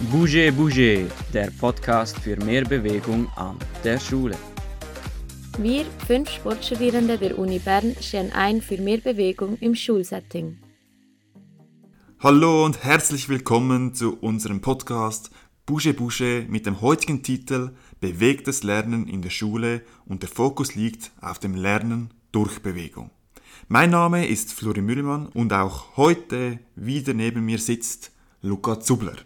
Bouge 0.00 0.52
Bouge, 0.52 1.08
der 1.34 1.50
Podcast 1.58 2.16
für 2.20 2.36
mehr 2.36 2.64
Bewegung 2.64 3.28
an 3.34 3.58
der 3.82 3.98
Schule. 3.98 4.36
Wir, 5.58 5.84
fünf 6.06 6.30
Sportstudierende 6.30 7.18
der 7.18 7.36
Uni 7.36 7.58
Bern, 7.58 7.96
stehen 8.00 8.30
ein 8.32 8.62
für 8.62 8.78
mehr 8.78 8.98
Bewegung 8.98 9.58
im 9.58 9.74
Schulsetting. 9.74 10.56
Hallo 12.20 12.64
und 12.64 12.84
herzlich 12.84 13.28
willkommen 13.28 13.92
zu 13.92 14.16
unserem 14.20 14.60
Podcast 14.60 15.30
Bouge 15.66 15.92
Bouge 15.94 16.46
mit 16.48 16.66
dem 16.66 16.80
heutigen 16.80 17.24
Titel 17.24 17.72
Bewegtes 18.00 18.62
Lernen 18.62 19.08
in 19.08 19.20
der 19.20 19.30
Schule 19.30 19.82
und 20.06 20.22
der 20.22 20.30
Fokus 20.30 20.76
liegt 20.76 21.10
auf 21.20 21.40
dem 21.40 21.54
Lernen 21.54 22.14
durch 22.30 22.60
Bewegung. 22.60 23.10
Mein 23.66 23.90
Name 23.90 24.28
ist 24.28 24.52
Flori 24.52 24.80
Müllmann 24.80 25.26
und 25.26 25.52
auch 25.52 25.96
heute 25.96 26.60
wieder 26.76 27.14
neben 27.14 27.44
mir 27.44 27.58
sitzt 27.58 28.12
Luca 28.42 28.78
Zubler. 28.78 29.16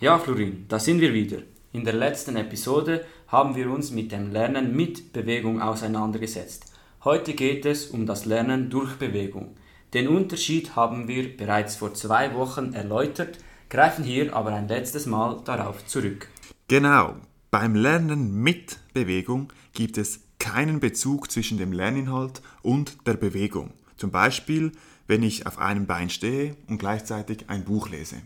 Ja, 0.00 0.18
Florin, 0.18 0.64
da 0.66 0.78
sind 0.78 1.02
wir 1.02 1.12
wieder. 1.12 1.42
In 1.74 1.84
der 1.84 1.92
letzten 1.92 2.34
Episode 2.36 3.04
haben 3.28 3.54
wir 3.54 3.70
uns 3.70 3.90
mit 3.90 4.12
dem 4.12 4.32
Lernen 4.32 4.74
mit 4.74 5.12
Bewegung 5.12 5.60
auseinandergesetzt. 5.60 6.72
Heute 7.04 7.34
geht 7.34 7.66
es 7.66 7.88
um 7.88 8.06
das 8.06 8.24
Lernen 8.24 8.70
durch 8.70 8.94
Bewegung. 8.96 9.56
Den 9.92 10.08
Unterschied 10.08 10.74
haben 10.74 11.06
wir 11.06 11.36
bereits 11.36 11.76
vor 11.76 11.92
zwei 11.92 12.34
Wochen 12.34 12.72
erläutert, 12.72 13.36
greifen 13.68 14.02
hier 14.02 14.34
aber 14.34 14.54
ein 14.54 14.68
letztes 14.68 15.04
Mal 15.04 15.42
darauf 15.44 15.86
zurück. 15.86 16.28
Genau, 16.68 17.16
beim 17.50 17.74
Lernen 17.74 18.42
mit 18.42 18.78
Bewegung 18.94 19.52
gibt 19.74 19.98
es 19.98 20.20
keinen 20.38 20.80
Bezug 20.80 21.30
zwischen 21.30 21.58
dem 21.58 21.74
Lerninhalt 21.74 22.40
und 22.62 23.06
der 23.06 23.18
Bewegung. 23.18 23.74
Zum 23.98 24.10
Beispiel, 24.10 24.72
wenn 25.08 25.22
ich 25.22 25.46
auf 25.46 25.58
einem 25.58 25.84
Bein 25.84 26.08
stehe 26.08 26.56
und 26.68 26.78
gleichzeitig 26.78 27.50
ein 27.50 27.64
Buch 27.64 27.90
lese. 27.90 28.16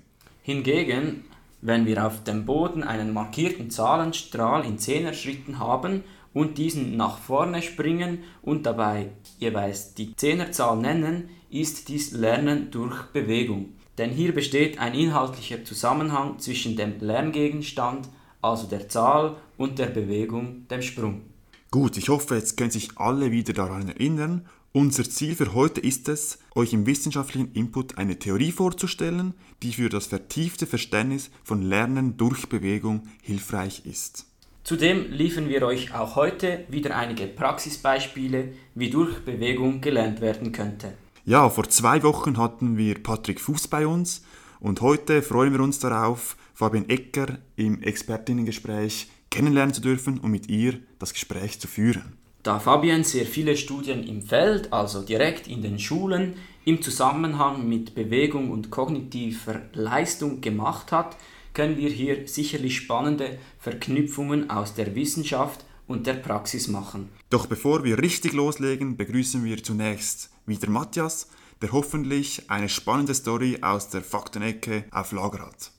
Hingegen 0.42 1.24
wenn 1.64 1.86
wir 1.86 2.06
auf 2.06 2.22
dem 2.24 2.44
Boden 2.44 2.82
einen 2.82 3.14
markierten 3.14 3.70
Zahlenstrahl 3.70 4.66
in 4.66 4.78
Zehnerschritten 4.78 5.58
haben 5.58 6.04
und 6.34 6.58
diesen 6.58 6.98
nach 6.98 7.16
vorne 7.18 7.62
springen 7.62 8.18
und 8.42 8.66
dabei 8.66 9.12
jeweils 9.38 9.94
die 9.94 10.14
Zehnerzahl 10.14 10.76
nennen, 10.76 11.30
ist 11.50 11.88
dies 11.88 12.12
Lernen 12.12 12.70
durch 12.70 13.04
Bewegung. 13.14 13.70
Denn 13.96 14.10
hier 14.10 14.34
besteht 14.34 14.78
ein 14.78 14.92
inhaltlicher 14.92 15.64
Zusammenhang 15.64 16.38
zwischen 16.38 16.76
dem 16.76 17.00
Lerngegenstand, 17.00 18.10
also 18.42 18.66
der 18.66 18.90
Zahl, 18.90 19.36
und 19.56 19.78
der 19.78 19.86
Bewegung, 19.86 20.68
dem 20.68 20.82
Sprung. 20.82 21.22
Gut, 21.70 21.96
ich 21.96 22.10
hoffe, 22.10 22.34
jetzt 22.34 22.58
können 22.58 22.70
sich 22.70 22.90
alle 22.98 23.30
wieder 23.30 23.54
daran 23.54 23.88
erinnern 23.88 24.46
unser 24.76 25.08
Ziel 25.08 25.36
für 25.36 25.54
heute 25.54 25.80
ist 25.80 26.08
es, 26.08 26.40
euch 26.54 26.72
im 26.72 26.86
wissenschaftlichen 26.86 27.52
Input 27.52 27.98
eine 27.98 28.18
Theorie 28.18 28.52
vorzustellen, 28.52 29.34
die 29.62 29.72
für 29.72 29.88
das 29.88 30.06
vertiefte 30.06 30.66
Verständnis 30.66 31.30
von 31.42 31.62
Lernen 31.62 32.16
durch 32.16 32.48
Bewegung 32.48 33.08
hilfreich 33.22 33.86
ist. 33.86 34.26
Zudem 34.62 35.10
liefern 35.10 35.48
wir 35.48 35.62
euch 35.66 35.94
auch 35.94 36.16
heute 36.16 36.64
wieder 36.68 36.96
einige 36.96 37.26
Praxisbeispiele, 37.26 38.52
wie 38.74 38.88
durch 38.88 39.18
Bewegung 39.24 39.80
gelernt 39.82 40.20
werden 40.20 40.52
könnte. 40.52 40.94
Ja, 41.26 41.50
vor 41.50 41.68
zwei 41.68 42.02
Wochen 42.02 42.38
hatten 42.38 42.78
wir 42.78 43.02
Patrick 43.02 43.40
Fuß 43.40 43.68
bei 43.68 43.86
uns 43.86 44.24
und 44.60 44.80
heute 44.80 45.20
freuen 45.22 45.52
wir 45.52 45.60
uns 45.60 45.80
darauf, 45.80 46.36
Fabian 46.54 46.88
Ecker 46.88 47.38
im 47.56 47.82
Expertinnengespräch 47.82 49.08
kennenlernen 49.30 49.74
zu 49.74 49.80
dürfen 49.80 50.18
und 50.18 50.30
mit 50.30 50.48
ihr 50.48 50.78
das 50.98 51.12
Gespräch 51.12 51.60
zu 51.60 51.66
führen. 51.66 52.23
Da 52.44 52.58
Fabian 52.58 53.04
sehr 53.04 53.24
viele 53.24 53.56
Studien 53.56 54.06
im 54.06 54.20
Feld, 54.20 54.70
also 54.70 55.00
direkt 55.00 55.48
in 55.48 55.62
den 55.62 55.78
Schulen, 55.78 56.34
im 56.66 56.82
Zusammenhang 56.82 57.66
mit 57.66 57.94
Bewegung 57.94 58.50
und 58.50 58.70
kognitiver 58.70 59.62
Leistung 59.72 60.42
gemacht 60.42 60.92
hat, 60.92 61.16
können 61.54 61.78
wir 61.78 61.88
hier 61.88 62.28
sicherlich 62.28 62.76
spannende 62.76 63.38
Verknüpfungen 63.58 64.50
aus 64.50 64.74
der 64.74 64.94
Wissenschaft 64.94 65.64
und 65.86 66.06
der 66.06 66.14
Praxis 66.14 66.68
machen. 66.68 67.08
Doch 67.30 67.46
bevor 67.46 67.82
wir 67.82 67.98
richtig 67.98 68.34
loslegen, 68.34 68.98
begrüßen 68.98 69.42
wir 69.42 69.64
zunächst 69.64 70.30
wieder 70.44 70.68
Matthias, 70.68 71.30
der 71.62 71.72
hoffentlich 71.72 72.50
eine 72.50 72.68
spannende 72.68 73.14
Story 73.14 73.60
aus 73.62 73.88
der 73.88 74.02
Faktenecke 74.02 74.84
auf 74.90 75.12
Lager 75.12 75.46
hat. 75.46 75.72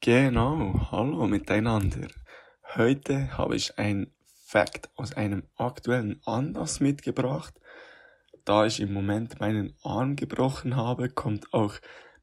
Genau, 0.00 0.88
hallo 0.92 1.26
miteinander. 1.26 2.06
Heute 2.74 3.38
habe 3.38 3.56
ich 3.56 3.78
ein 3.78 4.12
Fact 4.44 4.90
aus 4.94 5.14
einem 5.14 5.44
aktuellen 5.56 6.20
Anlass 6.26 6.80
mitgebracht. 6.80 7.58
Da 8.44 8.66
ich 8.66 8.80
im 8.80 8.92
Moment 8.92 9.40
meinen 9.40 9.74
Arm 9.82 10.16
gebrochen 10.16 10.76
habe, 10.76 11.08
kommt 11.08 11.54
auch 11.54 11.76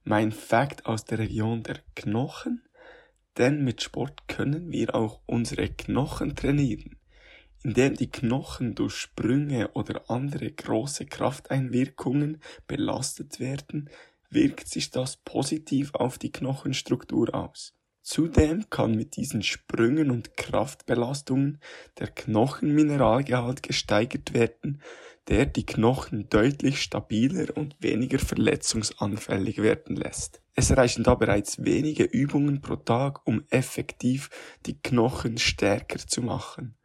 mein 0.03 0.31
Fact 0.31 0.85
aus 0.85 1.03
der 1.03 1.17
Region 1.17 1.63
der 1.63 1.79
Knochen. 1.95 2.61
Denn 3.39 3.63
mit 3.63 3.81
Sport 3.81 4.27
können 4.27 4.71
wir 4.71 4.93
auch 4.93 5.19
unsere 5.25 5.67
Knochen 5.67 6.35
trainieren. 6.35 6.95
Indem 7.63 7.95
die 7.95 8.11
Knochen 8.11 8.75
durch 8.75 8.93
Sprünge 8.93 9.71
oder 9.71 10.11
andere 10.11 10.51
große 10.51 11.07
Krafteinwirkungen 11.07 12.39
belastet 12.67 13.39
werden, 13.39 13.89
wirkt 14.29 14.67
sich 14.67 14.91
das 14.91 15.17
positiv 15.17 15.95
auf 15.95 16.19
die 16.19 16.31
Knochenstruktur 16.31 17.33
aus. 17.33 17.73
Zudem 18.05 18.69
kann 18.69 18.95
mit 18.95 19.15
diesen 19.15 19.41
Sprüngen 19.41 20.11
und 20.11 20.37
Kraftbelastungen 20.37 21.59
der 21.97 22.05
Knochenmineralgehalt 22.05 23.63
gesteigert 23.63 24.35
werden, 24.35 24.79
der 25.27 25.47
die 25.47 25.65
Knochen 25.65 26.29
deutlich 26.29 26.83
stabiler 26.83 27.57
und 27.57 27.75
weniger 27.79 28.19
verletzungsanfällig 28.19 29.57
werden 29.57 29.95
lässt. 29.95 30.39
Es 30.53 30.77
reichen 30.77 31.03
da 31.03 31.15
bereits 31.15 31.65
wenige 31.65 32.03
Übungen 32.03 32.61
pro 32.61 32.75
Tag, 32.75 33.25
um 33.25 33.43
effektiv 33.49 34.29
die 34.67 34.79
Knochen 34.79 35.39
stärker 35.39 35.97
zu 35.97 36.21
machen. 36.21 36.77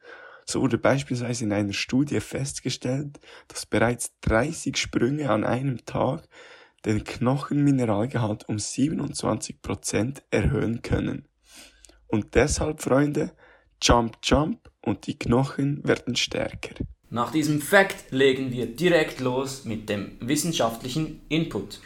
So 0.46 0.62
wurde 0.62 0.78
beispielsweise 0.78 1.44
in 1.44 1.52
einer 1.52 1.74
Studie 1.74 2.20
festgestellt, 2.20 3.20
dass 3.46 3.66
bereits 3.66 4.18
30 4.22 4.78
Sprünge 4.78 5.28
an 5.28 5.44
einem 5.44 5.84
Tag 5.84 6.26
den 6.84 7.04
Knochenmineralgehalt 7.04 8.48
um 8.48 8.56
27% 8.56 10.22
erhöhen 10.30 10.82
können. 10.82 11.26
Und 12.06 12.34
deshalb, 12.34 12.82
Freunde, 12.82 13.32
Jump, 13.82 14.18
Jump 14.22 14.70
und 14.82 15.06
die 15.06 15.18
Knochen 15.18 15.86
werden 15.86 16.16
stärker. 16.16 16.74
Nach 17.08 17.32
diesem 17.32 17.60
Fakt 17.60 18.12
legen 18.12 18.52
wir 18.52 18.66
direkt 18.66 19.20
los 19.20 19.64
mit 19.64 19.88
dem 19.88 20.12
wissenschaftlichen 20.20 21.22
Input. 21.28 21.80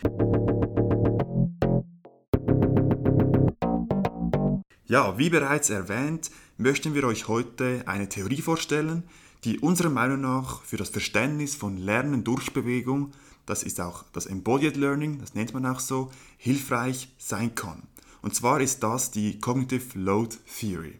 Ja, 4.86 5.18
wie 5.18 5.30
bereits 5.30 5.70
erwähnt, 5.70 6.30
möchten 6.56 6.94
wir 6.94 7.04
euch 7.04 7.26
heute 7.26 7.82
eine 7.86 8.08
Theorie 8.08 8.42
vorstellen, 8.42 9.04
die 9.44 9.58
unserer 9.58 9.90
Meinung 9.90 10.20
nach 10.20 10.62
für 10.62 10.76
das 10.76 10.90
Verständnis 10.90 11.54
von 11.54 11.76
Lernen 11.76 12.22
durch 12.22 12.52
Bewegung 12.52 13.12
das 13.46 13.62
ist 13.62 13.80
auch 13.80 14.04
das 14.12 14.26
Embodied 14.26 14.76
Learning, 14.76 15.18
das 15.18 15.34
nennt 15.34 15.54
man 15.54 15.66
auch 15.66 15.80
so, 15.80 16.10
hilfreich 16.36 17.08
sein 17.18 17.54
kann. 17.54 17.82
Und 18.22 18.34
zwar 18.34 18.60
ist 18.60 18.82
das 18.82 19.10
die 19.10 19.38
Cognitive 19.38 19.98
Load 19.98 20.36
Theory. 20.58 20.98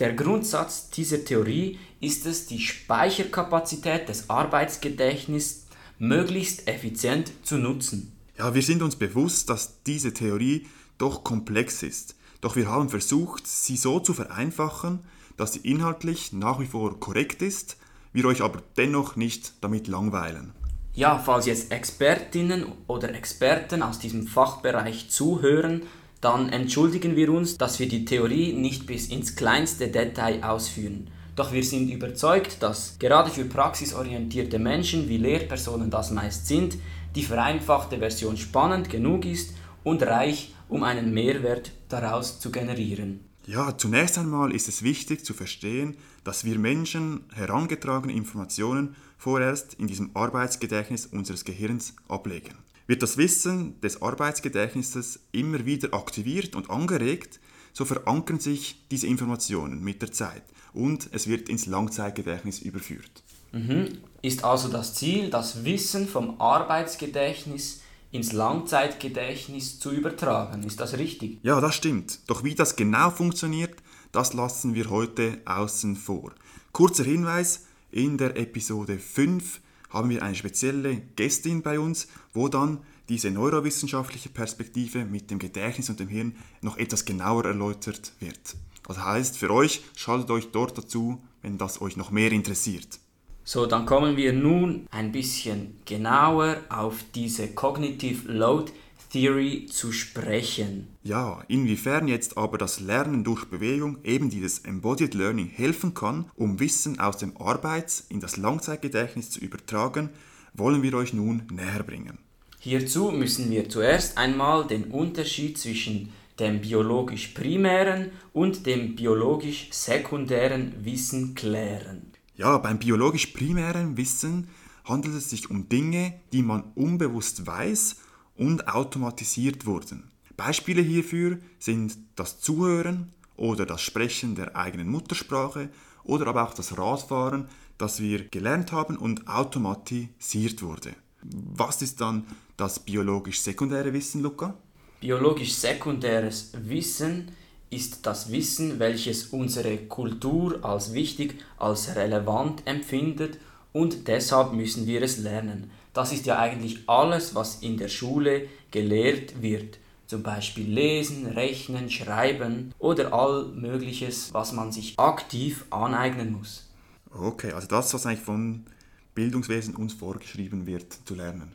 Der 0.00 0.12
Grundsatz 0.12 0.90
dieser 0.90 1.24
Theorie 1.24 1.78
ist 2.00 2.26
es, 2.26 2.46
die 2.46 2.58
Speicherkapazität 2.58 4.08
des 4.08 4.28
Arbeitsgedächtnisses 4.28 5.66
möglichst 5.98 6.66
effizient 6.66 7.32
zu 7.44 7.58
nutzen. 7.58 8.12
Ja, 8.36 8.54
wir 8.54 8.62
sind 8.62 8.82
uns 8.82 8.96
bewusst, 8.96 9.48
dass 9.50 9.82
diese 9.84 10.12
Theorie 10.12 10.66
doch 10.98 11.22
komplex 11.22 11.84
ist. 11.84 12.16
Doch 12.40 12.56
wir 12.56 12.68
haben 12.68 12.88
versucht, 12.88 13.46
sie 13.46 13.76
so 13.76 14.00
zu 14.00 14.12
vereinfachen, 14.12 15.00
dass 15.36 15.52
sie 15.52 15.60
inhaltlich 15.60 16.32
nach 16.32 16.58
wie 16.58 16.66
vor 16.66 16.98
korrekt 16.98 17.42
ist, 17.42 17.76
wir 18.12 18.24
euch 18.26 18.42
aber 18.42 18.62
dennoch 18.76 19.16
nicht 19.16 19.54
damit 19.60 19.86
langweilen. 19.88 20.52
Ja, 20.96 21.18
falls 21.18 21.46
jetzt 21.46 21.72
Expertinnen 21.72 22.66
oder 22.86 23.12
Experten 23.12 23.82
aus 23.82 23.98
diesem 23.98 24.28
Fachbereich 24.28 25.10
zuhören, 25.10 25.82
dann 26.20 26.50
entschuldigen 26.50 27.16
wir 27.16 27.32
uns, 27.32 27.58
dass 27.58 27.80
wir 27.80 27.88
die 27.88 28.04
Theorie 28.04 28.52
nicht 28.52 28.86
bis 28.86 29.08
ins 29.08 29.34
kleinste 29.34 29.88
Detail 29.88 30.44
ausführen. 30.44 31.10
Doch 31.34 31.52
wir 31.52 31.64
sind 31.64 31.90
überzeugt, 31.90 32.62
dass 32.62 32.96
gerade 33.00 33.28
für 33.28 33.44
praxisorientierte 33.44 34.60
Menschen, 34.60 35.08
wie 35.08 35.16
Lehrpersonen 35.16 35.90
das 35.90 36.12
meist 36.12 36.46
sind, 36.46 36.78
die 37.16 37.24
vereinfachte 37.24 37.98
Version 37.98 38.36
spannend 38.36 38.88
genug 38.88 39.24
ist 39.24 39.52
und 39.82 40.00
reich, 40.04 40.54
um 40.68 40.84
einen 40.84 41.12
Mehrwert 41.12 41.72
daraus 41.88 42.38
zu 42.38 42.52
generieren. 42.52 43.18
Ja, 43.46 43.76
zunächst 43.76 44.16
einmal 44.16 44.52
ist 44.52 44.68
es 44.68 44.82
wichtig 44.82 45.24
zu 45.24 45.34
verstehen, 45.34 45.96
dass 46.22 46.44
wir 46.44 46.58
Menschen 46.58 47.24
herangetragene 47.34 48.14
Informationen 48.14 48.94
vorerst 49.24 49.72
in 49.74 49.86
diesem 49.86 50.10
Arbeitsgedächtnis 50.12 51.06
unseres 51.06 51.46
Gehirns 51.46 51.94
ablegen. 52.08 52.58
Wird 52.86 53.02
das 53.02 53.16
Wissen 53.16 53.80
des 53.80 54.02
Arbeitsgedächtnisses 54.02 55.18
immer 55.32 55.64
wieder 55.64 55.94
aktiviert 55.94 56.54
und 56.54 56.68
angeregt, 56.68 57.40
so 57.72 57.86
verankern 57.86 58.38
sich 58.38 58.86
diese 58.90 59.06
Informationen 59.06 59.82
mit 59.82 60.02
der 60.02 60.12
Zeit 60.12 60.42
und 60.74 61.08
es 61.12 61.26
wird 61.26 61.48
ins 61.48 61.64
Langzeitgedächtnis 61.64 62.58
überführt. 62.58 63.22
Mhm. 63.52 63.96
Ist 64.20 64.44
also 64.44 64.68
das 64.68 64.94
Ziel, 64.94 65.30
das 65.30 65.64
Wissen 65.64 66.06
vom 66.06 66.38
Arbeitsgedächtnis 66.38 67.80
ins 68.10 68.32
Langzeitgedächtnis 68.32 69.80
zu 69.80 69.90
übertragen. 69.90 70.64
Ist 70.64 70.80
das 70.80 70.98
richtig? 70.98 71.38
Ja, 71.42 71.62
das 71.62 71.74
stimmt. 71.74 72.18
Doch 72.26 72.44
wie 72.44 72.54
das 72.54 72.76
genau 72.76 73.08
funktioniert, 73.08 73.74
das 74.12 74.34
lassen 74.34 74.74
wir 74.74 74.90
heute 74.90 75.40
außen 75.46 75.96
vor. 75.96 76.34
Kurzer 76.72 77.04
Hinweis, 77.04 77.62
in 77.94 78.18
der 78.18 78.36
Episode 78.36 78.98
5 78.98 79.60
haben 79.90 80.10
wir 80.10 80.22
eine 80.24 80.34
spezielle 80.34 80.96
Gästin 81.14 81.62
bei 81.62 81.78
uns, 81.78 82.08
wo 82.32 82.48
dann 82.48 82.80
diese 83.08 83.30
neurowissenschaftliche 83.30 84.30
Perspektive 84.30 85.04
mit 85.04 85.30
dem 85.30 85.38
Gedächtnis 85.38 85.90
und 85.90 86.00
dem 86.00 86.08
Hirn 86.08 86.34
noch 86.60 86.76
etwas 86.76 87.04
genauer 87.04 87.44
erläutert 87.44 88.12
wird. 88.18 88.56
Das 88.82 88.98
heißt, 88.98 89.38
für 89.38 89.50
euch 89.50 89.82
schaltet 89.94 90.30
euch 90.32 90.50
dort 90.50 90.76
dazu, 90.76 91.22
wenn 91.40 91.56
das 91.56 91.80
euch 91.80 91.96
noch 91.96 92.10
mehr 92.10 92.32
interessiert. 92.32 92.98
So, 93.44 93.66
dann 93.66 93.86
kommen 93.86 94.16
wir 94.16 94.32
nun 94.32 94.88
ein 94.90 95.12
bisschen 95.12 95.76
genauer 95.84 96.56
auf 96.70 97.04
diese 97.14 97.46
Cognitive 97.48 98.32
Load 98.32 98.72
Theory 99.14 99.66
zu 99.70 99.92
sprechen. 99.92 100.88
Ja, 101.04 101.44
inwiefern 101.46 102.08
jetzt 102.08 102.36
aber 102.36 102.58
das 102.58 102.80
Lernen 102.80 103.22
durch 103.22 103.44
Bewegung, 103.44 103.98
eben 104.02 104.28
dieses 104.28 104.58
Embodied 104.58 105.14
Learning, 105.14 105.46
helfen 105.46 105.94
kann, 105.94 106.24
um 106.34 106.58
Wissen 106.58 106.98
aus 106.98 107.18
dem 107.18 107.36
Arbeits- 107.36 108.04
in 108.08 108.18
das 108.18 108.36
Langzeitgedächtnis 108.36 109.30
zu 109.30 109.38
übertragen, 109.38 110.10
wollen 110.52 110.82
wir 110.82 110.94
euch 110.94 111.12
nun 111.12 111.44
näher 111.52 111.84
bringen. 111.84 112.18
Hierzu 112.58 113.12
müssen 113.12 113.52
wir 113.52 113.68
zuerst 113.68 114.18
einmal 114.18 114.66
den 114.66 114.86
Unterschied 114.86 115.58
zwischen 115.58 116.12
dem 116.40 116.60
biologisch 116.60 117.28
primären 117.28 118.10
und 118.32 118.66
dem 118.66 118.96
biologisch 118.96 119.68
sekundären 119.70 120.74
Wissen 120.84 121.36
klären. 121.36 122.10
Ja, 122.34 122.58
beim 122.58 122.80
biologisch 122.80 123.26
primären 123.28 123.96
Wissen 123.96 124.48
handelt 124.82 125.14
es 125.14 125.30
sich 125.30 125.50
um 125.50 125.68
Dinge, 125.68 126.14
die 126.32 126.42
man 126.42 126.64
unbewusst 126.74 127.46
weiß 127.46 127.98
und 128.36 128.68
automatisiert 128.68 129.66
wurden. 129.66 130.10
Beispiele 130.36 130.82
hierfür 130.82 131.38
sind 131.58 131.96
das 132.16 132.40
Zuhören 132.40 133.12
oder 133.36 133.66
das 133.66 133.82
Sprechen 133.82 134.34
der 134.34 134.56
eigenen 134.56 134.88
Muttersprache 134.88 135.68
oder 136.02 136.26
aber 136.26 136.48
auch 136.48 136.54
das 136.54 136.76
Radfahren, 136.76 137.48
das 137.78 138.00
wir 138.00 138.24
gelernt 138.28 138.72
haben 138.72 138.96
und 138.96 139.28
automatisiert 139.28 140.62
wurde. 140.62 140.94
Was 141.22 141.82
ist 141.82 142.00
dann 142.00 142.24
das 142.56 142.78
biologisch 142.78 143.40
sekundäre 143.40 143.92
Wissen, 143.92 144.22
Luca? 144.22 144.54
Biologisch 145.00 145.54
sekundäres 145.54 146.52
Wissen 146.62 147.30
ist 147.70 148.06
das 148.06 148.30
Wissen, 148.30 148.78
welches 148.78 149.26
unsere 149.26 149.76
Kultur 149.78 150.64
als 150.64 150.92
wichtig, 150.92 151.40
als 151.58 151.96
relevant 151.96 152.62
empfindet 152.66 153.38
und 153.72 154.06
deshalb 154.06 154.52
müssen 154.52 154.86
wir 154.86 155.02
es 155.02 155.18
lernen. 155.18 155.70
Das 155.94 156.12
ist 156.12 156.26
ja 156.26 156.38
eigentlich 156.38 156.88
alles, 156.88 157.34
was 157.34 157.62
in 157.62 157.78
der 157.78 157.88
Schule 157.88 158.48
gelehrt 158.70 159.40
wird. 159.40 159.78
Zum 160.06 160.22
Beispiel 160.22 160.68
lesen, 160.68 161.26
rechnen, 161.26 161.88
schreiben 161.88 162.74
oder 162.78 163.14
all 163.14 163.46
Mögliches, 163.46 164.34
was 164.34 164.52
man 164.52 164.70
sich 164.70 164.98
aktiv 164.98 165.64
aneignen 165.70 166.32
muss. 166.32 166.68
Okay, 167.10 167.52
also 167.52 167.68
das, 167.68 167.94
was 167.94 168.04
eigentlich 168.04 168.20
von 168.20 168.66
Bildungswesen 169.14 169.76
uns 169.76 169.94
vorgeschrieben 169.94 170.66
wird, 170.66 170.92
zu 171.06 171.14
lernen. 171.14 171.54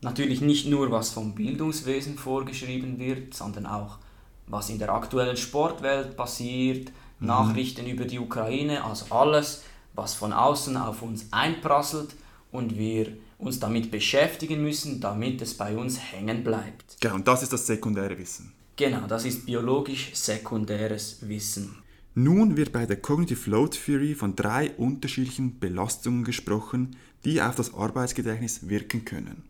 Natürlich 0.00 0.40
nicht 0.40 0.66
nur, 0.66 0.90
was 0.90 1.10
vom 1.10 1.34
Bildungswesen 1.34 2.16
vorgeschrieben 2.16 2.98
wird, 2.98 3.34
sondern 3.34 3.66
auch, 3.66 3.98
was 4.46 4.70
in 4.70 4.78
der 4.78 4.92
aktuellen 4.92 5.36
Sportwelt 5.36 6.16
passiert, 6.16 6.90
mhm. 7.20 7.26
Nachrichten 7.26 7.86
über 7.86 8.06
die 8.06 8.18
Ukraine, 8.18 8.82
also 8.84 9.14
alles, 9.14 9.62
was 9.94 10.14
von 10.14 10.32
außen 10.32 10.76
auf 10.78 11.02
uns 11.02 11.26
einprasselt 11.30 12.14
und 12.50 12.76
wir 12.76 13.08
uns 13.38 13.60
damit 13.60 13.90
beschäftigen 13.90 14.62
müssen, 14.62 15.00
damit 15.00 15.42
es 15.42 15.54
bei 15.54 15.76
uns 15.76 15.98
hängen 15.98 16.44
bleibt. 16.44 16.96
Genau, 17.00 17.16
und 17.16 17.28
das 17.28 17.42
ist 17.42 17.52
das 17.52 17.66
sekundäre 17.66 18.18
Wissen. 18.18 18.52
Genau, 18.76 19.06
das 19.06 19.24
ist 19.24 19.46
biologisch 19.46 20.14
sekundäres 20.14 21.18
Wissen. 21.22 21.76
Nun 22.16 22.56
wird 22.56 22.72
bei 22.72 22.86
der 22.86 22.96
Cognitive 22.96 23.50
Load 23.50 23.76
Theory 23.76 24.14
von 24.14 24.36
drei 24.36 24.70
unterschiedlichen 24.72 25.58
Belastungen 25.58 26.24
gesprochen, 26.24 26.96
die 27.24 27.42
auf 27.42 27.54
das 27.54 27.74
Arbeitsgedächtnis 27.74 28.68
wirken 28.68 29.04
können. 29.04 29.44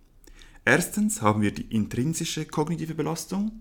Erstens 0.64 1.20
haben 1.20 1.42
wir 1.42 1.52
die 1.52 1.74
intrinsische 1.74 2.46
kognitive 2.46 2.94
Belastung, 2.94 3.52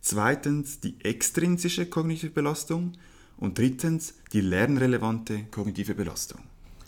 zweitens 0.00 0.78
die 0.78 0.94
extrinsische 1.04 1.86
kognitive 1.86 2.30
Belastung 2.30 2.92
und 3.36 3.58
drittens 3.58 4.14
die 4.32 4.40
lernrelevante 4.40 5.44
kognitive 5.50 5.94
Belastung. 5.94 6.40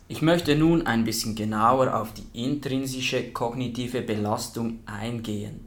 Ich 0.06 0.20
möchte 0.20 0.54
nun 0.54 0.86
ein 0.86 1.04
bisschen 1.04 1.34
genauer 1.34 1.98
auf 1.98 2.12
die 2.12 2.26
intrinsische 2.44 3.32
kognitive 3.32 4.02
Belastung 4.02 4.80
eingehen. 4.84 5.60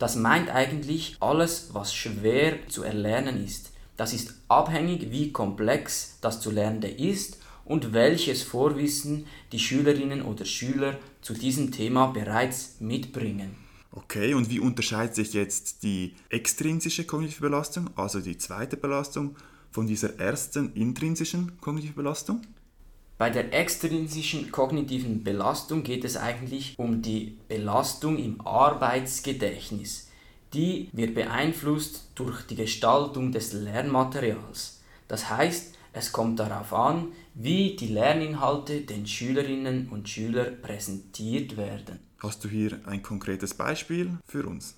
Das 0.00 0.16
meint 0.16 0.50
eigentlich 0.50 1.16
alles, 1.20 1.70
was 1.72 1.94
schwer 1.94 2.66
zu 2.68 2.82
erlernen 2.82 3.44
ist. 3.44 3.70
Das 3.96 4.12
ist 4.12 4.34
abhängig, 4.48 5.12
wie 5.12 5.30
komplex 5.30 6.18
das 6.20 6.40
zu 6.40 6.50
lernende 6.50 6.88
ist 6.88 7.38
und 7.64 7.92
welches 7.92 8.42
Vorwissen 8.42 9.26
die 9.52 9.60
Schülerinnen 9.60 10.22
oder 10.22 10.44
Schüler 10.44 10.98
zu 11.22 11.32
diesem 11.32 11.70
Thema 11.70 12.08
bereits 12.08 12.80
mitbringen. 12.80 13.54
Okay, 13.92 14.34
und 14.34 14.50
wie 14.50 14.58
unterscheidet 14.58 15.14
sich 15.14 15.32
jetzt 15.32 15.84
die 15.84 16.14
extrinsische 16.28 17.04
kognitive 17.04 17.40
Belastung, 17.40 17.88
also 17.94 18.20
die 18.20 18.36
zweite 18.36 18.76
Belastung, 18.76 19.36
von 19.70 19.86
dieser 19.86 20.18
ersten 20.18 20.72
intrinsischen 20.74 21.58
kognitiven 21.60 21.94
Belastung? 21.94 22.42
Bei 23.18 23.30
der 23.30 23.54
extrinsischen 23.54 24.52
kognitiven 24.52 25.24
Belastung 25.24 25.82
geht 25.82 26.04
es 26.04 26.18
eigentlich 26.18 26.78
um 26.78 27.00
die 27.00 27.38
Belastung 27.48 28.18
im 28.18 28.46
Arbeitsgedächtnis. 28.46 30.10
Die 30.52 30.90
wird 30.92 31.14
beeinflusst 31.14 32.10
durch 32.14 32.42
die 32.42 32.56
Gestaltung 32.56 33.32
des 33.32 33.54
Lernmaterials. 33.54 34.82
Das 35.08 35.30
heißt, 35.30 35.74
es 35.94 36.12
kommt 36.12 36.38
darauf 36.40 36.74
an, 36.74 37.08
wie 37.32 37.74
die 37.74 37.88
Lerninhalte 37.88 38.82
den 38.82 39.06
Schülerinnen 39.06 39.88
und 39.88 40.10
Schülern 40.10 40.60
präsentiert 40.60 41.56
werden. 41.56 42.00
Hast 42.22 42.44
du 42.44 42.50
hier 42.50 42.80
ein 42.84 43.02
konkretes 43.02 43.54
Beispiel 43.54 44.10
für 44.26 44.46
uns? 44.46 44.74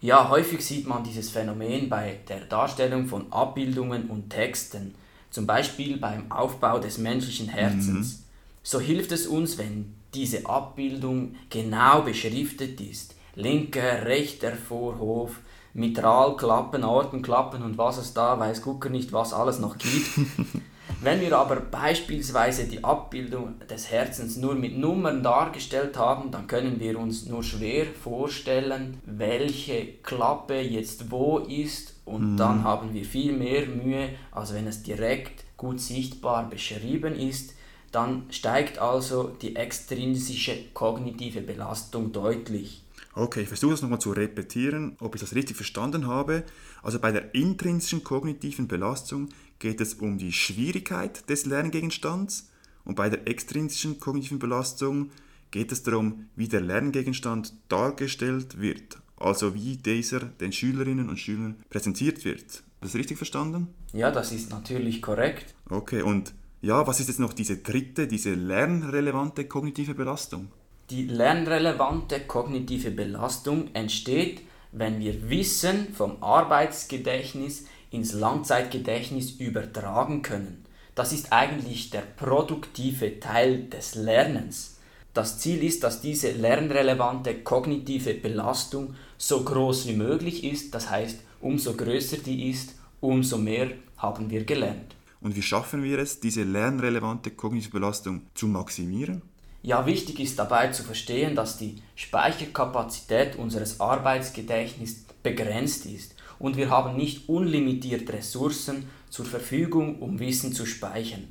Ja, 0.00 0.28
häufig 0.28 0.64
sieht 0.64 0.86
man 0.86 1.02
dieses 1.02 1.30
Phänomen 1.30 1.88
bei 1.88 2.20
der 2.28 2.40
Darstellung 2.40 3.06
von 3.06 3.32
Abbildungen 3.32 4.08
und 4.08 4.30
Texten, 4.30 4.94
zum 5.30 5.46
Beispiel 5.46 5.96
beim 5.96 6.30
Aufbau 6.30 6.78
des 6.78 6.98
menschlichen 6.98 7.48
Herzens. 7.48 8.18
Mhm. 8.18 8.24
So 8.62 8.80
hilft 8.80 9.12
es 9.12 9.26
uns, 9.26 9.58
wenn 9.58 9.94
diese 10.14 10.46
Abbildung 10.46 11.36
genau 11.48 12.02
beschriftet 12.02 12.80
ist. 12.80 13.14
Linker, 13.34 14.04
rechter 14.04 14.52
Vorhof, 14.52 15.38
Mitralklappen, 15.72 16.82
Aortenklappen 16.82 17.62
und 17.62 17.78
was 17.78 17.98
es 17.98 18.12
da, 18.12 18.38
weiß 18.38 18.62
Gucker 18.62 18.90
nicht, 18.90 19.12
was 19.12 19.32
alles 19.32 19.60
noch 19.60 19.78
gibt. 19.78 20.06
Wenn 21.02 21.20
wir 21.20 21.38
aber 21.38 21.56
beispielsweise 21.56 22.64
die 22.64 22.84
Abbildung 22.84 23.54
des 23.70 23.90
Herzens 23.90 24.36
nur 24.36 24.54
mit 24.54 24.76
Nummern 24.76 25.22
dargestellt 25.22 25.96
haben, 25.96 26.30
dann 26.30 26.46
können 26.46 26.78
wir 26.78 26.98
uns 26.98 27.26
nur 27.26 27.42
schwer 27.42 27.86
vorstellen, 27.86 29.00
welche 29.06 29.86
Klappe 30.02 30.60
jetzt 30.60 31.10
wo 31.10 31.38
ist 31.38 31.94
und 32.10 32.32
mhm. 32.32 32.36
dann 32.36 32.64
haben 32.64 32.92
wir 32.92 33.04
viel 33.04 33.32
mehr 33.32 33.66
Mühe, 33.66 34.10
als 34.32 34.52
wenn 34.52 34.66
es 34.66 34.82
direkt 34.82 35.44
gut 35.56 35.80
sichtbar 35.80 36.50
beschrieben 36.50 37.14
ist. 37.14 37.54
Dann 37.92 38.24
steigt 38.30 38.78
also 38.78 39.28
die 39.40 39.56
extrinsische 39.56 40.56
kognitive 40.74 41.40
Belastung 41.40 42.12
deutlich. 42.12 42.82
Okay, 43.14 43.42
ich 43.42 43.48
versuche 43.48 43.72
das 43.72 43.82
nochmal 43.82 44.00
zu 44.00 44.12
repetieren, 44.12 44.96
ob 45.00 45.14
ich 45.14 45.20
das 45.20 45.34
richtig 45.34 45.56
verstanden 45.56 46.06
habe. 46.06 46.44
Also 46.82 46.98
bei 46.98 47.12
der 47.12 47.34
intrinsischen 47.34 48.04
kognitiven 48.04 48.68
Belastung 48.68 49.28
geht 49.58 49.80
es 49.80 49.94
um 49.94 50.18
die 50.18 50.32
Schwierigkeit 50.32 51.28
des 51.28 51.46
Lerngegenstands 51.46 52.50
und 52.84 52.96
bei 52.96 53.08
der 53.08 53.26
extrinsischen 53.28 54.00
kognitiven 54.00 54.38
Belastung 54.38 55.10
geht 55.50 55.72
es 55.72 55.82
darum, 55.82 56.26
wie 56.36 56.48
der 56.48 56.60
Lerngegenstand 56.60 57.54
dargestellt 57.68 58.60
wird, 58.60 58.98
also 59.20 59.54
wie 59.54 59.76
dieser 59.76 60.20
den 60.20 60.52
Schülerinnen 60.52 61.08
und 61.08 61.18
Schülern 61.18 61.56
präsentiert 61.68 62.24
wird. 62.24 62.42
Ist 62.42 62.64
das 62.80 62.94
richtig 62.94 63.18
verstanden? 63.18 63.68
Ja, 63.92 64.10
das 64.10 64.32
ist 64.32 64.50
natürlich 64.50 65.02
korrekt. 65.02 65.54
Okay, 65.68 66.02
und 66.02 66.32
ja, 66.62 66.86
was 66.86 67.00
ist 67.00 67.08
jetzt 67.08 67.20
noch 67.20 67.32
diese 67.32 67.58
dritte, 67.58 68.06
diese 68.06 68.34
lernrelevante 68.34 69.44
kognitive 69.44 69.94
Belastung? 69.94 70.48
Die 70.90 71.06
lernrelevante 71.06 72.20
kognitive 72.20 72.90
Belastung 72.90 73.68
entsteht, 73.74 74.42
wenn 74.72 74.98
wir 74.98 75.30
Wissen 75.30 75.92
vom 75.94 76.22
Arbeitsgedächtnis 76.22 77.66
ins 77.90 78.12
Langzeitgedächtnis 78.12 79.32
übertragen 79.32 80.22
können. 80.22 80.64
Das 80.94 81.12
ist 81.12 81.32
eigentlich 81.32 81.90
der 81.90 82.02
produktive 82.02 83.20
Teil 83.20 83.64
des 83.64 83.94
Lernens. 83.94 84.78
Das 85.12 85.38
Ziel 85.38 85.64
ist, 85.64 85.82
dass 85.82 86.00
diese 86.00 86.30
lernrelevante 86.30 87.42
kognitive 87.42 88.14
Belastung 88.14 88.94
so 89.20 89.44
groß 89.44 89.86
wie 89.86 89.96
möglich 89.96 90.44
ist, 90.44 90.74
das 90.74 90.88
heißt, 90.88 91.20
umso 91.42 91.74
größer 91.74 92.16
die 92.16 92.48
ist, 92.48 92.74
umso 93.00 93.36
mehr 93.36 93.70
haben 93.98 94.30
wir 94.30 94.44
gelernt. 94.44 94.96
Und 95.20 95.36
wie 95.36 95.42
schaffen 95.42 95.82
wir 95.82 95.98
es, 95.98 96.20
diese 96.20 96.42
lernrelevante 96.42 97.30
kognitive 97.30 97.72
Belastung 97.72 98.22
zu 98.34 98.46
maximieren? 98.46 99.20
Ja, 99.62 99.84
wichtig 99.84 100.20
ist 100.20 100.38
dabei 100.38 100.68
zu 100.68 100.82
verstehen, 100.82 101.34
dass 101.36 101.58
die 101.58 101.82
Speicherkapazität 101.96 103.36
unseres 103.36 103.78
Arbeitsgedächtnisses 103.78 105.04
begrenzt 105.22 105.84
ist 105.84 106.14
und 106.38 106.56
wir 106.56 106.70
haben 106.70 106.96
nicht 106.96 107.28
unlimitiert 107.28 108.10
Ressourcen 108.10 108.88
zur 109.10 109.26
Verfügung, 109.26 109.98
um 109.98 110.18
Wissen 110.18 110.54
zu 110.54 110.64
speichern. 110.64 111.28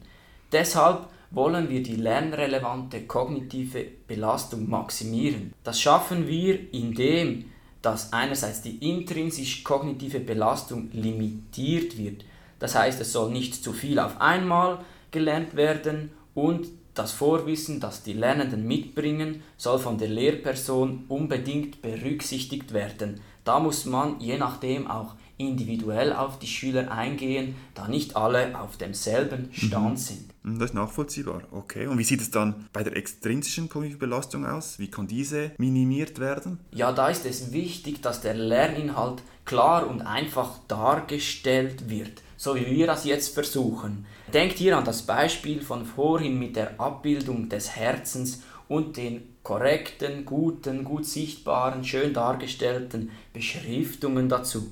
Deshalb 0.51 1.08
wollen 1.31 1.69
wir 1.69 1.81
die 1.81 1.96
lernrelevante 1.96 3.01
kognitive 3.08 3.84
Belastung 4.08 4.69
maximieren. 4.69 5.53
Das 5.63 5.81
schaffen 5.81 6.27
wir, 6.27 6.72
indem 6.72 7.46
dass 7.82 8.14
einerseits 8.14 8.62
die 8.62 8.78
intrinsisch 8.78 9.64
kognitive 9.64 10.20
Belastung 10.20 10.90
limitiert 10.92 11.98
wird. 11.98 12.26
Das 12.60 12.76
heißt, 12.76 13.00
es 13.00 13.14
soll 13.14 13.32
nicht 13.32 13.64
zu 13.64 13.74
viel 13.74 14.00
auf 14.00 14.20
einmal 14.20 14.80
gelernt 15.12 15.56
werden 15.56 16.12
und 16.34 16.68
das 16.94 17.14
Vorwissen, 17.14 17.80
das 17.80 18.04
die 18.04 18.14
Lernenden 18.14 18.68
mitbringen, 18.68 19.42
soll 19.58 19.80
von 19.80 19.98
der 19.98 20.10
Lehrperson 20.10 21.06
unbedingt 21.08 21.82
berücksichtigt 21.82 22.74
werden. 22.74 23.22
Da 23.46 23.60
muss 23.60 23.86
man 23.86 24.20
je 24.20 24.38
nachdem 24.38 24.90
auch 24.92 25.16
individuell 25.39 26.13
auf 26.13 26.38
die 26.38 26.48
Schüler 26.48 26.91
eingehen, 26.91 27.55
da 27.74 27.88
nicht 27.88 28.15
alle 28.15 28.60
auf 28.60 28.77
demselben 28.77 29.50
Stand 29.53 29.91
mhm. 29.91 29.98
sind. 29.98 30.29
Mhm, 30.43 30.60
das 30.60 30.72
ist 30.72 30.75
nachvollziehbar. 30.75 31.43
Okay. 31.51 31.88
Und 31.88 31.98
wie 31.98 32.03
sieht 32.03 32.22
es 32.22 32.29
dann 32.29 32.67
bei 32.74 32.84
der 32.84 32.96
extrinsischen 32.96 33.69
kognitiven 33.69 34.00
Belastung 34.00 34.46
aus? 34.46 34.79
Wie 34.79 34.91
kann 34.91 35.08
diese 35.08 35.51
minimiert 35.58 36.19
werden? 36.19 36.60
Ja, 36.72 36.91
da 36.91 37.08
ist 37.08 37.25
es 37.25 37.53
wichtig, 37.53 38.01
dass 38.01 38.22
der 38.22 38.34
Lerninhalt 38.34 39.24
klar 39.46 39.88
und 39.88 40.01
einfach 40.01 40.60
dargestellt 40.67 41.89
wird, 41.89 42.22
so 42.36 42.55
wie 42.55 42.67
wir 42.67 42.86
das 42.86 43.05
jetzt 43.05 43.34
versuchen. 43.34 44.05
Denkt 44.34 44.58
hier 44.58 44.77
an 44.77 44.84
das 44.84 45.03
Beispiel 45.03 45.62
von 45.62 45.86
vorhin 45.86 46.38
mit 46.38 46.58
der 46.58 46.79
Abbildung 46.79 47.48
des 47.48 47.75
Herzens 47.77 48.43
und 48.67 48.98
den 48.98 49.22
korrekten, 49.41 50.25
guten, 50.25 50.84
gut 50.84 51.05
sichtbaren, 51.05 51.84
schön 51.84 52.13
dargestellten 52.13 53.10
Beschriftungen 53.34 54.29
dazu. 54.29 54.67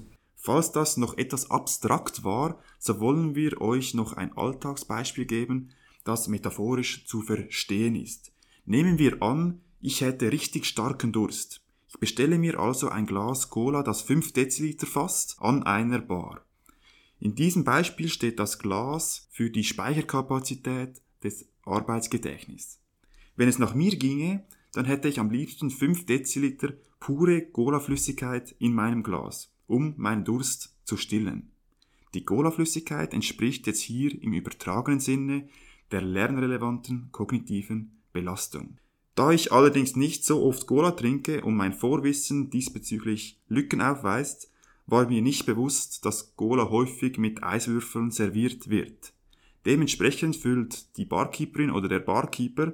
Falls 0.48 0.72
das 0.72 0.96
noch 0.96 1.18
etwas 1.18 1.52
abstrakt 1.52 2.24
war, 2.24 2.58
so 2.80 3.02
wollen 3.02 3.36
wir 3.36 3.60
euch 3.60 3.94
noch 3.94 4.14
ein 4.14 4.32
Alltagsbeispiel 4.38 5.26
geben, 5.26 5.72
das 6.06 6.30
metaphorisch 6.30 7.06
zu 7.06 7.22
verstehen 7.22 7.98
ist. 7.98 8.32
Nehmen 8.64 8.98
wir 8.98 9.22
an, 9.22 9.60
ich 9.82 10.00
hätte 10.00 10.32
richtig 10.32 10.64
starken 10.64 11.12
Durst. 11.12 11.66
Ich 11.90 12.00
bestelle 12.00 12.38
mir 12.38 12.62
also 12.62 12.88
ein 12.88 13.06
Glas 13.06 13.50
Cola, 13.50 13.84
das 13.84 14.02
5 14.04 14.32
Deziliter 14.32 14.88
fasst, 14.88 15.36
an 15.40 15.64
einer 15.64 16.00
Bar. 16.00 16.46
In 17.20 17.36
diesem 17.36 17.66
Beispiel 17.66 18.08
steht 18.08 18.40
das 18.40 18.58
Glas 18.58 19.28
für 19.32 19.50
die 19.50 19.66
Speicherkapazität 19.66 21.02
des 21.26 21.46
Arbeitsgedächtnisses. 21.66 22.80
Wenn 23.36 23.50
es 23.50 23.60
nach 23.60 23.76
mir 23.76 23.98
ginge, 23.98 24.46
dann 24.72 24.86
hätte 24.86 25.10
ich 25.10 25.20
am 25.20 25.30
liebsten 25.30 25.72
5 25.72 26.06
Deziliter 26.06 26.72
pure 27.02 27.42
Cola-Flüssigkeit 27.48 28.56
in 28.60 28.74
meinem 28.74 29.04
Glas 29.04 29.52
um 29.68 29.94
meinen 29.98 30.26
Durst 30.26 30.76
zu 30.84 30.98
stillen. 30.98 31.52
Die 32.14 32.24
Cola-Flüssigkeit 32.24 33.14
entspricht 33.14 33.68
jetzt 33.68 33.82
hier 33.82 34.22
im 34.22 34.34
übertragenen 34.34 35.00
Sinne 35.00 35.48
der 35.92 36.02
lernrelevanten 36.02 37.10
kognitiven 37.12 38.02
Belastung. 38.14 38.78
Da 39.16 39.32
ich 39.32 39.52
allerdings 39.52 39.96
nicht 39.96 40.26
so 40.26 40.44
oft 40.44 40.68
Cola 40.68 40.92
trinke 40.92 41.44
und 41.44 41.56
mein 41.56 41.74
Vorwissen 41.74 42.50
diesbezüglich 42.50 43.40
Lücken 43.48 43.82
aufweist, 43.82 44.52
war 44.86 45.08
mir 45.08 45.22
nicht 45.22 45.46
bewusst, 45.46 46.06
dass 46.06 46.36
Cola 46.36 46.70
häufig 46.70 47.18
mit 47.18 47.44
Eiswürfeln 47.44 48.12
serviert 48.12 48.70
wird. 48.70 49.14
Dementsprechend 49.66 50.38
füllt 50.38 50.98
die 50.98 51.06
Barkeeperin 51.06 51.72
oder 51.72 51.90
der 51.90 52.00
Barkeeper, 52.00 52.74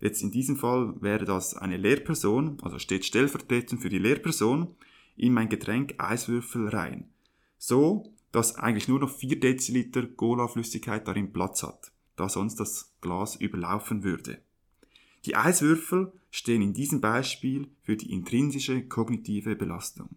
jetzt 0.00 0.22
in 0.22 0.30
diesem 0.30 0.56
Fall 0.56 0.94
wäre 1.00 1.26
das 1.26 1.54
eine 1.54 1.76
Lehrperson, 1.76 2.58
also 2.62 2.78
steht 2.78 3.04
stellvertretend 3.04 3.82
für 3.82 3.90
die 3.90 3.98
Lehrperson, 3.98 4.68
in 5.16 5.32
mein 5.32 5.48
Getränk 5.48 5.94
Eiswürfel 5.98 6.68
rein. 6.68 7.08
So, 7.58 8.12
dass 8.32 8.56
eigentlich 8.56 8.88
nur 8.88 9.00
noch 9.00 9.10
4 9.10 9.40
Deziliter 9.40 10.06
Cola-Flüssigkeit 10.06 11.06
darin 11.06 11.32
Platz 11.32 11.62
hat, 11.62 11.92
da 12.16 12.28
sonst 12.28 12.56
das 12.56 12.94
Glas 13.00 13.36
überlaufen 13.36 14.04
würde. 14.04 14.38
Die 15.26 15.36
Eiswürfel 15.36 16.12
stehen 16.30 16.62
in 16.62 16.72
diesem 16.72 17.00
Beispiel 17.00 17.68
für 17.82 17.96
die 17.96 18.12
intrinsische 18.12 18.82
kognitive 18.86 19.56
Belastung. 19.56 20.08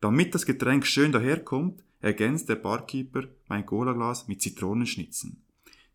Damit 0.00 0.34
das 0.34 0.44
Getränk 0.44 0.86
schön 0.86 1.12
daherkommt, 1.12 1.82
ergänzt 2.00 2.48
der 2.48 2.56
Barkeeper 2.56 3.28
mein 3.48 3.64
Cola-Glas 3.64 4.26
mit 4.28 4.42
Zitronenschnitzen. 4.42 5.42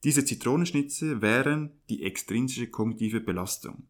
Diese 0.04 0.24
Zitronenschnitze 0.24 1.22
wären 1.22 1.72
die 1.90 2.04
extrinsische 2.04 2.68
kognitive 2.68 3.20
Belastung. 3.20 3.84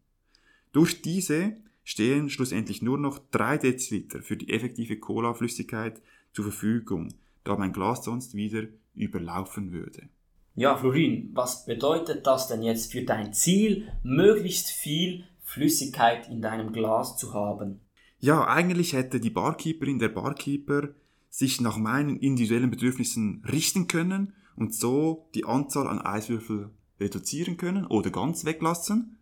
Durch 0.72 1.00
diese 1.00 1.56
stehen 1.88 2.28
schlussendlich 2.28 2.82
nur 2.82 2.98
noch 2.98 3.18
3 3.30 3.56
Deziliter 3.56 4.20
für 4.20 4.36
die 4.36 4.50
effektive 4.50 4.98
Cola-Flüssigkeit 4.98 6.02
zur 6.34 6.44
Verfügung, 6.44 7.14
da 7.44 7.56
mein 7.56 7.72
Glas 7.72 8.04
sonst 8.04 8.34
wieder 8.34 8.64
überlaufen 8.94 9.72
würde. 9.72 10.10
Ja, 10.54 10.76
Florin, 10.76 11.30
was 11.32 11.64
bedeutet 11.64 12.26
das 12.26 12.46
denn 12.46 12.62
jetzt 12.62 12.92
für 12.92 13.04
dein 13.04 13.32
Ziel, 13.32 13.88
möglichst 14.02 14.68
viel 14.68 15.24
Flüssigkeit 15.42 16.28
in 16.28 16.42
deinem 16.42 16.74
Glas 16.74 17.16
zu 17.16 17.32
haben? 17.32 17.80
Ja, 18.18 18.46
eigentlich 18.46 18.92
hätte 18.92 19.18
die 19.18 19.30
Barkeeperin, 19.30 19.98
der 19.98 20.10
Barkeeper 20.10 20.90
sich 21.30 21.58
nach 21.58 21.78
meinen 21.78 22.18
individuellen 22.18 22.70
Bedürfnissen 22.70 23.42
richten 23.50 23.88
können 23.88 24.34
und 24.56 24.74
so 24.74 25.30
die 25.34 25.46
Anzahl 25.46 25.86
an 25.86 26.02
Eiswürfel 26.02 26.68
reduzieren 27.00 27.56
können 27.56 27.86
oder 27.86 28.10
ganz 28.10 28.44
weglassen. 28.44 29.16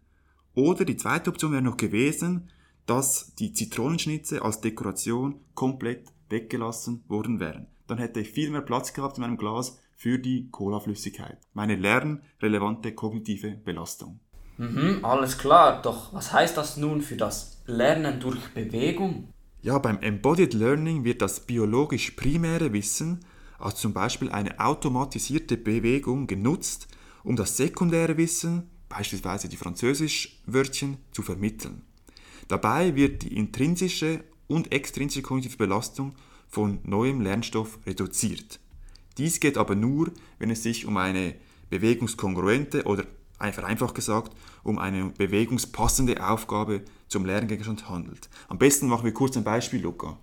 Oder 0.52 0.84
die 0.84 0.96
zweite 0.96 1.30
Option 1.30 1.52
wäre 1.52 1.62
noch 1.62 1.76
gewesen, 1.76 2.50
dass 2.86 3.34
die 3.34 3.52
Zitronenschnitze 3.52 4.42
als 4.42 4.60
Dekoration 4.60 5.40
komplett 5.54 6.12
weggelassen 6.28 7.04
worden 7.08 7.40
wären. 7.40 7.66
Dann 7.86 7.98
hätte 7.98 8.20
ich 8.20 8.30
viel 8.30 8.50
mehr 8.50 8.62
Platz 8.62 8.92
gehabt 8.92 9.18
in 9.18 9.22
meinem 9.22 9.36
Glas 9.36 9.78
für 9.96 10.18
die 10.18 10.48
Colaflüssigkeit. 10.50 11.38
Meine 11.52 11.76
lernrelevante 11.76 12.92
kognitive 12.92 13.50
Belastung. 13.50 14.20
Mhm, 14.58 15.04
alles 15.04 15.36
klar, 15.36 15.82
doch 15.82 16.14
was 16.14 16.32
heißt 16.32 16.56
das 16.56 16.76
nun 16.76 17.02
für 17.02 17.16
das 17.16 17.62
Lernen 17.66 18.20
durch 18.20 18.48
Bewegung? 18.54 19.28
Ja, 19.60 19.78
beim 19.78 20.00
Embodied 20.00 20.54
Learning 20.54 21.04
wird 21.04 21.22
das 21.22 21.40
biologisch 21.40 22.12
primäre 22.12 22.72
Wissen, 22.72 23.20
als 23.58 23.76
zum 23.76 23.92
Beispiel 23.92 24.30
eine 24.30 24.60
automatisierte 24.60 25.56
Bewegung, 25.56 26.26
genutzt, 26.26 26.88
um 27.24 27.36
das 27.36 27.56
sekundäre 27.56 28.16
Wissen, 28.16 28.70
beispielsweise 28.88 29.48
die 29.48 29.56
Französischwörtchen, 29.56 30.98
zu 31.10 31.22
vermitteln. 31.22 31.82
Dabei 32.48 32.94
wird 32.94 33.22
die 33.22 33.36
intrinsische 33.36 34.24
und 34.46 34.72
extrinsische 34.72 35.22
kognitive 35.22 35.56
Belastung 35.56 36.14
von 36.48 36.78
neuem 36.84 37.20
Lernstoff 37.20 37.78
reduziert. 37.86 38.60
Dies 39.18 39.40
geht 39.40 39.58
aber 39.58 39.74
nur, 39.74 40.12
wenn 40.38 40.50
es 40.50 40.62
sich 40.62 40.86
um 40.86 40.96
eine 40.96 41.34
bewegungskongruente 41.70 42.84
oder 42.84 43.04
vereinfacht 43.38 43.94
gesagt 43.94 44.32
um 44.62 44.78
eine 44.78 45.06
bewegungspassende 45.10 46.26
Aufgabe 46.26 46.82
zum 47.08 47.24
Lerngegenstand 47.24 47.88
handelt. 47.88 48.28
Am 48.48 48.58
besten 48.58 48.88
machen 48.88 49.04
wir 49.04 49.12
kurz 49.12 49.36
ein 49.36 49.44
Beispiel, 49.44 49.80
Luca. 49.80 50.18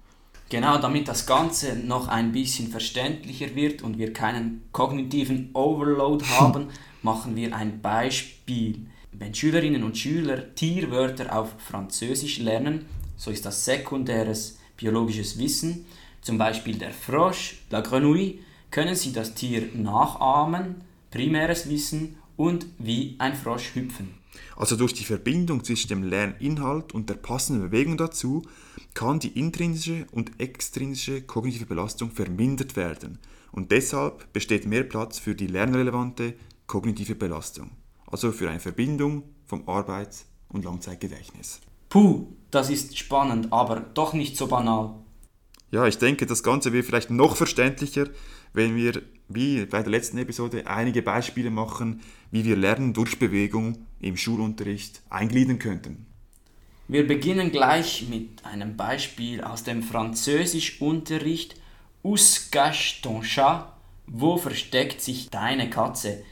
Genau, 0.49 0.77
damit 0.77 1.07
das 1.07 1.25
Ganze 1.25 1.77
noch 1.77 2.09
ein 2.09 2.31
bisschen 2.31 2.69
verständlicher 2.69 3.55
wird 3.55 3.81
und 3.81 3.97
wir 3.97 4.13
keinen 4.13 4.63
kognitiven 4.71 5.49
Overload 5.53 6.25
haben, 6.39 6.67
machen 7.01 7.35
wir 7.35 7.55
ein 7.55 7.81
Beispiel. 7.81 8.87
Wenn 9.17 9.33
Schülerinnen 9.33 9.83
und 9.83 9.97
Schüler 9.97 10.55
Tierwörter 10.55 11.37
auf 11.37 11.55
Französisch 11.59 12.39
lernen, 12.39 12.85
so 13.15 13.29
ist 13.31 13.45
das 13.45 13.63
sekundäres 13.63 14.57
biologisches 14.75 15.37
Wissen, 15.37 15.85
zum 16.21 16.37
Beispiel 16.37 16.77
der 16.77 16.91
Frosch, 16.91 17.57
la 17.69 17.81
Grenouille, 17.81 18.39
können 18.71 18.95
sie 18.95 19.13
das 19.13 19.35
Tier 19.35 19.69
nachahmen, 19.75 20.81
primäres 21.11 21.69
Wissen 21.69 22.15
und 22.37 22.65
wie 22.79 23.15
ein 23.19 23.35
Frosch 23.35 23.75
hüpfen. 23.75 24.15
Also 24.55 24.75
durch 24.75 24.93
die 24.93 25.03
Verbindung 25.03 25.63
zwischen 25.63 25.89
dem 25.89 26.03
Lerninhalt 26.03 26.93
und 26.93 27.09
der 27.09 27.15
passenden 27.15 27.69
Bewegung 27.69 27.97
dazu 27.97 28.43
kann 28.95 29.19
die 29.19 29.39
intrinsische 29.39 30.07
und 30.11 30.39
extrinsische 30.39 31.21
kognitive 31.21 31.65
Belastung 31.65 32.09
vermindert 32.09 32.75
werden 32.75 33.19
und 33.51 33.71
deshalb 33.71 34.33
besteht 34.33 34.65
mehr 34.65 34.83
Platz 34.83 35.19
für 35.19 35.35
die 35.35 35.47
lernrelevante 35.47 36.33
kognitive 36.65 37.13
Belastung 37.13 37.69
also 38.13 38.31
für 38.31 38.47
eine 38.47 38.59
Verbindung 38.59 39.23
vom 39.43 39.67
Arbeits- 39.67 40.27
und 40.47 40.63
Langzeitgedächtnis. 40.63 41.61
Puh, 41.89 42.27
das 42.51 42.69
ist 42.69 42.95
spannend, 42.95 43.51
aber 43.51 43.79
doch 43.79 44.13
nicht 44.13 44.37
so 44.37 44.45
banal. 44.45 44.93
Ja, 45.71 45.87
ich 45.87 45.97
denke, 45.97 46.27
das 46.27 46.43
Ganze 46.43 46.71
wird 46.73 46.85
vielleicht 46.85 47.09
noch 47.09 47.35
verständlicher, 47.35 48.05
wenn 48.53 48.75
wir, 48.75 49.01
wie 49.29 49.65
bei 49.65 49.81
der 49.81 49.89
letzten 49.89 50.19
Episode, 50.19 50.67
einige 50.67 51.01
Beispiele 51.01 51.49
machen, 51.49 52.01
wie 52.29 52.45
wir 52.45 52.55
Lernen 52.55 52.93
durch 52.93 53.17
Bewegung 53.17 53.87
im 53.99 54.15
Schulunterricht 54.15 55.01
eingliedern 55.09 55.57
könnten. 55.57 56.05
Wir 56.87 57.07
beginnen 57.07 57.51
gleich 57.51 58.07
mit 58.09 58.45
einem 58.45 58.77
Beispiel 58.77 59.41
aus 59.41 59.63
dem 59.63 59.81
Französischunterricht. 59.81 61.55
Où 62.03 62.15
cache 62.51 63.01
ton 63.01 63.23
chat? 63.23 63.73
Wo 64.05 64.37
versteckt 64.37 65.01
sich 65.01 65.31
deine 65.31 65.71
Katze? 65.71 66.23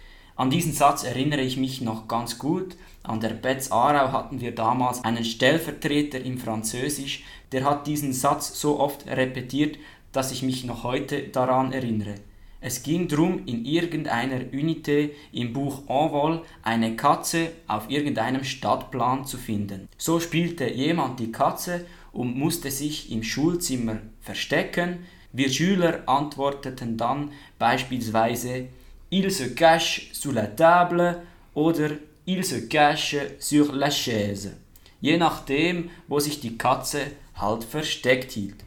An 0.41 0.49
diesen 0.49 0.73
Satz 0.73 1.03
erinnere 1.03 1.41
ich 1.41 1.57
mich 1.57 1.81
noch 1.81 2.07
ganz 2.07 2.39
gut. 2.39 2.75
An 3.03 3.19
der 3.19 3.29
Betz 3.29 3.71
Aarau 3.71 4.11
hatten 4.11 4.41
wir 4.41 4.55
damals 4.55 5.03
einen 5.03 5.23
Stellvertreter 5.23 6.19
im 6.19 6.39
Französisch, 6.39 7.23
der 7.51 7.63
hat 7.63 7.85
diesen 7.85 8.11
Satz 8.11 8.59
so 8.59 8.79
oft 8.79 9.05
repetiert, 9.05 9.77
dass 10.11 10.31
ich 10.31 10.41
mich 10.41 10.63
noch 10.63 10.83
heute 10.83 11.27
daran 11.27 11.73
erinnere. 11.73 12.15
Es 12.59 12.81
ging 12.81 13.07
darum, 13.07 13.45
in 13.45 13.65
irgendeiner 13.65 14.39
Unité 14.51 15.11
im 15.31 15.53
Buch 15.53 15.83
Envol 15.87 16.41
eine 16.63 16.95
Katze 16.95 17.51
auf 17.67 17.91
irgendeinem 17.91 18.43
Stadtplan 18.43 19.25
zu 19.25 19.37
finden. 19.37 19.87
So 19.99 20.19
spielte 20.19 20.67
jemand 20.67 21.19
die 21.19 21.31
Katze 21.31 21.85
und 22.11 22.35
musste 22.35 22.71
sich 22.71 23.11
im 23.11 23.21
Schulzimmer 23.21 23.97
verstecken. 24.21 25.05
Wir 25.33 25.51
Schüler 25.51 26.01
antworteten 26.07 26.97
dann 26.97 27.29
beispielsweise 27.59 28.69
Il 29.13 29.29
se 29.29 29.53
cache 29.53 30.09
sous 30.13 30.31
la 30.31 30.47
table 30.47 31.21
oder 31.53 31.89
Il 32.25 32.45
se 32.45 32.69
cache 32.69 33.35
sur 33.39 33.73
la 33.73 33.91
chaise. 33.91 34.55
Je 35.01 35.17
nachdem, 35.17 35.89
wo 36.07 36.21
sich 36.21 36.39
die 36.39 36.57
Katze 36.57 37.01
halt 37.35 37.65
versteckt 37.65 38.31
hielt. 38.31 38.63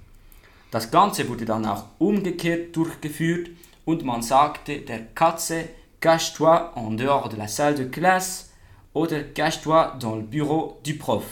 Das 0.70 0.90
Ganze 0.90 1.30
wurde 1.30 1.46
dann 1.46 1.64
auch 1.64 1.86
umgekehrt 1.98 2.76
durchgeführt 2.76 3.48
und 3.86 4.04
man 4.04 4.20
sagte 4.20 4.80
der 4.82 5.06
Katze 5.14 5.70
Cache-toi 6.00 6.72
en 6.76 6.98
dehors 6.98 7.30
de 7.30 7.38
la 7.38 7.48
salle 7.48 7.76
de 7.76 7.88
classe 7.88 8.50
oder 8.92 9.22
Cache-toi 9.22 9.96
dans 9.98 10.16
le 10.16 10.24
bureau 10.24 10.78
du 10.84 10.98
prof. 10.98 11.24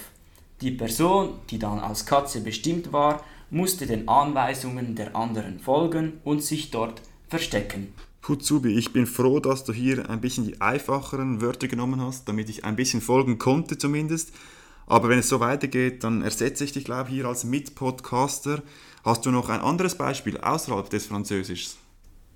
Die 0.63 0.71
Person, 0.71 1.35
die 1.51 1.59
dann 1.59 1.81
als 1.81 2.07
Katze 2.07 2.41
bestimmt 2.41 2.95
war, 2.95 3.23
musste 3.51 3.85
den 3.85 4.09
Anweisungen 4.09 4.95
der 4.95 5.15
anderen 5.15 5.61
folgen 5.61 6.23
und 6.25 6.43
sich 6.43 6.71
dort 6.71 7.03
verstecken. 7.29 7.93
Putzubi, 8.23 8.79
ich 8.79 8.93
bin 8.93 9.09
froh, 9.09 9.41
dass 9.41 9.65
du 9.65 9.73
hier 9.73 10.09
ein 10.09 10.21
bisschen 10.21 10.45
die 10.45 10.61
einfacheren 10.61 11.41
Wörter 11.41 11.67
genommen 11.67 12.01
hast, 12.01 12.29
damit 12.29 12.49
ich 12.49 12.65
ein 12.65 12.77
bisschen 12.77 13.01
folgen 13.01 13.39
konnte 13.39 13.77
zumindest. 13.77 14.33
Aber 14.87 15.09
wenn 15.09 15.19
es 15.19 15.29
so 15.29 15.41
weitergeht, 15.41 16.05
dann 16.05 16.23
ersetze 16.23 16.63
ich 16.63 16.71
dich, 16.71 16.85
glaube 16.85 17.09
ich, 17.09 17.17
hier 17.17 17.27
als 17.27 17.43
Mitpodcaster. 17.43 18.63
Hast 19.05 19.27
du 19.27 19.33
noch 19.33 19.49
ein 19.49 19.61
anderes 19.61 19.97
Beispiel 19.97 20.39
außerhalb 20.39 20.89
des 20.89 21.07
Französischs? 21.07 21.79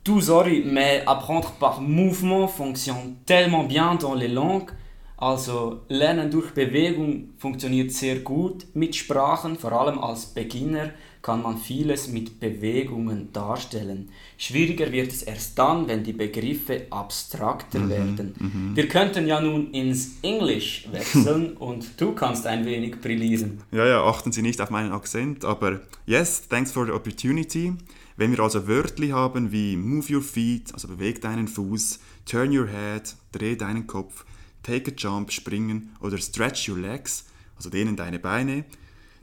Tout 0.03 0.21
sorry, 0.21 0.65
mais 0.67 1.07
apprendre 1.07 1.53
par 1.61 1.81
mouvement 1.81 2.49
fonctionne 2.49 3.19
tellement 3.25 3.69
bien 3.69 3.95
dans 3.95 4.15
les 4.15 4.33
langues. 4.33 4.73
Also 5.17 5.83
Lernen 5.89 6.31
durch 6.31 6.53
Bewegung 6.53 7.31
funktioniert 7.39 7.93
sehr 7.93 8.17
gut 8.17 8.67
mit 8.75 8.97
Sprachen, 8.97 9.57
vor 9.57 9.73
allem 9.73 9.99
als 9.99 10.27
Beginner 10.27 10.91
kann 11.27 11.43
man 11.43 11.59
vieles 11.59 12.07
mit 12.07 12.39
Bewegungen 12.39 13.33
darstellen. 13.33 14.11
Schwieriger 14.39 14.93
wird 14.93 15.11
es 15.11 15.25
erst 15.25 15.59
dann, 15.59 15.89
wenn 15.89 16.05
die 16.05 16.13
Begriffe 16.13 16.87
abstrakter 16.91 17.81
mhm, 17.81 17.89
werden. 17.89 18.35
Mhm. 18.39 18.77
Wir 18.77 18.87
könnten 18.87 19.27
ja 19.27 19.41
nun 19.41 19.73
ins 19.73 20.19
Englisch 20.23 20.87
wechseln 20.93 21.57
und 21.59 22.01
du 22.01 22.13
kannst 22.13 22.47
ein 22.47 22.65
wenig 22.65 23.01
brillieren. 23.01 23.61
Ja, 23.73 23.85
ja, 23.89 24.05
achten 24.05 24.31
Sie 24.31 24.41
nicht 24.41 24.61
auf 24.61 24.71
meinen 24.71 24.93
Akzent, 24.93 25.45
aber 25.45 25.81
yes, 26.07 26.47
thanks 26.49 26.71
for 26.71 26.87
the 26.87 26.93
opportunity. 26.93 27.73
Wenn 28.17 28.31
wir 28.31 28.39
also 28.39 28.69
Wörtli 28.69 29.09
haben 29.09 29.51
wie 29.51 29.77
move 29.77 30.15
your 30.15 30.23
feet, 30.23 30.73
also 30.75 30.87
beweg 30.87 31.21
deinen 31.23 31.49
Fuß, 31.49 31.99
turn 32.25 32.57
your 32.57 32.69
head, 32.69 33.17
dreh 33.33 33.57
deinen 33.57 33.89
Kopf, 33.89 34.25
take 34.63 34.93
a 34.93 34.95
jump, 34.97 35.33
springen 35.33 35.91
oder 36.01 36.19
stretch 36.19 36.69
your 36.69 36.79
legs, 36.79 37.25
also 37.57 37.69
dehnen 37.69 37.97
deine 37.97 38.21
Beine, 38.21 38.65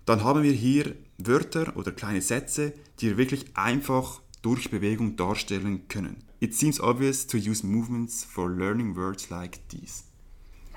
dann 0.05 0.21
haben 0.25 0.43
wir 0.43 0.51
hier 0.51 0.95
Wörter 1.25 1.75
oder 1.75 1.91
kleine 1.91 2.21
Sätze, 2.21 2.73
die 2.99 3.09
wir 3.09 3.17
wirklich 3.17 3.45
einfach 3.55 4.21
durch 4.41 4.69
Bewegung 4.69 5.15
darstellen 5.15 5.87
können. 5.87 6.17
It 6.39 6.53
seems 6.53 6.81
obvious 6.81 7.27
to 7.27 7.37
use 7.37 7.65
movements 7.65 8.23
for 8.23 8.49
learning 8.49 8.95
words 8.95 9.29
like 9.29 9.59
these. 9.69 10.03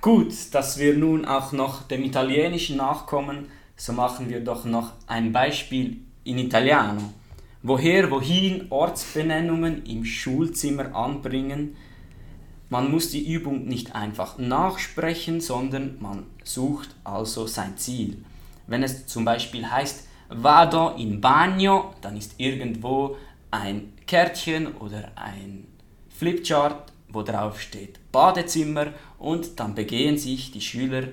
Gut, 0.00 0.32
dass 0.52 0.78
wir 0.78 0.96
nun 0.96 1.24
auch 1.24 1.52
noch 1.52 1.82
dem 1.88 2.04
Italienischen 2.04 2.76
nachkommen, 2.76 3.46
so 3.76 3.92
machen 3.92 4.28
wir 4.28 4.40
doch 4.40 4.64
noch 4.64 4.92
ein 5.06 5.32
Beispiel 5.32 5.98
in 6.24 6.38
Italiano 6.38 7.12
woher, 7.66 8.10
wohin 8.10 8.66
Ortsbenennungen 8.70 9.84
im 9.86 10.04
Schulzimmer 10.04 10.94
anbringen. 10.94 11.76
Man 12.68 12.90
muss 12.90 13.10
die 13.10 13.32
Übung 13.32 13.64
nicht 13.64 13.94
einfach 13.94 14.38
nachsprechen, 14.38 15.40
sondern 15.40 15.96
man 16.00 16.26
sucht 16.44 16.94
also 17.04 17.46
sein 17.46 17.76
Ziel. 17.76 18.24
Wenn 18.66 18.82
es 18.82 19.06
zum 19.06 19.24
Beispiel 19.24 19.68
heißt 19.68 20.05
vado 20.28 20.94
in 20.96 21.20
bagno, 21.20 21.94
dann 22.00 22.16
ist 22.16 22.34
irgendwo 22.38 23.16
ein 23.50 23.92
Kärtchen 24.06 24.68
oder 24.76 25.10
ein 25.16 25.66
Flipchart, 26.10 26.92
wo 27.08 27.22
drauf 27.22 27.60
steht 27.60 27.98
Badezimmer 28.12 28.88
und 29.18 29.58
dann 29.58 29.74
begehen 29.74 30.18
sich 30.18 30.50
die 30.50 30.60
Schüler 30.60 31.04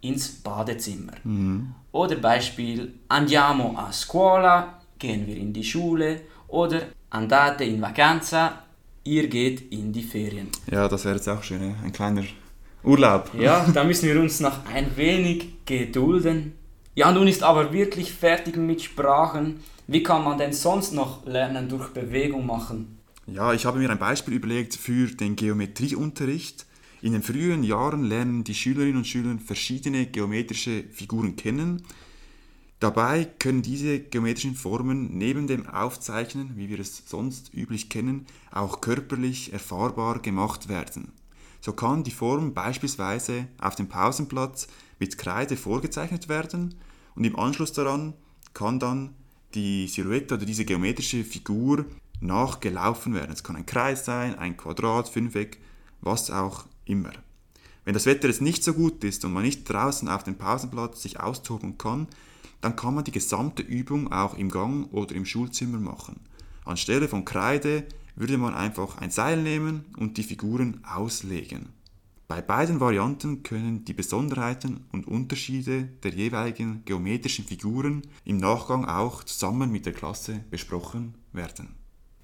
ins 0.00 0.28
Badezimmer. 0.28 1.14
Mhm. 1.24 1.74
Oder 1.92 2.16
Beispiel 2.16 2.94
andiamo 3.08 3.74
a 3.76 3.92
scuola, 3.92 4.80
gehen 4.98 5.26
wir 5.26 5.36
in 5.36 5.52
die 5.52 5.64
Schule 5.64 6.22
oder 6.48 6.82
andate 7.10 7.64
in 7.64 7.80
vacanza, 7.80 8.62
ihr 9.04 9.28
geht 9.28 9.72
in 9.72 9.92
die 9.92 10.02
Ferien. 10.02 10.48
Ja, 10.70 10.88
das 10.88 11.04
wäre 11.04 11.16
jetzt 11.16 11.28
auch 11.28 11.42
schön, 11.42 11.74
ein 11.84 11.92
kleiner 11.92 12.24
Urlaub. 12.82 13.30
Ja, 13.38 13.66
da 13.74 13.84
müssen 13.84 14.08
wir 14.08 14.20
uns 14.20 14.40
noch 14.40 14.66
ein 14.66 14.96
wenig 14.96 15.64
gedulden. 15.64 16.54
Ja, 16.94 17.10
nun 17.10 17.28
ist 17.28 17.42
aber 17.42 17.72
wirklich 17.72 18.12
fertig 18.12 18.56
mit 18.56 18.82
Sprachen. 18.82 19.60
Wie 19.86 20.02
kann 20.02 20.24
man 20.24 20.38
denn 20.38 20.52
sonst 20.52 20.92
noch 20.92 21.24
Lernen 21.26 21.68
durch 21.68 21.88
Bewegung 21.88 22.46
machen? 22.46 22.98
Ja, 23.26 23.52
ich 23.52 23.64
habe 23.66 23.78
mir 23.78 23.90
ein 23.90 23.98
Beispiel 23.98 24.34
überlegt 24.34 24.74
für 24.74 25.06
den 25.06 25.36
Geometrieunterricht. 25.36 26.66
In 27.00 27.12
den 27.12 27.22
frühen 27.22 27.64
Jahren 27.64 28.04
lernen 28.04 28.44
die 28.44 28.54
Schülerinnen 28.54 28.98
und 28.98 29.06
Schüler 29.06 29.36
verschiedene 29.44 30.06
geometrische 30.06 30.84
Figuren 30.92 31.36
kennen 31.36 31.82
Dabei 32.82 33.26
können 33.38 33.62
diese 33.62 34.00
geometrischen 34.00 34.56
Formen 34.56 35.16
neben 35.16 35.46
dem 35.46 35.68
Aufzeichnen, 35.68 36.56
wie 36.56 36.68
wir 36.68 36.80
es 36.80 37.04
sonst 37.06 37.54
üblich 37.54 37.88
kennen, 37.88 38.26
auch 38.50 38.80
körperlich 38.80 39.52
erfahrbar 39.52 40.18
gemacht 40.18 40.68
werden. 40.68 41.12
So 41.60 41.74
kann 41.74 42.02
die 42.02 42.10
Form 42.10 42.54
beispielsweise 42.54 43.46
auf 43.60 43.76
dem 43.76 43.88
Pausenplatz 43.88 44.66
mit 45.02 45.18
Kreide 45.18 45.56
vorgezeichnet 45.56 46.28
werden 46.28 46.76
und 47.16 47.24
im 47.24 47.36
Anschluss 47.36 47.72
daran 47.72 48.14
kann 48.54 48.78
dann 48.78 49.16
die 49.52 49.88
Silhouette 49.88 50.34
oder 50.34 50.46
diese 50.46 50.64
geometrische 50.64 51.24
Figur 51.24 51.86
nachgelaufen 52.20 53.12
werden. 53.12 53.32
Es 53.32 53.42
kann 53.42 53.56
ein 53.56 53.66
Kreis 53.66 54.04
sein, 54.04 54.38
ein 54.38 54.56
Quadrat, 54.56 55.08
Fünfeck, 55.08 55.58
was 56.02 56.30
auch 56.30 56.66
immer. 56.84 57.10
Wenn 57.84 57.94
das 57.94 58.06
Wetter 58.06 58.28
jetzt 58.28 58.42
nicht 58.42 58.62
so 58.62 58.74
gut 58.74 59.02
ist 59.02 59.24
und 59.24 59.32
man 59.32 59.42
nicht 59.42 59.68
draußen 59.68 60.08
auf 60.08 60.22
dem 60.22 60.36
Pausenplatz 60.36 61.02
sich 61.02 61.18
austoben 61.18 61.78
kann, 61.78 62.06
dann 62.60 62.76
kann 62.76 62.94
man 62.94 63.02
die 63.02 63.10
gesamte 63.10 63.64
Übung 63.64 64.12
auch 64.12 64.38
im 64.38 64.50
Gang 64.50 64.86
oder 64.92 65.16
im 65.16 65.26
Schulzimmer 65.26 65.80
machen. 65.80 66.20
Anstelle 66.64 67.08
von 67.08 67.24
Kreide 67.24 67.88
würde 68.14 68.38
man 68.38 68.54
einfach 68.54 68.98
ein 68.98 69.10
Seil 69.10 69.42
nehmen 69.42 69.84
und 69.96 70.16
die 70.16 70.22
Figuren 70.22 70.80
auslegen. 70.84 71.70
Bei 72.34 72.40
beiden 72.40 72.80
Varianten 72.80 73.42
können 73.42 73.84
die 73.84 73.92
Besonderheiten 73.92 74.86
und 74.90 75.06
Unterschiede 75.06 75.90
der 76.02 76.12
jeweiligen 76.12 76.82
geometrischen 76.86 77.44
Figuren 77.44 78.00
im 78.24 78.38
Nachgang 78.38 78.86
auch 78.86 79.22
zusammen 79.22 79.70
mit 79.70 79.84
der 79.84 79.92
Klasse 79.92 80.40
besprochen 80.50 81.14
werden. 81.34 81.76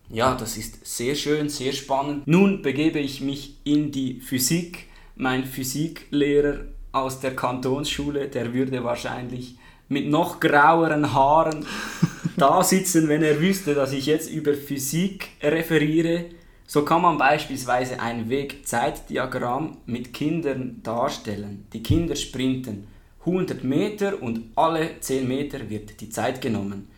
Ja, 0.09 0.35
das 0.35 0.57
ist 0.57 0.87
sehr 0.87 1.15
schön, 1.15 1.51
sehr 1.51 1.75
spannend. 1.75 2.27
Nun 2.27 2.63
begebe 2.63 2.99
ich 2.99 3.21
mich 3.21 3.59
in 3.65 3.93
die 3.93 4.23
Physik. 4.23 4.87
Mein 5.15 5.45
Physiklehrer 5.45 6.61
aus 6.93 7.21
der 7.21 7.37
Kantonsschule, 7.37 8.29
der 8.29 8.55
würde 8.55 8.83
wahrscheinlich 8.85 9.59
mit 9.91 10.09
noch 10.09 10.41
graueren 10.41 11.13
Haaren 11.13 11.67
da 12.39 12.65
sitzen, 12.65 13.09
wenn 13.09 13.23
er 13.23 13.43
wüsste, 13.43 13.75
dass 13.75 13.93
ich 13.93 14.07
jetzt 14.07 14.31
über 14.31 14.55
Physik 14.55 15.29
referiere. 15.43 16.31
So 16.71 16.85
kann 16.85 17.01
man 17.01 17.17
beispielsweise 17.17 17.99
ein 17.99 18.29
Wegzeitdiagramm 18.29 19.79
mit 19.87 20.13
Kindern 20.13 20.83
darstellen. 20.83 21.67
Die 21.73 21.83
Kinder 21.83 22.15
sprinten 22.15 22.89
100 23.21 23.65
Meter 23.65 24.23
und 24.23 24.51
alle 24.55 25.01
10 25.01 25.27
Meter 25.27 25.71
wird 25.71 26.03
die 26.03 26.11
Zeit 26.11 26.43
genommen. 26.43 26.91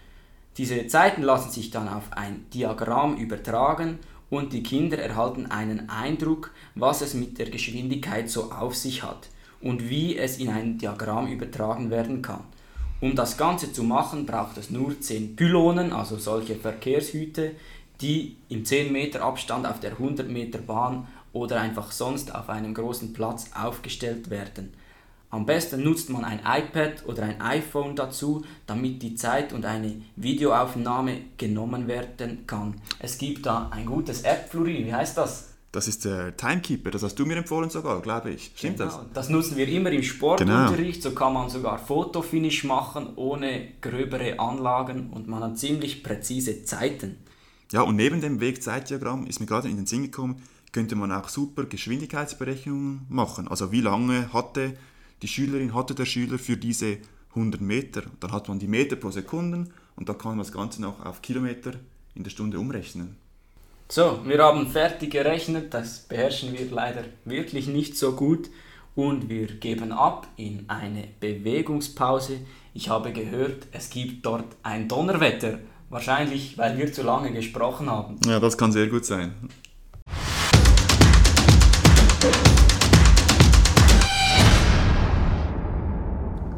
Diese 0.58 0.88
Zeiten 0.88 1.22
lassen 1.22 1.52
sich 1.52 1.70
dann 1.70 1.86
auf 1.88 2.02
ein 2.10 2.46
Diagramm 2.52 3.16
übertragen 3.16 4.00
und 4.28 4.52
die 4.52 4.64
Kinder 4.64 4.98
erhalten 4.98 5.46
einen 5.46 5.88
Eindruck, 5.88 6.50
was 6.74 7.00
es 7.00 7.14
mit 7.14 7.38
der 7.38 7.48
Geschwindigkeit 7.48 8.28
so 8.28 8.50
auf 8.50 8.74
sich 8.74 9.04
hat 9.04 9.28
und 9.60 9.88
wie 9.88 10.18
es 10.18 10.38
in 10.38 10.48
ein 10.48 10.78
Diagramm 10.78 11.28
übertragen 11.28 11.90
werden 11.90 12.22
kann. 12.22 12.42
Um 13.00 13.14
das 13.14 13.38
Ganze 13.38 13.72
zu 13.72 13.82
machen, 13.82 14.26
braucht 14.26 14.58
es 14.58 14.68
nur 14.68 15.00
10 15.00 15.36
Pylonen, 15.36 15.92
also 15.92 16.18
solche 16.18 16.56
Verkehrshüte, 16.56 17.52
die 18.00 18.36
im 18.48 18.64
10 18.64 18.92
Meter 18.92 19.22
Abstand 19.22 19.66
auf 19.66 19.80
der 19.80 19.92
100 19.92 20.28
Meter 20.28 20.58
Bahn 20.58 21.06
oder 21.32 21.60
einfach 21.60 21.92
sonst 21.92 22.34
auf 22.34 22.48
einem 22.48 22.74
großen 22.74 23.12
Platz 23.12 23.50
aufgestellt 23.54 24.30
werden. 24.30 24.72
Am 25.32 25.46
besten 25.46 25.84
nutzt 25.84 26.10
man 26.10 26.24
ein 26.24 26.40
iPad 26.40 27.06
oder 27.06 27.22
ein 27.22 27.40
iPhone 27.40 27.94
dazu, 27.94 28.44
damit 28.66 29.00
die 29.00 29.14
Zeit 29.14 29.52
und 29.52 29.64
eine 29.64 30.02
Videoaufnahme 30.16 31.18
genommen 31.36 31.86
werden 31.86 32.46
kann. 32.48 32.80
Es 32.98 33.16
gibt 33.16 33.46
da 33.46 33.68
ein 33.70 33.86
gutes 33.86 34.22
App, 34.22 34.50
Florin, 34.50 34.86
wie 34.86 34.94
heißt 34.94 35.16
das? 35.16 35.50
Das 35.70 35.86
ist 35.86 36.04
der 36.04 36.36
Timekeeper, 36.36 36.90
das 36.90 37.04
hast 37.04 37.14
du 37.14 37.24
mir 37.24 37.36
empfohlen 37.36 37.70
sogar, 37.70 38.02
glaube 38.02 38.30
ich. 38.30 38.50
Stimmt 38.56 38.78
genau. 38.78 38.90
das? 38.90 39.00
Das 39.14 39.28
nutzen 39.28 39.56
wir 39.56 39.68
immer 39.68 39.92
im 39.92 40.02
Sportunterricht, 40.02 41.00
genau. 41.00 41.10
so 41.10 41.14
kann 41.14 41.32
man 41.32 41.48
sogar 41.48 41.78
Fotofinish 41.78 42.64
machen, 42.64 43.12
ohne 43.14 43.68
gröbere 43.80 44.40
Anlagen 44.40 45.10
und 45.10 45.28
man 45.28 45.44
hat 45.44 45.58
ziemlich 45.58 46.02
präzise 46.02 46.64
Zeiten. 46.64 47.18
Ja, 47.72 47.82
und 47.82 47.96
neben 47.96 48.20
dem 48.20 48.40
Wegzeitdiagramm 48.40 49.26
ist 49.26 49.40
mir 49.40 49.46
gerade 49.46 49.68
in 49.68 49.76
den 49.76 49.86
Sinn 49.86 50.02
gekommen, 50.02 50.42
könnte 50.72 50.96
man 50.96 51.12
auch 51.12 51.28
super 51.28 51.64
Geschwindigkeitsberechnungen 51.64 53.06
machen. 53.08 53.48
Also 53.48 53.72
wie 53.72 53.80
lange 53.80 54.32
hatte 54.32 54.76
die 55.22 55.28
Schülerin, 55.28 55.74
hatte 55.74 55.94
der 55.94 56.04
Schüler 56.04 56.38
für 56.38 56.56
diese 56.56 56.98
100 57.30 57.60
Meter. 57.60 58.02
Dann 58.18 58.32
hat 58.32 58.48
man 58.48 58.58
die 58.58 58.66
Meter 58.66 58.96
pro 58.96 59.10
Sekunde 59.10 59.66
und 59.96 60.08
dann 60.08 60.18
kann 60.18 60.32
man 60.32 60.38
das 60.38 60.52
Ganze 60.52 60.82
noch 60.82 61.04
auf 61.04 61.22
Kilometer 61.22 61.72
in 62.14 62.24
der 62.24 62.30
Stunde 62.30 62.58
umrechnen. 62.58 63.16
So, 63.88 64.20
wir 64.24 64.42
haben 64.42 64.68
fertig 64.68 65.10
gerechnet, 65.10 65.74
das 65.74 66.00
beherrschen 66.00 66.52
wir 66.52 66.70
leider 66.70 67.04
wirklich 67.24 67.66
nicht 67.66 67.96
so 67.96 68.12
gut 68.12 68.48
und 68.94 69.28
wir 69.28 69.46
geben 69.46 69.90
ab 69.90 70.28
in 70.36 70.64
eine 70.68 71.08
Bewegungspause. 71.18 72.38
Ich 72.72 72.88
habe 72.88 73.12
gehört, 73.12 73.66
es 73.72 73.90
gibt 73.90 74.24
dort 74.24 74.56
ein 74.62 74.86
Donnerwetter, 74.86 75.58
wahrscheinlich 75.90 76.56
weil 76.56 76.78
wir 76.78 76.92
zu 76.92 77.02
lange 77.02 77.32
gesprochen 77.32 77.90
haben. 77.90 78.16
Ja, 78.24 78.40
das 78.40 78.56
kann 78.56 78.72
sehr 78.72 78.86
gut 78.86 79.04
sein. 79.04 79.34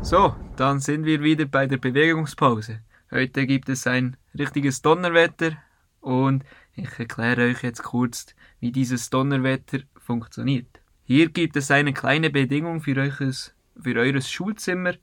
So, 0.03 0.37
dann 0.57 0.79
sind 0.79 1.07
wir 1.07 1.23
wieder 1.23 1.47
bei 1.47 1.67
der 1.67 1.79
Bewegungspause. 1.79 2.81
Heute 3.11 3.47
gibt 3.47 3.69
es 3.71 3.87
ein 3.87 4.17
richtiges 4.39 4.83
Donnerwetter 4.83 5.53
und 6.01 6.45
ich 6.75 6.99
erkläre 6.99 7.47
euch 7.49 7.63
jetzt 7.63 7.83
kurz, 7.83 8.27
wie 8.61 8.73
dieses 8.73 9.09
Donnerwetter 9.09 9.79
funktioniert. 9.99 10.67
Hier 11.05 11.31
gibt 11.31 11.57
es 11.57 11.71
eine 11.71 11.95
kleine 11.95 12.31
Bedingung 12.31 12.81
für, 12.81 12.97
euches, 12.99 13.55
für 13.81 13.99
eures 13.99 14.31
Schulzimmer 14.31 14.95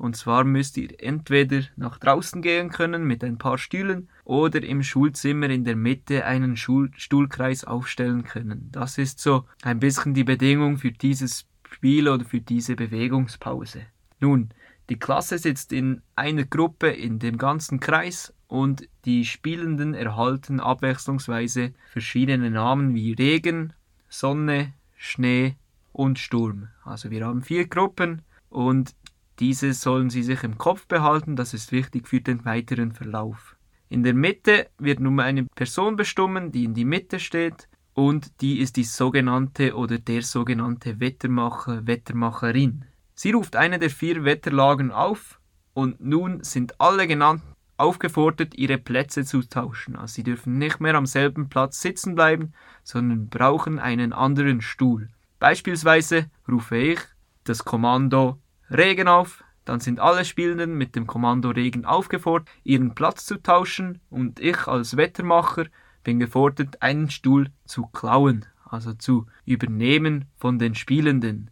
und 0.00 0.16
zwar 0.16 0.44
müsst 0.44 0.78
ihr 0.78 0.88
entweder 0.98 1.62
nach 1.76 1.98
draußen 1.98 2.40
gehen 2.40 2.70
können 2.70 3.04
mit 3.04 3.22
ein 3.22 3.36
paar 3.36 3.58
Stühlen 3.58 4.08
oder 4.24 4.62
im 4.62 4.82
Schulzimmer 4.82 5.50
in 5.50 5.64
der 5.64 5.76
Mitte 5.76 6.24
einen 6.24 6.56
Schul 6.56 6.90
Stuhlkreis 6.96 7.64
aufstellen 7.64 8.24
können. 8.24 8.70
Das 8.72 8.96
ist 8.96 9.20
so 9.20 9.44
ein 9.62 9.78
bisschen 9.78 10.14
die 10.14 10.24
Bedingung 10.24 10.78
für 10.78 10.90
dieses 10.90 11.46
Spiel 11.70 12.08
oder 12.08 12.24
für 12.24 12.40
diese 12.40 12.76
Bewegungspause. 12.76 13.82
Nun, 14.20 14.48
die 14.88 14.98
Klasse 14.98 15.36
sitzt 15.36 15.70
in 15.70 16.00
einer 16.16 16.44
Gruppe 16.44 16.88
in 16.88 17.18
dem 17.18 17.36
ganzen 17.36 17.78
Kreis 17.78 18.32
und 18.48 18.88
die 19.04 19.26
Spielenden 19.26 19.92
erhalten 19.92 20.60
abwechslungsweise 20.60 21.74
verschiedene 21.92 22.50
Namen 22.50 22.94
wie 22.94 23.12
Regen, 23.12 23.74
Sonne, 24.08 24.72
Schnee 24.96 25.56
und 25.92 26.18
Sturm. 26.18 26.68
Also 26.84 27.10
wir 27.10 27.26
haben 27.26 27.42
vier 27.42 27.68
Gruppen 27.68 28.22
und 28.48 28.94
diese 29.40 29.72
sollen 29.72 30.10
Sie 30.10 30.22
sich 30.22 30.44
im 30.44 30.58
Kopf 30.58 30.86
behalten, 30.86 31.34
das 31.34 31.54
ist 31.54 31.72
wichtig 31.72 32.06
für 32.06 32.20
den 32.20 32.44
weiteren 32.44 32.92
Verlauf. 32.92 33.56
In 33.88 34.02
der 34.02 34.14
Mitte 34.14 34.68
wird 34.78 35.00
nun 35.00 35.18
eine 35.18 35.44
Person 35.44 35.96
bestimmen, 35.96 36.52
die 36.52 36.64
in 36.64 36.74
die 36.74 36.84
Mitte 36.84 37.18
steht 37.18 37.68
und 37.94 38.40
die 38.40 38.60
ist 38.60 38.76
die 38.76 38.84
sogenannte 38.84 39.74
oder 39.74 39.98
der 39.98 40.22
sogenannte 40.22 41.00
Wettermacher, 41.00 41.86
Wettermacherin. 41.86 42.84
Sie 43.14 43.32
ruft 43.32 43.56
eine 43.56 43.78
der 43.78 43.90
vier 43.90 44.24
Wetterlagen 44.24 44.92
auf 44.92 45.40
und 45.74 46.00
nun 46.00 46.44
sind 46.44 46.80
alle 46.80 47.06
genannten 47.06 47.50
aufgefordert, 47.78 48.54
ihre 48.54 48.78
Plätze 48.78 49.24
zu 49.24 49.42
tauschen. 49.42 49.96
Also 49.96 50.16
sie 50.16 50.22
dürfen 50.22 50.58
nicht 50.58 50.80
mehr 50.80 50.94
am 50.94 51.06
selben 51.06 51.48
Platz 51.48 51.80
sitzen 51.80 52.14
bleiben, 52.14 52.52
sondern 52.84 53.28
brauchen 53.28 53.78
einen 53.78 54.12
anderen 54.12 54.60
Stuhl. 54.60 55.08
Beispielsweise 55.38 56.30
rufe 56.46 56.76
ich 56.76 57.00
das 57.44 57.64
Kommando 57.64 58.38
Regen 58.70 59.08
auf, 59.08 59.42
dann 59.64 59.80
sind 59.80 60.00
alle 60.00 60.24
Spielenden 60.24 60.78
mit 60.78 60.94
dem 60.94 61.06
Kommando 61.06 61.50
Regen 61.50 61.84
aufgefordert, 61.84 62.48
ihren 62.64 62.94
Platz 62.94 63.26
zu 63.26 63.42
tauschen 63.42 64.00
und 64.10 64.40
ich 64.40 64.66
als 64.66 64.96
Wettermacher 64.96 65.66
bin 66.04 66.20
gefordert, 66.20 66.80
einen 66.80 67.10
Stuhl 67.10 67.50
zu 67.64 67.86
klauen, 67.86 68.46
also 68.64 68.92
zu 68.94 69.26
übernehmen 69.44 70.26
von 70.36 70.58
den 70.58 70.74
Spielenden. 70.74 71.50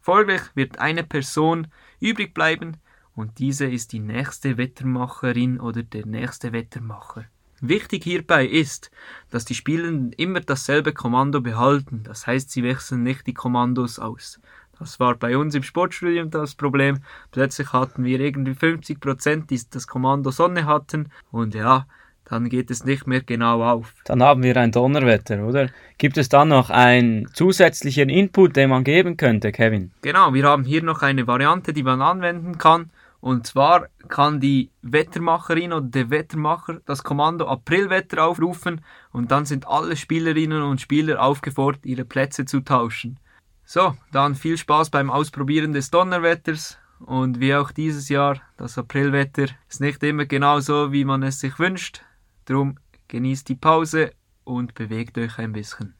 Folglich 0.00 0.42
wird 0.54 0.78
eine 0.78 1.04
Person 1.04 1.68
übrig 2.00 2.34
bleiben 2.34 2.76
und 3.14 3.38
diese 3.38 3.66
ist 3.66 3.92
die 3.92 4.00
nächste 4.00 4.58
Wettermacherin 4.58 5.58
oder 5.60 5.82
der 5.82 6.04
nächste 6.04 6.52
Wettermacher. 6.52 7.24
Wichtig 7.60 8.04
hierbei 8.04 8.46
ist, 8.46 8.90
dass 9.30 9.46
die 9.46 9.54
Spielenden 9.54 10.12
immer 10.12 10.40
dasselbe 10.40 10.92
Kommando 10.92 11.40
behalten, 11.40 12.02
das 12.02 12.26
heißt, 12.26 12.50
sie 12.50 12.62
wechseln 12.62 13.02
nicht 13.02 13.26
die 13.26 13.32
Kommandos 13.32 13.98
aus. 13.98 14.40
Das 14.78 15.00
war 15.00 15.14
bei 15.14 15.36
uns 15.36 15.54
im 15.54 15.62
Sportstudium 15.62 16.30
das 16.30 16.54
Problem. 16.54 16.98
Plötzlich 17.30 17.72
hatten 17.72 18.04
wir 18.04 18.20
irgendwie 18.20 18.54
50 18.54 19.00
Prozent, 19.00 19.50
die 19.50 19.60
das 19.70 19.86
Kommando 19.86 20.30
Sonne 20.30 20.66
hatten 20.66 21.10
und 21.30 21.54
ja, 21.54 21.86
dann 22.28 22.48
geht 22.48 22.70
es 22.70 22.84
nicht 22.84 23.06
mehr 23.06 23.22
genau 23.22 23.62
auf. 23.62 23.94
Dann 24.04 24.22
haben 24.22 24.42
wir 24.42 24.56
ein 24.56 24.72
Donnerwetter, 24.72 25.44
oder? 25.44 25.68
Gibt 25.96 26.18
es 26.18 26.28
dann 26.28 26.48
noch 26.48 26.70
einen 26.70 27.28
zusätzlichen 27.32 28.08
Input, 28.08 28.56
den 28.56 28.70
man 28.70 28.84
geben 28.84 29.16
könnte, 29.16 29.52
Kevin? 29.52 29.92
Genau, 30.02 30.34
wir 30.34 30.44
haben 30.44 30.64
hier 30.64 30.82
noch 30.82 31.02
eine 31.02 31.26
Variante, 31.26 31.72
die 31.72 31.84
man 31.84 32.02
anwenden 32.02 32.58
kann. 32.58 32.90
Und 33.20 33.46
zwar 33.46 33.88
kann 34.08 34.40
die 34.40 34.70
Wettermacherin 34.82 35.72
oder 35.72 35.86
der 35.86 36.10
Wettermacher 36.10 36.80
das 36.84 37.02
Kommando 37.02 37.48
Aprilwetter 37.48 38.24
aufrufen 38.24 38.82
und 39.10 39.30
dann 39.30 39.46
sind 39.46 39.66
alle 39.66 39.96
Spielerinnen 39.96 40.62
und 40.62 40.80
Spieler 40.80 41.20
aufgefordert, 41.20 41.86
ihre 41.86 42.04
Plätze 42.04 42.44
zu 42.44 42.60
tauschen. 42.60 43.18
So, 43.68 43.96
dann 44.12 44.36
viel 44.36 44.56
Spaß 44.56 44.90
beim 44.90 45.10
Ausprobieren 45.10 45.72
des 45.72 45.90
Donnerwetters 45.90 46.78
und 47.04 47.40
wie 47.40 47.52
auch 47.52 47.72
dieses 47.72 48.08
Jahr, 48.08 48.40
das 48.56 48.78
Aprilwetter 48.78 49.48
ist 49.68 49.80
nicht 49.80 50.04
immer 50.04 50.24
genau 50.24 50.60
so, 50.60 50.92
wie 50.92 51.04
man 51.04 51.24
es 51.24 51.40
sich 51.40 51.58
wünscht. 51.58 52.02
Drum 52.44 52.78
genießt 53.08 53.48
die 53.48 53.56
Pause 53.56 54.12
und 54.44 54.74
bewegt 54.74 55.18
euch 55.18 55.36
ein 55.38 55.52
bisschen. 55.52 55.96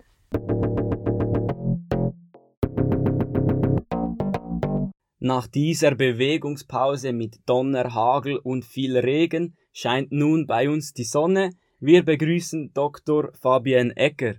Nach 5.19 5.49
dieser 5.49 5.97
Bewegungspause 5.97 7.13
mit 7.13 7.41
Donner, 7.47 7.93
Hagel 7.93 8.37
und 8.37 8.65
viel 8.65 8.97
Regen 8.97 9.57
scheint 9.73 10.13
nun 10.13 10.47
bei 10.47 10.71
uns 10.71 10.93
die 10.93 11.03
Sonne. 11.03 11.51
Wir 11.81 12.05
begrüßen 12.05 12.73
Dr. 12.75 13.33
Fabienne 13.35 13.97
Ecker. 13.97 14.37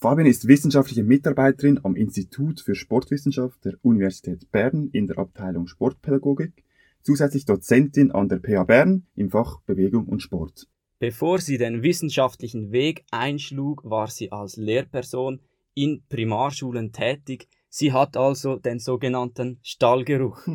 Fabienne 0.00 0.30
ist 0.30 0.46
wissenschaftliche 0.46 1.02
Mitarbeiterin 1.02 1.80
am 1.82 1.96
Institut 1.96 2.60
für 2.60 2.76
Sportwissenschaft 2.76 3.64
der 3.64 3.74
Universität 3.82 4.48
Bern 4.52 4.90
in 4.92 5.08
der 5.08 5.18
Abteilung 5.18 5.66
Sportpädagogik, 5.66 6.62
zusätzlich 7.02 7.46
Dozentin 7.46 8.12
an 8.12 8.28
der 8.28 8.38
PA 8.38 8.62
Bern 8.62 9.06
im 9.16 9.30
Fach 9.30 9.60
Bewegung 9.62 10.06
und 10.06 10.22
Sport. 10.22 10.68
Bevor 11.00 11.40
sie 11.40 11.58
den 11.58 11.82
wissenschaftlichen 11.82 12.70
Weg 12.70 13.04
einschlug, 13.10 13.82
war 13.82 14.06
sie 14.06 14.30
als 14.30 14.56
Lehrperson 14.56 15.40
in 15.74 16.04
Primarschulen 16.08 16.92
tätig. 16.92 17.48
Sie 17.68 17.92
hat 17.92 18.16
also 18.16 18.54
den 18.54 18.78
sogenannten 18.78 19.58
Stallgeruch. 19.64 20.46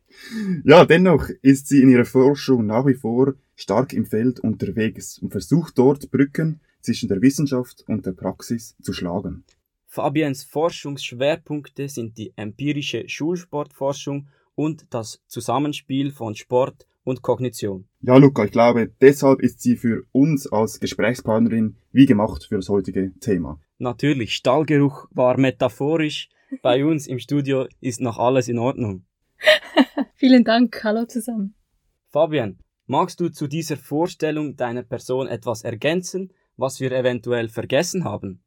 ja, 0.64 0.84
dennoch 0.84 1.30
ist 1.40 1.66
sie 1.68 1.80
in 1.80 1.88
ihrer 1.88 2.04
Forschung 2.04 2.66
nach 2.66 2.84
wie 2.84 2.94
vor 2.94 3.32
stark 3.56 3.94
im 3.94 4.04
Feld 4.04 4.40
unterwegs 4.40 5.18
und 5.18 5.30
versucht 5.30 5.78
dort 5.78 6.10
Brücken 6.10 6.60
zwischen 6.82 7.08
der 7.08 7.22
Wissenschaft 7.22 7.84
und 7.88 8.04
der 8.04 8.12
Praxis 8.12 8.76
zu 8.82 8.92
schlagen. 8.92 9.44
Fabiens 9.86 10.42
Forschungsschwerpunkte 10.44 11.88
sind 11.88 12.16
die 12.16 12.32
empirische 12.36 13.08
Schulsportforschung 13.08 14.28
und 14.54 14.86
das 14.90 15.20
Zusammenspiel 15.26 16.12
von 16.12 16.34
Sport 16.34 16.86
und 17.04 17.22
Kognition. 17.22 17.86
Ja, 18.00 18.16
Luca, 18.16 18.44
ich 18.44 18.52
glaube, 18.52 18.90
deshalb 19.00 19.40
ist 19.40 19.60
sie 19.60 19.76
für 19.76 20.04
uns 20.12 20.46
als 20.46 20.80
Gesprächspartnerin 20.80 21.76
wie 21.92 22.06
gemacht 22.06 22.46
für 22.48 22.56
das 22.56 22.68
heutige 22.68 23.12
Thema. 23.20 23.60
Natürlich, 23.78 24.34
Stallgeruch 24.34 25.08
war 25.10 25.38
metaphorisch. 25.38 26.28
Bei 26.62 26.84
uns 26.90 27.06
im 27.06 27.18
Studio 27.18 27.66
ist 27.80 28.00
noch 28.00 28.18
alles 28.18 28.48
in 28.48 28.58
Ordnung. 28.58 29.04
Vielen 30.14 30.44
Dank, 30.44 30.82
hallo 30.84 31.04
zusammen. 31.06 31.54
Fabian, 32.08 32.58
magst 32.86 33.20
du 33.20 33.28
zu 33.28 33.48
dieser 33.48 33.76
Vorstellung 33.76 34.56
deiner 34.56 34.82
Person 34.82 35.26
etwas 35.26 35.62
ergänzen, 35.62 36.32
was 36.56 36.80
wir 36.80 36.92
eventuell 36.92 37.48
vergessen 37.48 38.04
haben? 38.04 38.42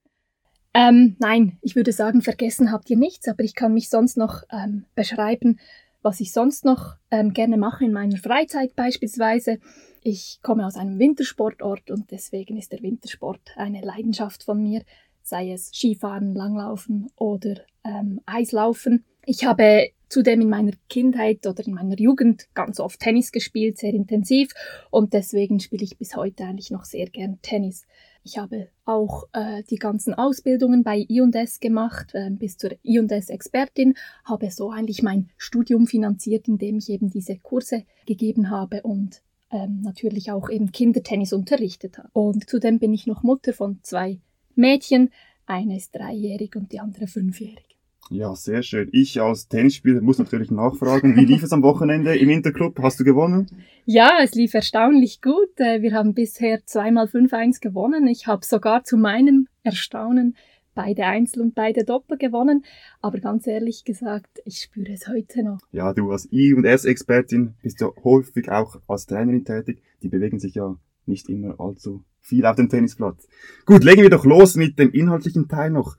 Ähm, 0.73 1.15
nein, 1.19 1.57
ich 1.61 1.75
würde 1.75 1.93
sagen, 1.93 2.21
vergessen 2.21 2.71
habt 2.71 2.89
ihr 2.89 2.97
nichts, 2.97 3.27
aber 3.29 3.43
ich 3.43 3.55
kann 3.55 3.73
mich 3.73 3.89
sonst 3.89 4.17
noch 4.17 4.43
ähm, 4.51 4.85
beschreiben, 4.93 5.57
was 6.01 6.19
ich 6.19 6.33
sonst 6.33 6.65
noch 6.65 6.95
ähm, 7.11 7.33
gerne 7.33 7.57
mache 7.57 7.85
in 7.85 7.93
meiner 7.93 8.17
Freizeit 8.17 8.75
beispielsweise. 8.75 9.59
Ich 10.03 10.39
komme 10.43 10.67
aus 10.67 10.75
einem 10.75 10.99
Wintersportort 10.99 11.89
und 11.89 12.11
deswegen 12.11 12.57
ist 12.57 12.71
der 12.71 12.81
Wintersport 12.83 13.53
eine 13.55 13.81
Leidenschaft 13.81 14.43
von 14.43 14.61
mir, 14.61 14.83
sei 15.23 15.51
es 15.51 15.71
Skifahren, 15.73 16.35
Langlaufen 16.35 17.07
oder 17.15 17.55
ähm, 17.83 18.21
Eislaufen. 18.25 19.05
Ich 19.25 19.45
habe 19.45 19.89
zudem 20.15 20.39
in 20.39 20.49
meiner 20.49 20.71
Kindheit 20.87 21.45
oder 21.45 21.67
in 21.67 21.73
meiner 21.73 21.99
Jugend 21.99 22.47
ganz 22.53 22.79
oft 22.79 23.01
Tennis 23.01 23.33
gespielt, 23.33 23.77
sehr 23.77 23.93
intensiv 23.93 24.53
und 24.89 25.11
deswegen 25.11 25.59
spiele 25.59 25.83
ich 25.83 25.97
bis 25.97 26.15
heute 26.15 26.45
eigentlich 26.45 26.71
noch 26.71 26.85
sehr 26.85 27.07
gern 27.07 27.39
Tennis. 27.41 27.85
Ich 28.23 28.37
habe 28.37 28.69
auch 28.85 29.25
äh, 29.33 29.63
die 29.69 29.75
ganzen 29.75 30.13
Ausbildungen 30.13 30.83
bei 30.85 31.05
I&S 31.09 31.59
gemacht, 31.59 32.11
äh, 32.13 32.29
bis 32.29 32.55
zur 32.55 32.71
I&S-Expertin, 32.85 33.95
habe 34.23 34.49
so 34.51 34.71
eigentlich 34.71 35.03
mein 35.03 35.31
Studium 35.35 35.85
finanziert, 35.85 36.47
indem 36.47 36.77
ich 36.77 36.87
eben 36.89 37.09
diese 37.09 37.37
Kurse 37.37 37.83
gegeben 38.05 38.49
habe 38.49 38.83
und 38.83 39.21
ähm, 39.51 39.81
natürlich 39.81 40.31
auch 40.31 40.49
eben 40.49 40.71
Kindertennis 40.71 41.33
unterrichtet 41.33 41.97
habe. 41.97 42.09
Und 42.13 42.49
zudem 42.49 42.79
bin 42.79 42.93
ich 42.93 43.05
noch 43.05 43.23
Mutter 43.23 43.51
von 43.51 43.79
zwei 43.81 44.21
Mädchen, 44.55 45.09
eine 45.45 45.75
ist 45.75 45.93
dreijährig 45.93 46.55
und 46.55 46.71
die 46.71 46.79
andere 46.79 47.07
fünfjährig. 47.07 47.74
Ja, 48.11 48.35
sehr 48.35 48.61
schön. 48.61 48.89
Ich 48.91 49.19
als 49.19 49.47
Tennisspieler 49.47 50.01
muss 50.01 50.19
natürlich 50.19 50.51
nachfragen, 50.51 51.15
wie 51.15 51.25
lief 51.25 51.41
es 51.41 51.51
am 51.51 51.63
Wochenende 51.63 52.15
im 52.15 52.29
Interclub? 52.29 52.77
Hast 52.79 52.99
du 52.99 53.03
gewonnen? 53.03 53.47
Ja, 53.85 54.19
es 54.21 54.35
lief 54.35 54.53
erstaunlich 54.53 55.21
gut. 55.21 55.59
Äh, 55.59 55.81
wir 55.81 55.93
haben 55.93 56.13
bisher 56.13 56.63
zweimal 56.65 57.07
5-1 57.07 57.61
gewonnen. 57.61 58.07
Ich 58.07 58.27
habe 58.27 58.45
sogar 58.45 58.83
zu 58.83 58.97
meinem 58.97 59.47
Erstaunen 59.63 60.35
beide 60.75 61.05
Einzel 61.05 61.41
und 61.41 61.55
beide 61.55 61.83
Doppel 61.83 62.17
gewonnen. 62.17 62.63
Aber 63.01 63.19
ganz 63.19 63.47
ehrlich 63.47 63.85
gesagt, 63.85 64.39
ich 64.45 64.59
spüre 64.59 64.91
es 64.91 65.07
heute 65.07 65.43
noch. 65.43 65.59
Ja, 65.71 65.93
du 65.93 66.11
als 66.11 66.31
I- 66.31 66.53
und 66.53 66.65
S-Expertin 66.65 67.55
bist 67.63 67.81
ja 67.81 67.89
häufig 68.03 68.51
auch 68.51 68.79
als 68.87 69.07
Trainerin 69.07 69.45
tätig. 69.45 69.81
Die 70.03 70.09
bewegen 70.09 70.37
sich 70.37 70.55
ja 70.55 70.75
nicht 71.07 71.29
immer 71.29 71.59
allzu 71.59 72.03
viel 72.21 72.45
auf 72.45 72.55
dem 72.55 72.69
Tennisplatz. 72.69 73.27
Gut, 73.65 73.83
legen 73.83 74.01
wir 74.01 74.09
doch 74.09 74.25
los 74.25 74.55
mit 74.55 74.77
dem 74.77 74.91
inhaltlichen 74.91 75.47
Teil 75.47 75.71
noch. 75.71 75.95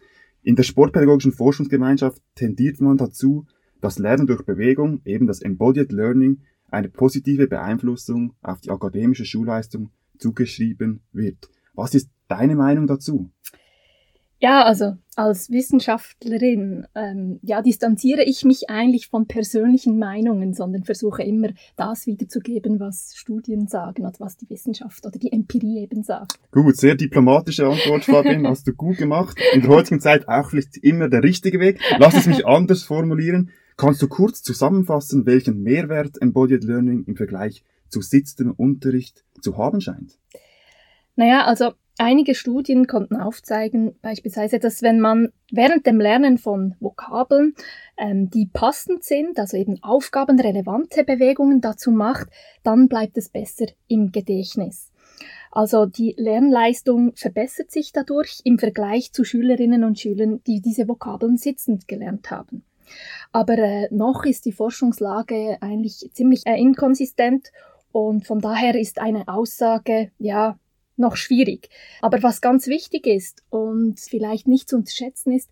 In 0.46 0.54
der 0.54 0.62
sportpädagogischen 0.62 1.32
Forschungsgemeinschaft 1.32 2.22
tendiert 2.36 2.80
man 2.80 2.96
dazu, 2.96 3.46
das 3.80 3.98
Lernen 3.98 4.28
durch 4.28 4.42
Bewegung, 4.42 5.00
eben 5.04 5.26
das 5.26 5.42
Embodied 5.42 5.90
Learning, 5.90 6.42
eine 6.70 6.88
positive 6.88 7.48
Beeinflussung 7.48 8.32
auf 8.42 8.60
die 8.60 8.70
akademische 8.70 9.24
Schulleistung 9.24 9.90
zugeschrieben 10.18 11.00
wird. 11.10 11.50
Was 11.74 11.96
ist 11.96 12.10
deine 12.28 12.54
Meinung 12.54 12.86
dazu? 12.86 13.32
Ja, 14.38 14.64
also 14.64 14.96
als 15.16 15.50
Wissenschaftlerin 15.50 16.86
ähm, 16.94 17.40
ja, 17.42 17.62
distanziere 17.62 18.22
ich 18.22 18.44
mich 18.44 18.68
eigentlich 18.68 19.08
von 19.08 19.26
persönlichen 19.26 19.98
Meinungen, 19.98 20.52
sondern 20.52 20.84
versuche 20.84 21.22
immer 21.22 21.48
das 21.76 22.06
wiederzugeben, 22.06 22.78
was 22.78 23.14
Studien 23.16 23.66
sagen, 23.66 24.04
also 24.04 24.22
was 24.22 24.36
die 24.36 24.48
Wissenschaft 24.50 25.06
oder 25.06 25.18
die 25.18 25.32
Empirie 25.32 25.78
eben 25.80 26.02
sagt. 26.02 26.38
Gut, 26.50 26.76
sehr 26.76 26.96
diplomatische 26.96 27.66
Antwort, 27.66 28.04
Fabian, 28.04 28.46
hast 28.46 28.66
du 28.66 28.74
gut 28.74 28.98
gemacht. 28.98 29.38
In 29.54 29.62
der 29.62 29.70
heutigen 29.70 30.00
Zeit 30.00 30.28
auch 30.28 30.50
vielleicht 30.50 30.76
immer 30.78 31.08
der 31.08 31.22
richtige 31.22 31.58
Weg. 31.58 31.80
Lass 31.98 32.14
es 32.14 32.26
mich 32.26 32.46
anders 32.46 32.82
formulieren. 32.82 33.50
Kannst 33.78 34.02
du 34.02 34.08
kurz 34.08 34.42
zusammenfassen, 34.42 35.24
welchen 35.24 35.62
Mehrwert 35.62 36.20
Embodied 36.20 36.64
Learning 36.64 37.04
im 37.06 37.16
Vergleich 37.16 37.64
zu 37.88 38.02
sitzendem 38.02 38.52
Unterricht 38.54 39.24
zu 39.40 39.56
haben 39.56 39.80
scheint? 39.80 40.18
Naja, 41.14 41.44
also 41.44 41.72
Einige 41.98 42.34
Studien 42.34 42.86
konnten 42.86 43.16
aufzeigen, 43.16 43.96
beispielsweise, 44.02 44.58
dass 44.58 44.82
wenn 44.82 45.00
man 45.00 45.32
während 45.50 45.86
dem 45.86 45.98
Lernen 45.98 46.36
von 46.36 46.74
Vokabeln, 46.78 47.54
ähm, 47.96 48.28
die 48.28 48.50
passend 48.52 49.02
sind, 49.02 49.38
also 49.38 49.56
eben 49.56 49.82
aufgabenrelevante 49.82 51.04
Bewegungen 51.04 51.62
dazu 51.62 51.90
macht, 51.90 52.28
dann 52.62 52.88
bleibt 52.88 53.16
es 53.16 53.30
besser 53.30 53.66
im 53.88 54.12
Gedächtnis. 54.12 54.92
Also 55.50 55.86
die 55.86 56.14
Lernleistung 56.18 57.12
verbessert 57.16 57.70
sich 57.70 57.92
dadurch 57.92 58.40
im 58.44 58.58
Vergleich 58.58 59.12
zu 59.12 59.24
Schülerinnen 59.24 59.82
und 59.82 59.98
Schülern, 59.98 60.42
die 60.46 60.60
diese 60.60 60.88
Vokabeln 60.88 61.38
sitzend 61.38 61.88
gelernt 61.88 62.30
haben. 62.30 62.62
Aber 63.32 63.56
äh, 63.56 63.88
noch 63.90 64.26
ist 64.26 64.44
die 64.44 64.52
Forschungslage 64.52 65.56
eigentlich 65.62 66.10
ziemlich 66.12 66.42
äh, 66.44 66.60
inkonsistent 66.60 67.52
und 67.90 68.26
von 68.26 68.40
daher 68.40 68.78
ist 68.78 69.00
eine 69.00 69.28
Aussage, 69.28 70.10
ja, 70.18 70.58
noch 70.96 71.16
schwierig. 71.16 71.68
Aber 72.00 72.22
was 72.22 72.40
ganz 72.40 72.66
wichtig 72.66 73.06
ist 73.06 73.42
und 73.50 74.00
vielleicht 74.00 74.48
nicht 74.48 74.68
zu 74.68 74.76
unterschätzen 74.76 75.32
ist, 75.32 75.50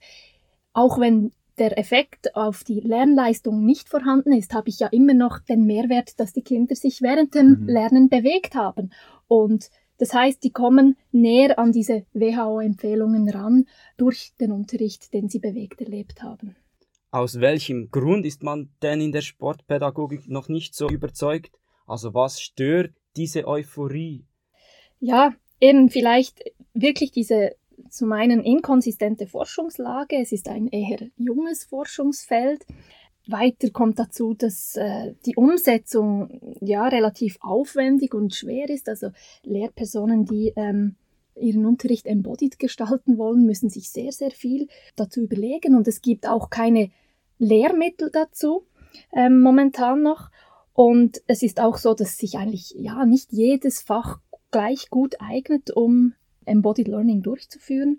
auch 0.72 0.98
wenn 0.98 1.33
der 1.59 1.78
Effekt 1.78 2.35
auf 2.35 2.64
die 2.64 2.80
Lernleistung 2.80 3.64
nicht 3.64 3.88
vorhanden 3.88 4.33
ist, 4.33 4.54
habe 4.54 4.68
ich 4.68 4.80
ja 4.80 4.88
immer 4.88 5.14
noch 5.14 5.38
den 5.38 5.64
Mehrwert, 5.66 6.18
dass 6.18 6.33
die 6.33 6.42
Kinder 6.42 6.74
sich 6.74 7.00
während 7.00 7.35
dem 7.35 7.61
mhm. 7.61 7.68
Lernen 7.68 8.09
bewegt 8.09 8.54
haben. 8.54 8.92
Und 9.28 9.70
das 9.98 10.12
heißt, 10.12 10.42
die 10.42 10.50
kommen 10.50 10.96
näher 11.12 11.59
an 11.59 11.70
diese 11.70 12.04
WHO-Empfehlungen 12.12 13.28
ran 13.28 13.66
durch 13.96 14.33
den 14.40 14.50
Unterricht, 14.50 15.14
den 15.14 15.28
sie 15.28 15.38
bewegt 15.38 15.80
erlebt 15.80 16.22
haben. 16.22 16.57
Aus 17.12 17.38
welchem 17.38 17.90
Grund 17.92 18.26
ist 18.26 18.42
man 18.42 18.70
denn 18.83 19.00
in 19.00 19.12
der 19.12 19.20
Sportpädagogik 19.20 20.28
noch 20.28 20.48
nicht 20.48 20.74
so 20.74 20.88
überzeugt? 20.88 21.57
Also 21.87 22.12
was 22.12 22.40
stört 22.40 22.92
diese 23.16 23.46
Euphorie 23.46 24.24
ja, 25.04 25.34
eben 25.60 25.90
vielleicht 25.90 26.42
wirklich 26.72 27.10
diese 27.12 27.56
zum 27.90 28.12
einen 28.12 28.42
inkonsistente 28.42 29.26
Forschungslage. 29.26 30.16
Es 30.16 30.32
ist 30.32 30.48
ein 30.48 30.68
eher 30.68 30.98
junges 31.16 31.64
Forschungsfeld. 31.64 32.64
Weiter 33.26 33.70
kommt 33.70 33.98
dazu, 33.98 34.34
dass 34.34 34.76
äh, 34.76 35.14
die 35.26 35.36
Umsetzung 35.36 36.56
ja 36.60 36.88
relativ 36.88 37.36
aufwendig 37.40 38.14
und 38.14 38.34
schwer 38.34 38.68
ist. 38.70 38.88
Also 38.88 39.10
Lehrpersonen, 39.42 40.24
die 40.24 40.52
ähm, 40.56 40.96
ihren 41.36 41.66
Unterricht 41.66 42.06
embodied 42.06 42.58
gestalten 42.58 43.18
wollen, 43.18 43.44
müssen 43.44 43.68
sich 43.68 43.90
sehr, 43.90 44.12
sehr 44.12 44.30
viel 44.30 44.68
dazu 44.96 45.20
überlegen. 45.20 45.76
Und 45.76 45.86
es 45.86 46.00
gibt 46.00 46.26
auch 46.26 46.48
keine 46.48 46.90
Lehrmittel 47.38 48.10
dazu 48.10 48.66
ähm, 49.12 49.42
momentan 49.42 50.02
noch. 50.02 50.30
Und 50.72 51.22
es 51.26 51.42
ist 51.42 51.60
auch 51.60 51.76
so, 51.76 51.94
dass 51.94 52.16
sich 52.16 52.36
eigentlich 52.36 52.74
ja 52.76 53.04
nicht 53.04 53.32
jedes 53.32 53.80
Fach 53.80 54.18
gleich 54.54 54.88
gut 54.88 55.16
eignet, 55.18 55.72
um 55.72 56.14
Embodied 56.44 56.86
Learning 56.86 57.22
durchzuführen. 57.22 57.98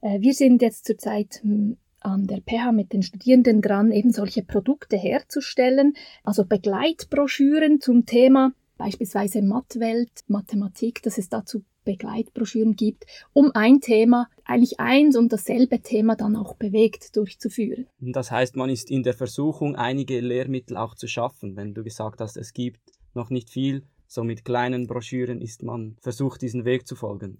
Äh, 0.00 0.20
wir 0.20 0.34
sind 0.34 0.60
jetzt 0.60 0.84
zurzeit 0.84 1.40
hm, 1.42 1.76
an 2.00 2.26
der 2.26 2.40
PH 2.40 2.72
mit 2.72 2.92
den 2.92 3.02
Studierenden 3.02 3.62
dran, 3.62 3.92
eben 3.92 4.10
solche 4.10 4.42
Produkte 4.42 4.96
herzustellen, 4.96 5.94
also 6.24 6.44
Begleitbroschüren 6.44 7.80
zum 7.80 8.04
Thema 8.04 8.52
beispielsweise 8.78 9.42
Mathwelt, 9.42 10.10
Mathematik, 10.26 11.02
dass 11.02 11.18
es 11.18 11.28
dazu 11.28 11.62
Begleitbroschüren 11.84 12.74
gibt, 12.74 13.06
um 13.32 13.52
ein 13.54 13.80
Thema, 13.80 14.28
eigentlich 14.44 14.80
eins 14.80 15.16
und 15.16 15.32
dasselbe 15.32 15.80
Thema 15.80 16.16
dann 16.16 16.34
auch 16.34 16.56
bewegt 16.56 17.14
durchzuführen. 17.16 17.86
Das 18.00 18.32
heißt, 18.32 18.56
man 18.56 18.70
ist 18.70 18.90
in 18.90 19.04
der 19.04 19.14
Versuchung, 19.14 19.76
einige 19.76 20.20
Lehrmittel 20.20 20.76
auch 20.76 20.96
zu 20.96 21.06
schaffen. 21.06 21.54
Wenn 21.56 21.74
du 21.74 21.84
gesagt 21.84 22.20
hast, 22.20 22.36
es 22.36 22.52
gibt 22.52 22.80
noch 23.14 23.30
nicht 23.30 23.50
viel, 23.50 23.84
so 24.06 24.24
mit 24.24 24.44
kleinen 24.44 24.86
Broschüren 24.86 25.40
ist 25.40 25.62
man 25.62 25.96
versucht, 26.00 26.42
diesen 26.42 26.64
Weg 26.64 26.86
zu 26.86 26.96
folgen. 26.96 27.38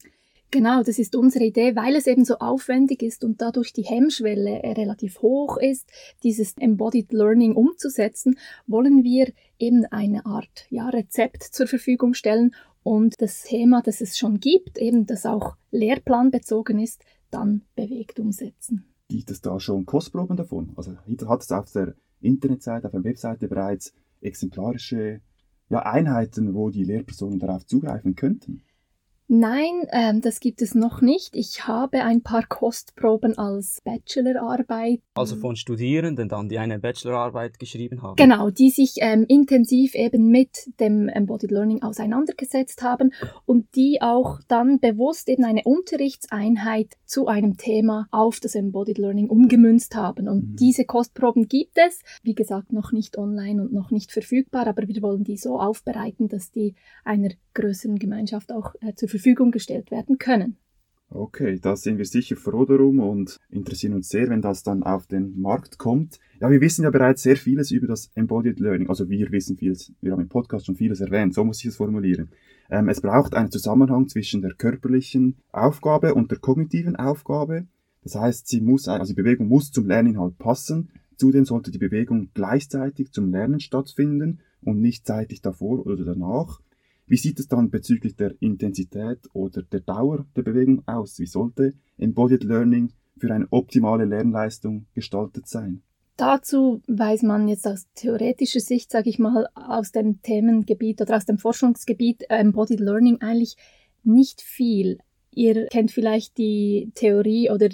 Genau, 0.53 0.83
das 0.85 0.99
ist 0.99 1.17
unsere 1.17 1.45
Idee, 1.45 1.75
weil 1.75 1.97
es 1.97 2.07
eben 2.07 2.25
so 2.25 2.37
aufwendig 2.39 3.03
ist 3.03 3.25
und 3.25 3.43
dadurch 3.43 3.73
die 3.73 3.83
Hemmschwelle 3.83 4.63
relativ 4.63 5.21
hoch 5.21 5.57
ist, 5.59 5.91
dieses 6.23 6.57
Embodied 6.57 7.13
Learning 7.13 7.57
umzusetzen, 7.57 8.39
wollen 8.67 9.03
wir 9.03 9.33
eben 9.59 9.85
eine 9.87 10.25
Art 10.25 10.67
ja, 10.71 10.89
Rezept 10.89 11.43
zur 11.43 11.67
Verfügung 11.67 12.15
stellen 12.15 12.55
und 12.85 13.21
das 13.21 13.43
Thema, 13.43 13.83
das 13.83 14.01
es 14.01 14.17
schon 14.17 14.39
gibt, 14.39 14.79
eben 14.79 15.07
das 15.07 15.27
auch 15.27 15.57
lehrplanbezogen 15.73 16.79
ist, 16.79 17.03
dann 17.31 17.63
bewegt 17.75 18.21
umsetzen. 18.21 18.85
Gibt 19.09 19.31
es 19.31 19.41
da 19.41 19.59
schon 19.59 19.85
Kostproben 19.85 20.37
davon? 20.37 20.73
Also 20.77 20.93
hat 21.29 21.43
es 21.43 21.51
auf 21.51 21.73
der 21.73 21.95
Internetseite, 22.21 22.87
auf 22.87 22.93
der 22.93 23.05
Webseite 23.05 23.49
bereits 23.49 23.93
exemplarische 24.21 25.21
ja, 25.69 25.81
Einheiten, 25.81 26.55
wo 26.55 26.71
die 26.71 26.85
Lehrpersonen 26.85 27.39
darauf 27.39 27.67
zugreifen 27.67 28.15
könnten? 28.15 28.63
Nein, 29.29 29.89
ähm, 29.91 30.21
das 30.21 30.39
gibt 30.39 30.63
es 30.63 30.77
noch 30.77 31.01
nicht. 31.01 31.35
Ich 31.35 31.67
habe 31.67 32.05
ein 32.05 32.23
paar 32.23 32.47
Kostproben 32.47 33.37
als 33.37 33.81
Bachelorarbeit. 33.83 35.01
Also 35.15 35.35
von 35.35 35.57
Studierenden 35.57 36.29
dann, 36.29 36.49
die 36.49 36.59
eine 36.59 36.79
Bachelorarbeit 36.79 37.59
geschrieben 37.59 38.03
haben. 38.03 38.15
Genau, 38.15 38.51
die 38.51 38.71
sich 38.71 38.95
ähm, 38.99 39.25
intensiv 39.27 39.97
eben 39.97 40.31
mit 40.31 40.71
dem 40.79 41.09
Embodied 41.09 41.51
Learning 41.51 41.83
auseinandergesetzt 41.83 42.83
haben 42.83 43.13
und 43.47 43.75
die 43.75 43.99
auch 44.01 44.39
dann 44.47 44.79
bewusst 44.79 45.29
eben 45.29 45.45
eine 45.45 45.65
Unterrichtseinheit 45.65 46.95
zu 47.05 47.27
einem 47.27 47.57
Thema 47.57 48.07
auf 48.13 48.39
das 48.39 48.55
Embodied 48.55 48.99
Learning 48.99 49.29
umgemünzt 49.29 49.97
haben. 49.97 50.29
Und 50.29 50.51
mhm. 50.51 50.57
diese 50.57 50.85
Kostproben 50.85 51.49
gibt 51.49 51.79
es, 51.79 52.01
wie 52.23 52.37
gesagt, 52.37 52.73
noch 52.73 52.93
nicht 52.93 53.19
online 53.19 53.61
und 53.61 53.73
noch 53.73 53.91
nicht 53.91 54.13
verfügbar, 54.13 54.69
aber 54.69 54.87
wir 54.87 55.03
wollen 55.03 55.25
die 55.25 55.37
so 55.37 55.59
aufbereiten, 55.59 56.29
dass 56.29 56.53
die 56.53 56.77
einer 57.05 57.31
größeren 57.55 57.99
Gemeinschaft 57.99 58.53
auch 58.53 58.75
äh, 58.83 58.95
zur 58.95 59.09
Verfügung 59.09 59.16
gestellt 59.51 59.91
werden 59.91 60.19
können. 60.19 60.57
Okay, 61.09 61.59
da 61.61 61.77
sind 61.77 61.99
wir 61.99 62.05
sicher 62.05 62.35
froh 62.35 62.65
darum 62.65 62.99
und 62.99 63.39
interessieren 63.49 63.95
uns 63.95 64.09
sehr, 64.09 64.29
wenn 64.29 64.43
das 64.43 64.65
dann 64.65 64.83
auf 64.83 65.07
den 65.07 65.41
Markt 65.41 65.79
kommt. 65.79 66.19
Ja, 66.41 66.51
wir 66.51 66.61
wissen 66.61 66.83
ja 66.83 66.91
bereits 66.91 67.23
sehr 67.23 67.37
vieles 67.37 67.71
über 67.71 67.87
das 67.87 68.11
Embodied 68.17 68.59
Learning. 68.59 68.89
Also 68.89 69.09
wir 69.09 69.31
wissen 69.31 69.57
vieles, 69.57 69.93
wir 70.01 70.13
haben 70.13 70.23
im 70.23 70.29
Podcast 70.29 70.67
schon 70.67 70.75
vieles 70.75 71.01
erwähnt, 71.01 71.33
so 71.33 71.45
muss 71.45 71.61
ich 71.61 71.67
es 71.67 71.77
formulieren. 71.77 72.31
Ähm, 72.71 72.89
es 72.89 73.01
braucht 73.01 73.35
einen 73.35 73.53
Zusammenhang 73.53 74.09
zwischen 74.09 74.43
der 74.43 74.55
körperlichen 74.55 75.37
Aufgabe 75.53 76.15
und 76.15 76.33
der 76.33 76.39
kognitiven 76.39 76.97
Aufgabe. 76.97 77.67
Das 78.03 78.17
heißt, 78.17 78.49
sie 78.49 78.61
muss, 78.61 78.89
also 78.89 79.15
die 79.15 79.23
Bewegung 79.23 79.47
muss 79.47 79.71
zum 79.71 79.87
Lerninhalt 79.87 80.39
passen. 80.39 80.91
Zudem 81.17 81.45
sollte 81.45 81.71
die 81.71 81.79
Bewegung 81.79 82.31
gleichzeitig 82.35 83.13
zum 83.13 83.31
Lernen 83.31 83.61
stattfinden 83.61 84.41
und 84.63 84.81
nicht 84.81 85.07
zeitig 85.07 85.41
davor 85.41 85.87
oder 85.87 86.05
danach. 86.05 86.61
Wie 87.09 87.17
sieht 87.17 87.39
es 87.39 87.47
dann 87.47 87.71
bezüglich 87.71 88.17
der 88.17 88.35
Intensität 88.41 89.21
oder 89.33 89.63
der 89.63 89.81
Dauer 89.81 90.27
der 90.35 90.43
Bewegung 90.43 90.83
aus? 90.87 91.21
Wie 91.21 91.27
sollte 91.27 91.75
Embodied 91.99 92.43
Learning 92.43 92.93
für 93.17 93.33
eine 93.33 93.47
optimale 93.51 94.05
Lernleistung 94.05 94.87
gestaltet 94.93 95.47
sein? 95.47 95.83
Dazu 96.17 96.83
weiß 96.89 97.23
man 97.23 97.47
jetzt 97.47 97.67
aus 97.67 97.87
theoretischer 97.95 98.61
Sicht, 98.61 98.91
sage 98.91 99.09
ich 99.09 99.19
mal, 99.21 99.47
aus 99.55 99.93
dem 99.93 100.21
Themengebiet 100.23 101.01
oder 101.01 101.17
aus 101.17 101.27
dem 101.27 101.39
Forschungsgebiet 101.39 102.25
Embodied 102.29 102.81
Learning 102.81 103.21
eigentlich 103.21 103.57
nicht 104.03 104.41
viel. 104.43 104.99
Ihr 105.31 105.67
kennt 105.67 105.93
vielleicht 105.93 106.39
die 106.39 106.91
Theorie 106.95 107.51
oder 107.51 107.69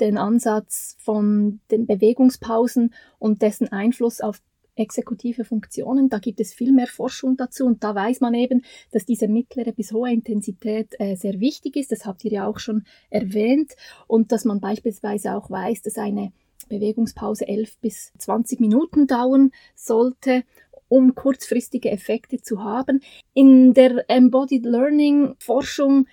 den 0.00 0.16
Ansatz 0.16 0.96
von 1.00 1.60
den 1.70 1.86
Bewegungspausen 1.86 2.94
und 3.18 3.42
dessen 3.42 3.68
Einfluss 3.68 4.20
auf 4.20 4.40
exekutive 4.78 5.44
Funktionen. 5.44 6.08
Da 6.08 6.18
gibt 6.18 6.40
es 6.40 6.54
viel 6.54 6.72
mehr 6.72 6.86
Forschung 6.86 7.36
dazu 7.36 7.66
und 7.66 7.84
da 7.84 7.94
weiß 7.94 8.20
man 8.20 8.34
eben, 8.34 8.62
dass 8.90 9.04
diese 9.04 9.28
mittlere 9.28 9.72
bis 9.72 9.92
hohe 9.92 10.10
Intensität 10.10 10.94
äh, 10.98 11.16
sehr 11.16 11.40
wichtig 11.40 11.76
ist. 11.76 11.92
Das 11.92 12.04
habt 12.06 12.24
ihr 12.24 12.32
ja 12.32 12.46
auch 12.46 12.58
schon 12.58 12.84
erwähnt 13.10 13.72
und 14.06 14.32
dass 14.32 14.44
man 14.44 14.60
beispielsweise 14.60 15.34
auch 15.34 15.50
weiß, 15.50 15.82
dass 15.82 15.98
eine 15.98 16.32
Bewegungspause 16.68 17.48
11 17.48 17.78
bis 17.78 18.12
20 18.18 18.60
Minuten 18.60 19.06
dauern 19.06 19.50
sollte 19.74 20.44
um 20.88 21.14
kurzfristige 21.14 21.90
Effekte 21.90 22.40
zu 22.40 22.64
haben. 22.64 23.00
In 23.34 23.74
der 23.74 24.08
Embodied 24.08 24.64
Learning 24.64 25.34
Forschung 25.38 26.06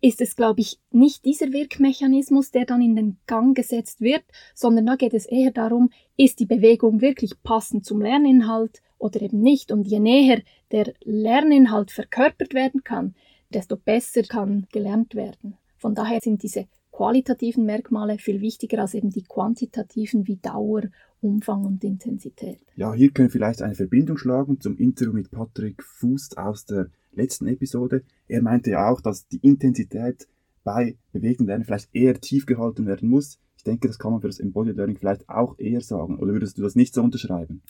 ist 0.00 0.20
es, 0.20 0.36
glaube 0.36 0.60
ich, 0.60 0.78
nicht 0.90 1.24
dieser 1.24 1.52
Wirkmechanismus, 1.52 2.50
der 2.50 2.64
dann 2.66 2.80
in 2.80 2.96
den 2.96 3.18
Gang 3.26 3.56
gesetzt 3.56 4.00
wird, 4.00 4.22
sondern 4.54 4.86
da 4.86 4.96
geht 4.96 5.14
es 5.14 5.26
eher 5.26 5.50
darum, 5.50 5.90
ist 6.16 6.40
die 6.40 6.46
Bewegung 6.46 7.00
wirklich 7.00 7.32
passend 7.42 7.84
zum 7.84 8.00
Lerninhalt 8.00 8.80
oder 8.98 9.20
eben 9.22 9.40
nicht. 9.40 9.72
Und 9.72 9.86
je 9.88 9.98
näher 9.98 10.42
der 10.70 10.92
Lerninhalt 11.04 11.90
verkörpert 11.90 12.54
werden 12.54 12.84
kann, 12.84 13.14
desto 13.52 13.76
besser 13.76 14.22
kann 14.22 14.66
gelernt 14.72 15.14
werden. 15.14 15.56
Von 15.76 15.94
daher 15.94 16.20
sind 16.20 16.42
diese 16.42 16.66
qualitativen 16.92 17.64
Merkmale 17.64 18.18
viel 18.18 18.40
wichtiger 18.40 18.80
als 18.80 18.94
eben 18.94 19.10
die 19.10 19.22
quantitativen 19.22 20.26
wie 20.26 20.36
Dauer, 20.36 20.82
Umfang 21.20 21.64
und 21.64 21.84
Intensität. 21.84 22.60
Ja, 22.76 22.92
hier 22.92 23.10
können 23.10 23.28
wir 23.28 23.32
vielleicht 23.32 23.62
eine 23.62 23.74
Verbindung 23.74 24.18
schlagen 24.18 24.60
zum 24.60 24.76
Interview 24.76 25.12
mit 25.12 25.30
Patrick 25.30 25.82
Fuß 25.82 26.36
aus 26.36 26.64
der 26.66 26.90
letzten 27.12 27.46
Episode. 27.46 28.02
Er 28.26 28.42
meinte 28.42 28.70
ja 28.70 28.90
auch, 28.90 29.00
dass 29.00 29.28
die 29.28 29.38
Intensität 29.38 30.28
bei 30.64 30.96
bewegten 31.12 31.46
Lernen 31.46 31.64
vielleicht 31.64 31.88
eher 31.94 32.20
tief 32.20 32.46
gehalten 32.46 32.86
werden 32.86 33.08
muss. 33.08 33.38
Ich 33.56 33.64
denke, 33.64 33.88
das 33.88 33.98
kann 33.98 34.12
man 34.12 34.20
für 34.20 34.28
das 34.28 34.40
Embodied 34.40 34.76
Learning 34.76 34.96
vielleicht 34.96 35.28
auch 35.28 35.58
eher 35.58 35.80
sagen. 35.80 36.18
Oder 36.18 36.32
würdest 36.32 36.58
du 36.58 36.62
das 36.62 36.76
nicht 36.76 36.94
so 36.94 37.02
unterschreiben? 37.02 37.62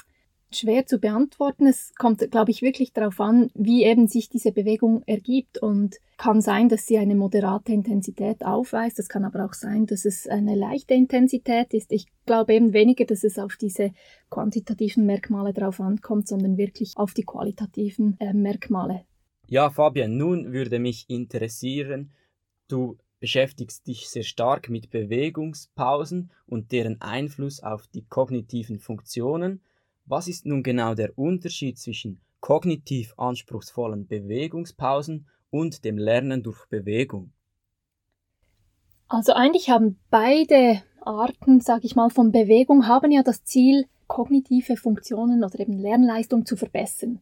schwer 0.50 0.86
zu 0.86 0.98
beantworten. 0.98 1.66
Es 1.66 1.92
kommt, 1.94 2.30
glaube 2.30 2.50
ich, 2.50 2.62
wirklich 2.62 2.92
darauf 2.92 3.20
an, 3.20 3.50
wie 3.54 3.84
eben 3.84 4.08
sich 4.08 4.28
diese 4.28 4.52
Bewegung 4.52 5.02
ergibt 5.06 5.58
und 5.58 5.96
kann 6.16 6.40
sein, 6.40 6.68
dass 6.68 6.86
sie 6.86 6.98
eine 6.98 7.14
moderate 7.14 7.72
Intensität 7.72 8.44
aufweist. 8.44 8.98
Es 8.98 9.08
kann 9.08 9.24
aber 9.24 9.44
auch 9.44 9.52
sein, 9.52 9.86
dass 9.86 10.04
es 10.04 10.26
eine 10.26 10.54
leichte 10.54 10.94
Intensität 10.94 11.74
ist. 11.74 11.92
Ich 11.92 12.06
glaube 12.26 12.54
eben 12.54 12.72
weniger, 12.72 13.04
dass 13.04 13.24
es 13.24 13.38
auf 13.38 13.56
diese 13.56 13.92
quantitativen 14.30 15.06
Merkmale 15.06 15.52
drauf 15.52 15.80
ankommt, 15.80 16.28
sondern 16.28 16.56
wirklich 16.56 16.94
auf 16.96 17.14
die 17.14 17.24
qualitativen 17.24 18.16
äh, 18.18 18.32
Merkmale. 18.32 19.04
Ja, 19.50 19.70
Fabian, 19.70 20.18
nun 20.18 20.52
würde 20.52 20.78
mich 20.78 21.08
interessieren, 21.08 22.12
du 22.68 22.98
beschäftigst 23.18 23.86
dich 23.86 24.10
sehr 24.10 24.22
stark 24.22 24.68
mit 24.68 24.90
Bewegungspausen 24.90 26.30
und 26.46 26.70
deren 26.70 27.00
Einfluss 27.00 27.62
auf 27.62 27.86
die 27.86 28.04
kognitiven 28.04 28.78
Funktionen. 28.78 29.62
Was 30.04 30.28
ist 30.28 30.44
nun 30.44 30.62
genau 30.62 30.94
der 30.94 31.16
Unterschied 31.16 31.78
zwischen 31.78 32.20
kognitiv 32.40 33.14
anspruchsvollen 33.16 34.06
Bewegungspausen 34.06 35.26
und 35.48 35.82
dem 35.82 35.96
Lernen 35.96 36.42
durch 36.42 36.66
Bewegung? 36.66 37.32
Also 39.08 39.32
eigentlich 39.32 39.70
haben 39.70 39.98
beide 40.10 40.82
Arten, 41.00 41.62
sage 41.62 41.86
ich 41.86 41.96
mal, 41.96 42.10
von 42.10 42.32
Bewegung 42.32 42.86
haben 42.86 43.10
ja 43.10 43.22
das 43.22 43.44
Ziel, 43.44 43.86
kognitive 44.08 44.76
Funktionen 44.76 45.42
oder 45.42 45.58
eben 45.58 45.78
Lernleistung 45.78 46.44
zu 46.44 46.54
verbessern. 46.54 47.20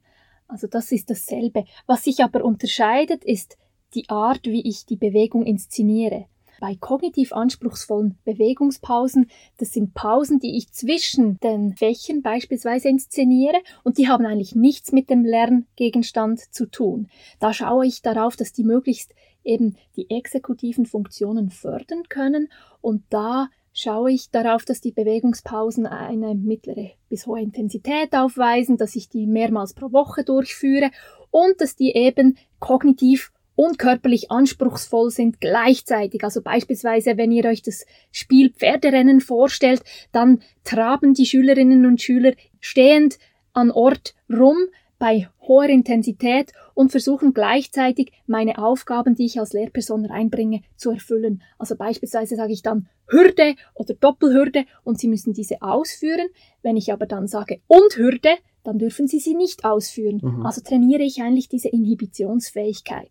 Also 0.49 0.67
das 0.67 0.93
ist 0.93 1.11
dasselbe. 1.11 1.65
Was 1.87 2.05
sich 2.05 2.23
aber 2.23 2.45
unterscheidet, 2.45 3.25
ist 3.25 3.57
die 3.95 4.09
Art, 4.09 4.45
wie 4.45 4.69
ich 4.69 4.87
die 4.87 4.97
Bewegung 4.97 5.45
inszeniere. 5.45 6.27
Bei 6.59 6.75
kognitiv 6.75 7.33
anspruchsvollen 7.33 8.19
Bewegungspausen, 8.25 9.29
das 9.59 9.73
sind 9.73 9.93
Pausen, 9.93 10.41
die 10.41 10.57
ich 10.57 10.73
zwischen 10.73 11.39
den 11.41 11.77
Fächern 11.77 12.23
beispielsweise 12.23 12.89
inszeniere 12.89 13.61
und 13.85 13.99
die 13.99 14.09
haben 14.09 14.25
eigentlich 14.25 14.55
nichts 14.55 14.93
mit 14.93 15.11
dem 15.11 15.25
Lerngegenstand 15.25 16.41
zu 16.55 16.67
tun. 16.67 17.09
Da 17.41 17.53
schaue 17.53 17.87
ich 17.87 18.01
darauf, 18.01 18.37
dass 18.37 18.53
die 18.53 18.65
möglichst 18.65 19.15
eben 19.45 19.77
die 19.97 20.09
exekutiven 20.11 20.87
Funktionen 20.87 21.51
fördern 21.51 22.05
können 22.09 22.49
und 22.81 23.05
da 23.11 23.49
schaue 23.77 24.11
ich 24.11 24.31
darauf, 24.31 24.65
dass 24.65 24.81
die 24.81 24.91
Bewegungspausen 24.91 25.87
eine 25.87 26.35
mittlere 26.35 26.93
bis 27.11 27.27
hohe 27.27 27.43
Intensität 27.43 28.15
aufweisen, 28.15 28.79
dass 28.79 28.97
ich 28.97 29.11
die 29.11 29.27
mehrmals 29.27 29.75
pro 29.75 29.93
Woche 29.93 30.25
durchführe 30.25 30.91
und 31.31 31.61
dass 31.61 31.77
die 31.77 31.95
eben 31.95 32.39
kognitiv 32.59 33.33
und 33.55 33.79
körperlich 33.79 34.31
anspruchsvoll 34.31 35.11
sind 35.11 35.41
gleichzeitig. 35.41 36.25
Also 36.25 36.41
beispielsweise, 36.41 37.19
wenn 37.19 37.31
ihr 37.31 37.45
euch 37.45 37.63
das 37.63 37.85
Spiel 38.11 38.51
Pferderennen 38.51 39.21
vorstellt, 39.21 39.83
dann 40.11 40.41
traben 40.65 41.13
die 41.13 41.27
Schülerinnen 41.27 41.85
und 41.85 42.01
Schüler 42.01 42.33
stehend 42.61 43.19
an 43.53 43.71
Ort 43.71 44.15
rum 44.31 44.57
bei 44.99 45.29
hoher 45.41 45.69
Intensität 45.69 46.53
und 46.75 46.91
versuchen 46.91 47.35
gleichzeitig 47.35 48.13
meine 48.27 48.59
Aufgaben, 48.59 49.15
die 49.15 49.27
ich 49.27 49.39
als 49.39 49.53
Lehrperson 49.53 50.07
reinbringe, 50.07 50.63
zu 50.77 50.91
erfüllen. 50.91 51.43
Also 51.59 51.77
beispielsweise 51.77 52.37
sage 52.37 52.53
ich 52.53 52.63
dann 52.63 52.89
Hürde 53.09 53.55
oder 53.75 53.95
Doppelhürde 53.95 54.65
und 54.85 54.99
sie 54.99 55.09
müssen 55.09 55.33
diese 55.33 55.63
ausführen. 55.63 56.29
Wenn 56.63 56.77
ich 56.77 56.93
aber 56.93 57.07
dann 57.07 57.27
sage 57.27 57.61
und 57.67 57.97
Hürde, 57.97 58.37
dann 58.65 58.79
dürfen 58.79 59.07
sie 59.07 59.21
sie 59.21 59.35
nicht 59.35 59.65
ausführen. 59.65 60.21
Mhm. 60.23 60.47
Also 60.47 60.61
trainiere 60.61 61.03
ich 61.03 61.23
eigentlich 61.23 61.49
diese 61.49 61.69
Inhibitionsfähigkeit 61.69 63.11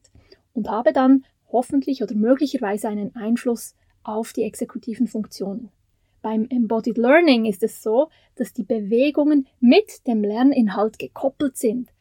und 0.54 0.69
habe 0.69 0.91
dann 0.91 1.26
hoffentlich 1.52 2.04
oder 2.04 2.15
möglicherweise 2.15 2.89
einen 2.89 3.15
Einfluss 3.15 3.76
auf 4.04 4.34
die 4.34 4.43
exekutiven 4.43 5.08
Funktionen. 5.08 5.69
Beim 6.26 6.48
Embodied 6.50 6.98
Learning 6.98 7.46
ist 7.46 7.62
es 7.62 7.84
so, 7.84 8.10
dass 8.34 8.52
die 8.52 8.64
Bewegungen 8.64 9.46
mit 9.60 10.08
dem 10.08 10.24
Lerninhalt 10.24 10.98
gekoppelt 10.98 11.56
sind, 11.56 11.94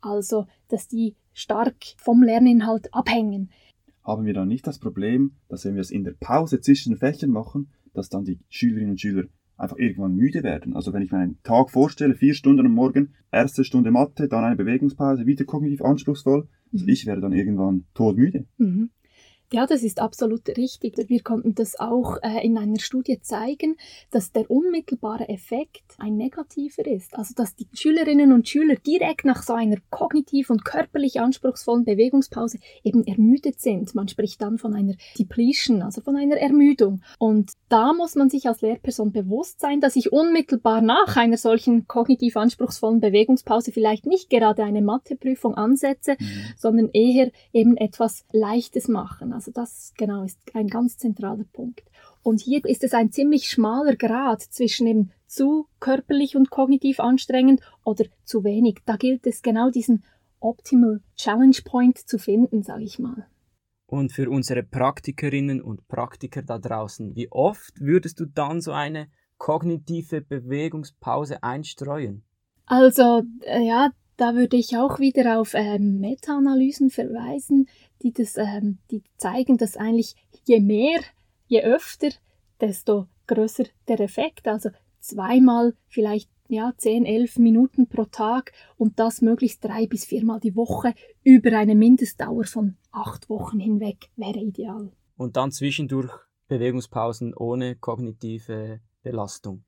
also 0.00 0.48
dass 0.66 0.88
die 0.88 1.14
stark 1.32 1.76
vom 1.96 2.24
Lerninhalt 2.24 2.92
abhängen. 2.92 3.50
Haben 4.02 4.26
wir 4.26 4.34
dann 4.34 4.48
nicht 4.48 4.66
das 4.66 4.80
Problem, 4.80 5.36
dass 5.48 5.64
wenn 5.64 5.76
wir 5.76 5.82
es 5.82 5.92
in 5.92 6.02
der 6.02 6.16
Pause 6.18 6.60
zwischen 6.60 6.90
den 6.90 6.98
Fächern 6.98 7.30
machen, 7.30 7.70
dass 7.94 8.08
dann 8.08 8.24
die 8.24 8.40
Schülerinnen 8.48 8.90
und 8.90 9.00
Schüler 9.00 9.26
einfach 9.56 9.76
irgendwann 9.76 10.16
müde 10.16 10.42
werden. 10.42 10.74
Also 10.74 10.92
wenn 10.92 11.02
ich 11.02 11.12
mir 11.12 11.18
einen 11.18 11.40
Tag 11.44 11.70
vorstelle, 11.70 12.16
vier 12.16 12.34
Stunden 12.34 12.66
am 12.66 12.72
Morgen, 12.72 13.14
erste 13.30 13.62
Stunde 13.62 13.92
Mathe, 13.92 14.26
dann 14.26 14.42
eine 14.42 14.56
Bewegungspause, 14.56 15.24
wieder 15.24 15.44
kognitiv 15.44 15.82
anspruchsvoll, 15.82 16.48
mhm. 16.72 16.88
ich 16.88 17.06
werde 17.06 17.20
dann 17.20 17.32
irgendwann 17.32 17.84
todmüde. 17.94 18.44
Mhm. 18.56 18.90
Ja, 19.50 19.66
das 19.66 19.82
ist 19.82 19.98
absolut 19.98 20.46
richtig. 20.58 20.96
Wir 21.08 21.22
konnten 21.22 21.54
das 21.54 21.80
auch 21.80 22.18
äh, 22.22 22.44
in 22.44 22.58
einer 22.58 22.78
Studie 22.80 23.18
zeigen, 23.22 23.76
dass 24.10 24.30
der 24.30 24.50
unmittelbare 24.50 25.26
Effekt 25.30 25.84
ein 25.96 26.18
negativer 26.18 26.86
ist. 26.86 27.16
Also 27.16 27.32
dass 27.34 27.56
die 27.56 27.66
Schülerinnen 27.72 28.32
und 28.32 28.46
Schüler 28.46 28.74
direkt 28.74 29.24
nach 29.24 29.42
so 29.42 29.54
einer 29.54 29.78
kognitiv 29.88 30.50
und 30.50 30.66
körperlich 30.66 31.20
anspruchsvollen 31.20 31.86
Bewegungspause 31.86 32.58
eben 32.84 33.06
ermüdet 33.06 33.58
sind. 33.58 33.94
Man 33.94 34.08
spricht 34.08 34.42
dann 34.42 34.58
von 34.58 34.74
einer 34.74 34.96
Depletion, 35.18 35.80
also 35.80 36.02
von 36.02 36.16
einer 36.16 36.36
Ermüdung. 36.36 37.00
Und 37.18 37.52
da 37.70 37.94
muss 37.94 38.16
man 38.16 38.28
sich 38.28 38.48
als 38.48 38.60
Lehrperson 38.60 39.12
bewusst 39.12 39.60
sein, 39.60 39.80
dass 39.80 39.96
ich 39.96 40.12
unmittelbar 40.12 40.82
nach 40.82 41.16
einer 41.16 41.38
solchen 41.38 41.88
kognitiv 41.88 42.36
anspruchsvollen 42.36 43.00
Bewegungspause 43.00 43.72
vielleicht 43.72 44.04
nicht 44.04 44.28
gerade 44.28 44.62
eine 44.62 44.82
Matheprüfung 44.82 45.54
ansetze, 45.54 46.16
mhm. 46.18 46.26
sondern 46.58 46.90
eher 46.92 47.30
eben 47.54 47.78
etwas 47.78 48.26
Leichtes 48.30 48.88
machen. 48.88 49.37
Also 49.38 49.52
das 49.52 49.94
genau 49.96 50.24
ist 50.24 50.40
ein 50.52 50.66
ganz 50.66 50.98
zentraler 50.98 51.44
Punkt. 51.52 51.84
Und 52.24 52.40
hier 52.40 52.64
ist 52.64 52.82
es 52.82 52.92
ein 52.92 53.12
ziemlich 53.12 53.48
schmaler 53.48 53.94
Grad 53.94 54.42
zwischen 54.42 54.88
eben 54.88 55.12
zu 55.28 55.68
körperlich 55.78 56.34
und 56.34 56.50
kognitiv 56.50 56.98
anstrengend 56.98 57.60
oder 57.84 58.06
zu 58.24 58.42
wenig. 58.42 58.80
Da 58.84 58.96
gilt 58.96 59.28
es 59.28 59.40
genau 59.40 59.70
diesen 59.70 60.02
Optimal 60.40 61.02
Challenge 61.14 61.56
Point 61.64 61.98
zu 61.98 62.18
finden, 62.18 62.64
sage 62.64 62.82
ich 62.82 62.98
mal. 62.98 63.28
Und 63.86 64.10
für 64.10 64.28
unsere 64.28 64.64
Praktikerinnen 64.64 65.62
und 65.62 65.86
Praktiker 65.86 66.42
da 66.42 66.58
draußen, 66.58 67.14
wie 67.14 67.30
oft 67.30 67.80
würdest 67.80 68.18
du 68.18 68.26
dann 68.26 68.60
so 68.60 68.72
eine 68.72 69.06
kognitive 69.36 70.20
Bewegungspause 70.20 71.44
einstreuen? 71.44 72.24
Also, 72.66 73.22
äh, 73.42 73.62
ja, 73.62 73.92
da 74.18 74.34
würde 74.34 74.56
ich 74.56 74.76
auch 74.76 74.98
wieder 74.98 75.40
auf 75.40 75.54
ähm, 75.54 76.00
Meta-Analysen 76.00 76.90
verweisen, 76.90 77.68
die, 78.02 78.12
das, 78.12 78.36
ähm, 78.36 78.78
die 78.90 79.02
zeigen, 79.16 79.56
dass 79.56 79.76
eigentlich 79.76 80.16
je 80.44 80.60
mehr, 80.60 81.00
je 81.46 81.62
öfter, 81.62 82.08
desto 82.60 83.06
größer 83.28 83.64
der 83.86 84.00
Effekt. 84.00 84.48
Also 84.48 84.70
zweimal 85.00 85.74
vielleicht 85.86 86.28
ja, 86.48 86.72
10, 86.76 87.06
11 87.06 87.38
Minuten 87.38 87.88
pro 87.88 88.06
Tag 88.06 88.52
und 88.76 88.98
das 88.98 89.22
möglichst 89.22 89.64
drei 89.64 89.86
bis 89.86 90.04
viermal 90.04 90.40
die 90.40 90.56
Woche 90.56 90.94
über 91.22 91.56
eine 91.56 91.76
Mindestdauer 91.76 92.44
von 92.44 92.76
acht 92.90 93.28
Wochen 93.30 93.60
hinweg 93.60 94.10
wäre 94.16 94.40
ideal. 94.40 94.90
Und 95.16 95.36
dann 95.36 95.52
zwischendurch 95.52 96.12
Bewegungspausen 96.48 97.34
ohne 97.34 97.76
kognitive 97.76 98.80
Belastung. 99.02 99.64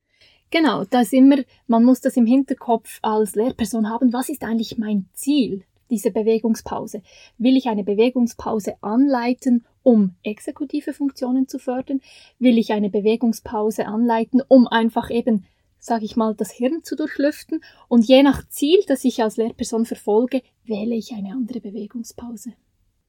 Genau, 0.50 0.84
da 0.84 1.02
ist 1.02 1.12
immer, 1.12 1.36
man 1.68 1.84
muss 1.84 2.00
das 2.00 2.16
im 2.16 2.26
Hinterkopf 2.26 2.98
als 3.02 3.36
Lehrperson 3.36 3.88
haben, 3.88 4.12
was 4.12 4.28
ist 4.28 4.42
eigentlich 4.42 4.78
mein 4.78 5.08
Ziel 5.12 5.64
dieser 5.90 6.10
Bewegungspause? 6.10 7.02
Will 7.38 7.56
ich 7.56 7.68
eine 7.68 7.84
Bewegungspause 7.84 8.74
anleiten, 8.80 9.64
um 9.82 10.14
exekutive 10.22 10.92
Funktionen 10.92 11.46
zu 11.46 11.58
fördern? 11.58 12.00
Will 12.38 12.58
ich 12.58 12.72
eine 12.72 12.90
Bewegungspause 12.90 13.86
anleiten, 13.86 14.42
um 14.48 14.66
einfach 14.66 15.10
eben, 15.10 15.46
sage 15.78 16.04
ich 16.04 16.16
mal, 16.16 16.34
das 16.34 16.50
Hirn 16.50 16.82
zu 16.82 16.96
durchlüften? 16.96 17.62
Und 17.88 18.06
je 18.06 18.22
nach 18.22 18.46
Ziel, 18.48 18.80
das 18.86 19.04
ich 19.04 19.22
als 19.22 19.36
Lehrperson 19.36 19.86
verfolge, 19.86 20.42
wähle 20.64 20.94
ich 20.96 21.12
eine 21.12 21.30
andere 21.30 21.60
Bewegungspause. 21.60 22.54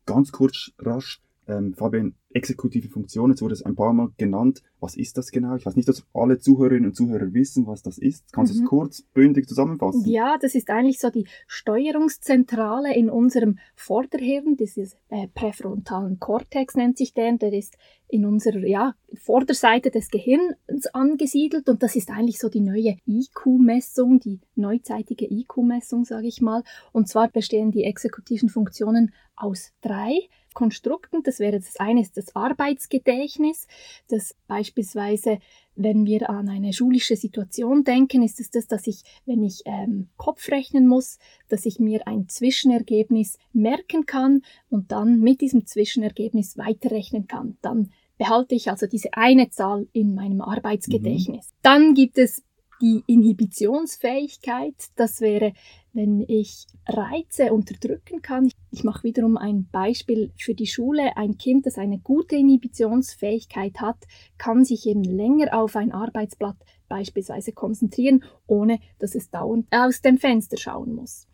Ganz 0.06 0.32
kurz, 0.32 0.72
rasch, 0.80 1.22
ähm, 1.48 1.74
Fabian, 1.74 2.16
exekutive 2.34 2.88
Funktionen, 2.88 3.34
jetzt 3.34 3.42
wurde 3.42 3.54
es 3.54 3.64
ein 3.64 3.76
paar 3.76 3.92
Mal 3.92 4.10
genannt. 4.18 4.64
Was 4.80 4.96
ist 4.96 5.18
das 5.18 5.32
genau? 5.32 5.56
Ich 5.56 5.66
weiß 5.66 5.76
nicht, 5.76 5.88
dass 5.90 6.06
alle 6.14 6.40
Zuhörerinnen 6.40 6.86
und 6.90 6.96
Zuhörer 6.96 7.34
wissen, 7.34 7.68
was 7.68 7.82
das 7.84 7.98
ist. 7.98 8.32
Kannst 8.32 8.54
du 8.54 8.58
Mhm. 8.60 8.64
es 8.64 8.70
kurz, 8.70 9.02
bündig 9.14 9.48
zusammenfassen? 9.50 10.10
Ja, 10.10 10.38
das 10.40 10.56
ist 10.56 10.70
eigentlich 10.70 11.00
so 11.00 11.10
die 11.10 11.28
Steuerungszentrale 11.48 12.96
in 12.96 13.10
unserem 13.10 13.60
Vorderhirn, 13.76 14.56
dieses 14.56 14.96
äh, 15.10 15.28
präfrontalen 15.34 16.20
Kortex 16.20 16.76
nennt 16.76 16.98
sich 16.98 17.14
der, 17.14 17.38
der 17.38 17.54
ist 17.54 17.78
in 18.08 18.26
unserer 18.26 18.66
ja, 18.66 18.96
Vorderseite 19.14 19.90
des 19.92 20.10
Gehirns 20.10 20.88
angesiedelt 20.94 21.68
und 21.70 21.82
das 21.84 21.96
ist 21.96 22.10
eigentlich 22.12 22.40
so 22.40 22.50
die 22.50 22.62
neue 22.62 22.98
IQ-Messung, 23.08 24.20
die 24.20 24.40
neuzeitige 24.56 25.26
IQ-Messung, 25.30 26.06
sage 26.06 26.28
ich 26.28 26.42
mal. 26.42 26.64
Und 26.92 27.08
zwar 27.08 27.30
bestehen 27.30 27.72
die 27.72 27.84
exekutiven 27.84 28.50
Funktionen 28.50 29.14
aus 29.36 29.72
drei 29.82 30.14
Konstrukten. 30.54 31.24
Das 31.24 31.40
wäre 31.40 31.60
das 31.60 31.78
eine 31.78 32.02
ist 32.02 32.18
das 32.18 32.36
Arbeitsgedächtnis, 32.36 33.68
das 34.08 34.36
beispielsweise, 34.48 35.40
wenn 35.76 36.06
wir 36.06 36.30
an 36.30 36.50
eine 36.50 36.74
schulische 36.74 37.16
Situation 37.16 37.84
denken, 37.84 38.24
ist 38.24 38.40
es 38.40 38.52
das, 38.52 38.68
dass 38.68 38.88
ich, 38.88 39.04
wenn 39.26 39.44
ich 39.44 39.62
ähm, 39.66 40.10
Kopf 40.18 40.50
rechnen 40.50 40.88
muss, 40.88 41.18
dass 41.48 41.66
ich 41.66 41.80
mir 41.80 42.08
ein 42.08 42.28
Zwischenergebnis 42.28 43.38
merken 43.54 44.06
kann 44.06 44.42
und 44.70 44.92
dann 44.92 45.20
mit 45.20 45.42
diesem 45.42 45.66
Zwischenergebnis 45.66 46.58
weiterrechnen 46.58 47.28
kann. 47.28 47.58
Dann 47.62 47.92
behalte 48.18 48.54
ich 48.54 48.70
also 48.70 48.86
diese 48.86 49.14
eine 49.14 49.50
Zahl 49.50 49.88
in 49.94 50.14
meinem 50.14 50.42
Arbeitsgedächtnis. 50.42 51.54
Dann 51.64 51.96
gibt 51.96 52.18
es 52.20 52.44
die 52.82 53.04
Inhibitionsfähigkeit, 53.06 54.76
das 54.96 55.22
wäre, 55.22 55.54
wenn 55.94 56.22
ich 56.28 56.66
Reize 56.88 57.54
unterdrücken 57.54 58.22
kann. 58.22 58.52
Ich 58.72 58.84
mache 58.84 59.04
wiederum 59.04 59.38
ein 59.38 59.68
Beispiel 59.72 60.32
für 60.38 60.56
die 60.56 60.68
Schule. 60.68 61.16
Ein 61.18 61.38
Kind, 61.38 61.66
das 61.66 61.78
eine 61.78 62.00
gute 62.00 62.36
Inhibitionsfähigkeit 62.36 63.80
hat, 63.82 63.98
kann 64.38 64.66
sich 64.66 64.88
eben 64.88 65.04
länger 65.04 65.58
auf 65.58 65.76
ein 65.76 65.92
Arbeitsblatt 65.92 66.58
beispielsweise 66.88 67.52
konzentrieren, 67.52 68.24
ohne 68.48 68.80
dass 69.00 69.16
es 69.16 69.30
dauernd 69.30 69.68
aus 69.72 70.02
dem 70.02 70.18
Fenster 70.18 70.58
schauen 70.58 70.96
muss. 70.96 71.28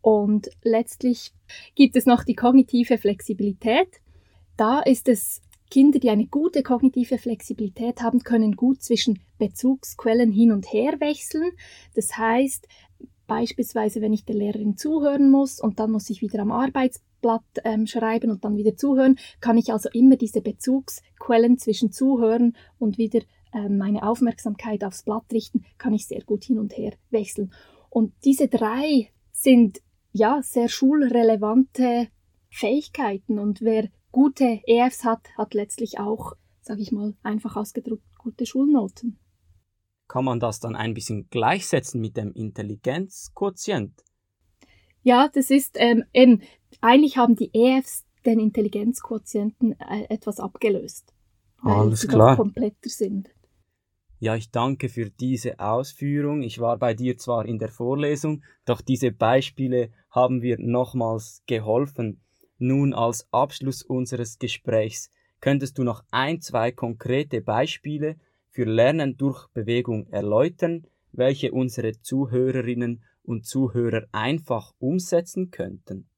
Und 0.00 0.50
letztlich 0.62 1.32
gibt 1.74 1.96
es 1.96 2.06
noch 2.06 2.22
die 2.22 2.36
kognitive 2.36 2.96
Flexibilität. 2.96 3.88
Da 4.56 4.80
ist 4.80 5.08
es 5.08 5.42
Kinder, 5.70 5.98
die 5.98 6.10
eine 6.10 6.26
gute 6.26 6.62
kognitive 6.62 7.18
Flexibilität 7.18 8.02
haben, 8.02 8.20
können 8.20 8.56
gut 8.56 8.82
zwischen 8.82 9.20
Bezugsquellen 9.38 10.32
hin 10.32 10.52
und 10.52 10.72
her 10.72 11.00
wechseln. 11.00 11.50
Das 11.94 12.16
heißt, 12.16 12.68
beispielsweise, 13.26 14.00
wenn 14.00 14.12
ich 14.12 14.24
der 14.24 14.36
Lehrerin 14.36 14.76
zuhören 14.76 15.30
muss 15.30 15.60
und 15.60 15.78
dann 15.80 15.90
muss 15.90 16.10
ich 16.10 16.22
wieder 16.22 16.40
am 16.40 16.52
Arbeitsblatt 16.52 17.44
ähm, 17.64 17.86
schreiben 17.86 18.30
und 18.30 18.44
dann 18.44 18.56
wieder 18.56 18.76
zuhören, 18.76 19.18
kann 19.40 19.58
ich 19.58 19.72
also 19.72 19.88
immer 19.92 20.16
diese 20.16 20.40
Bezugsquellen 20.40 21.58
zwischen 21.58 21.92
Zuhören 21.92 22.56
und 22.78 22.98
wieder 22.98 23.20
ähm, 23.52 23.78
meine 23.78 24.02
Aufmerksamkeit 24.02 24.84
aufs 24.84 25.02
Blatt 25.02 25.24
richten, 25.32 25.64
kann 25.78 25.94
ich 25.94 26.06
sehr 26.06 26.22
gut 26.22 26.44
hin 26.44 26.58
und 26.58 26.76
her 26.76 26.92
wechseln. 27.10 27.52
Und 27.90 28.12
diese 28.24 28.48
drei 28.48 29.10
sind 29.32 29.80
ja 30.12 30.40
sehr 30.42 30.68
schulrelevante 30.68 32.08
Fähigkeiten 32.50 33.38
und 33.38 33.60
wer 33.60 33.88
gute 34.16 34.62
EFs 34.66 35.04
hat, 35.04 35.28
hat 35.36 35.52
letztlich 35.52 35.98
auch, 35.98 36.32
sage 36.62 36.80
ich 36.80 36.90
mal, 36.90 37.12
einfach 37.22 37.54
ausgedrückt 37.54 38.16
gute 38.16 38.46
Schulnoten. 38.46 39.18
Kann 40.08 40.24
man 40.24 40.40
das 40.40 40.58
dann 40.58 40.74
ein 40.74 40.94
bisschen 40.94 41.28
gleichsetzen 41.28 42.00
mit 42.00 42.16
dem 42.16 42.32
Intelligenzquotient? 42.32 43.92
Ja, 45.02 45.28
das 45.28 45.50
ist 45.50 45.76
ähm, 45.78 46.04
eben, 46.14 46.40
eigentlich 46.80 47.18
haben 47.18 47.36
die 47.36 47.50
EFs 47.52 48.06
den 48.24 48.40
Intelligenzquotienten 48.40 49.78
äh, 49.78 50.06
etwas 50.08 50.40
abgelöst. 50.40 51.12
Weil 51.60 51.74
Alles 51.74 52.00
sie 52.00 52.08
klar. 52.08 52.36
kompletter 52.36 52.88
sind. 52.88 53.28
Ja, 54.18 54.34
ich 54.34 54.50
danke 54.50 54.88
für 54.88 55.10
diese 55.10 55.60
Ausführung. 55.60 56.40
Ich 56.40 56.58
war 56.58 56.78
bei 56.78 56.94
dir 56.94 57.18
zwar 57.18 57.44
in 57.44 57.58
der 57.58 57.68
Vorlesung, 57.68 58.42
doch 58.64 58.80
diese 58.80 59.12
Beispiele 59.12 59.90
haben 60.08 60.38
mir 60.38 60.56
nochmals 60.58 61.42
geholfen. 61.46 62.22
Nun 62.58 62.94
als 62.94 63.26
Abschluss 63.32 63.82
unseres 63.82 64.38
Gesprächs 64.38 65.10
könntest 65.40 65.78
du 65.78 65.84
noch 65.84 66.02
ein, 66.10 66.40
zwei 66.40 66.72
konkrete 66.72 67.40
Beispiele 67.40 68.16
für 68.50 68.64
Lernen 68.64 69.16
durch 69.16 69.48
Bewegung 69.48 70.06
erläutern, 70.08 70.86
welche 71.12 71.52
unsere 71.52 72.00
Zuhörerinnen 72.00 73.02
und 73.22 73.44
Zuhörer 73.44 74.06
einfach 74.12 74.72
umsetzen 74.78 75.50
könnten. 75.50 76.08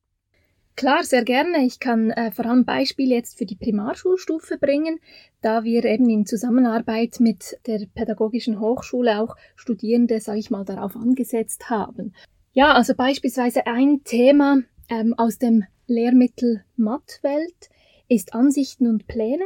Klar, 0.77 1.03
sehr 1.03 1.25
gerne. 1.25 1.67
Ich 1.67 1.81
kann 1.81 2.13
äh, 2.13 2.31
vor 2.31 2.47
allem 2.47 2.65
Beispiele 2.65 3.13
jetzt 3.17 3.37
für 3.37 3.47
die 3.47 3.57
Primarschulstufe 3.57 4.59
bringen, 4.59 5.01
da 5.41 5.65
wir 5.65 5.85
eben 5.85 6.09
in 6.09 6.25
Zusammenarbeit 6.25 7.17
mit 7.19 7.59
der 7.67 7.85
Pädagogischen 7.93 8.61
Hochschule 8.61 9.21
auch 9.21 9.35
Studierende, 9.57 10.21
sage 10.21 10.39
ich 10.39 10.51
mal, 10.51 10.65
darauf 10.65 10.95
angesetzt 10.95 11.69
haben. 11.69 12.15
Ja, 12.53 12.75
also 12.75 12.95
beispielsweise 12.95 13.67
ein 13.67 14.05
Thema 14.05 14.63
ähm, 14.89 15.15
aus 15.17 15.39
dem 15.39 15.65
Lehrmittel 15.87 16.65
Mathwelt 16.77 17.71
ist 18.09 18.35
Ansichten 18.35 18.87
und 18.87 19.07
Pläne. 19.07 19.45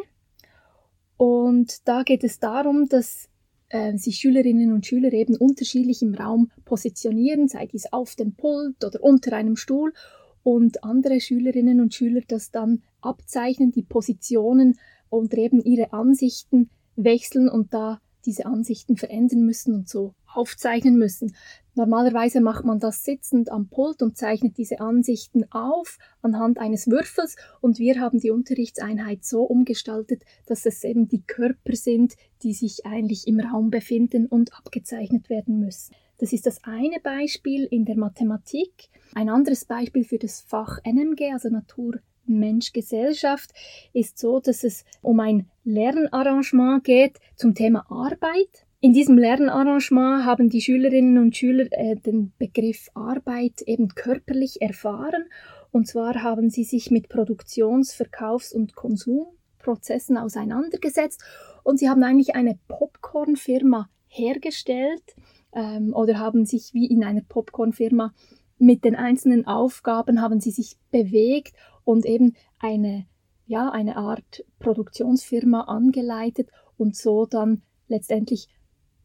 Und 1.17 1.87
da 1.87 2.03
geht 2.03 2.25
es 2.25 2.39
darum, 2.39 2.89
dass 2.89 3.29
äh, 3.69 3.97
sich 3.97 4.17
Schülerinnen 4.19 4.73
und 4.73 4.87
Schüler 4.87 5.13
eben 5.13 5.37
unterschiedlich 5.37 6.03
im 6.03 6.15
Raum 6.15 6.51
positionieren, 6.65 7.49
sei 7.49 7.67
dies 7.67 7.93
auf 7.93 8.15
dem 8.15 8.35
Pult 8.35 8.85
oder 8.85 9.03
unter 9.03 9.35
einem 9.35 9.57
Stuhl 9.57 9.93
und 10.43 10.85
andere 10.85 11.21
Schülerinnen 11.21 11.81
und 11.81 11.95
Schüler 11.95 12.23
das 12.27 12.51
dann 12.51 12.83
abzeichnen, 13.01 13.73
die 13.73 13.83
Positionen 13.83 14.79
und 15.09 15.35
eben 15.35 15.61
ihre 15.61 15.93
Ansichten 15.93 16.71
wechseln 16.97 17.49
und 17.49 17.73
da 17.73 18.01
diese 18.25 18.47
Ansichten 18.47 18.97
verändern 18.97 19.45
müssen 19.45 19.75
und 19.75 19.89
so 19.89 20.15
aufzeichnen 20.35 20.97
müssen. 20.97 21.35
Normalerweise 21.75 22.43
macht 22.43 22.67
man 22.67 22.81
das 22.81 23.03
sitzend 23.03 23.51
am 23.51 23.69
Pult 23.69 24.03
und 24.03 24.17
zeichnet 24.17 24.59
diese 24.59 24.81
Ansichten 24.81 25.51
auf 25.51 25.99
anhand 26.21 26.59
eines 26.59 26.87
Würfels 26.87 27.37
und 27.63 27.79
wir 27.79 27.99
haben 27.99 28.21
die 28.21 28.31
Unterrichtseinheit 28.31 29.25
so 29.25 29.43
umgestaltet, 29.43 30.23
dass 30.47 30.67
es 30.67 30.85
eben 30.85 31.09
die 31.09 31.23
Körper 31.23 31.75
sind, 31.75 32.15
die 32.43 32.53
sich 32.53 32.85
eigentlich 32.85 33.27
im 33.27 33.41
Raum 33.41 33.71
befinden 33.71 34.27
und 34.27 34.53
abgezeichnet 34.55 35.31
werden 35.31 35.61
müssen. 35.61 35.95
Das 36.19 36.33
ist 36.35 36.47
das 36.47 36.63
eine 36.63 37.01
Beispiel 37.03 37.65
in 37.65 37.87
der 37.87 37.97
Mathematik. 37.97 38.91
Ein 39.15 39.31
anderes 39.31 39.65
Beispiel 39.65 40.05
für 40.05 40.19
das 40.19 40.43
Fach 40.43 40.79
NMG, 40.85 41.33
also 41.33 41.49
Natur, 41.49 42.01
Mensch, 42.27 42.73
Gesellschaft, 42.73 43.51
ist 43.93 44.19
so, 44.19 44.41
dass 44.41 44.63
es 44.63 44.85
um 45.01 45.21
ein 45.21 45.49
Lernarrangement 45.65 46.85
geht 46.85 47.19
zum 47.35 47.55
Thema 47.55 47.91
Arbeit. 47.91 48.67
In 48.85 48.93
diesem 48.93 49.17
Lernarrangement 49.17 50.25
haben 50.25 50.51
die 50.51 50.61
Schülerinnen 50.61 51.17
und 51.17 51.37
Schüler 51.37 51.67
äh, 51.71 51.95
den 51.95 52.33
Begriff 52.37 52.89
Arbeit 52.95 53.63
eben 53.63 53.95
körperlich 53.95 54.61
erfahren. 54.61 55.27
Und 55.71 55.87
zwar 55.87 56.25
haben 56.25 56.51
sie 56.51 56.65
sich 56.65 56.91
mit 56.91 57.09
Produktions-, 57.09 57.95
Verkaufs- 57.95 58.53
und 58.53 58.75
Konsumprozessen 58.75 60.17
auseinandergesetzt 60.17 61.23
und 61.63 61.79
sie 61.79 61.89
haben 61.89 62.03
eigentlich 62.03 62.35
eine 62.35 62.59
Popcornfirma 62.67 63.89
hergestellt 64.09 65.15
ähm, 65.53 65.95
oder 65.95 66.19
haben 66.19 66.45
sich 66.45 66.75
wie 66.75 66.87
in 66.87 67.05
einer 67.05 67.23
Popcornfirma 67.23 68.13
mit 68.59 68.85
den 68.85 68.97
einzelnen 68.97 69.47
Aufgaben 69.47 70.21
haben 70.21 70.41
sie 70.41 70.51
sich 70.51 70.77
bewegt 70.91 71.55
und 71.85 72.05
eben 72.05 72.35
eine, 72.59 73.07
ja, 73.47 73.71
eine 73.71 73.97
Art 73.97 74.45
Produktionsfirma 74.59 75.61
angeleitet 75.61 76.51
und 76.77 76.97
so 76.97 77.27
dann 77.27 77.63
letztendlich 77.87 78.49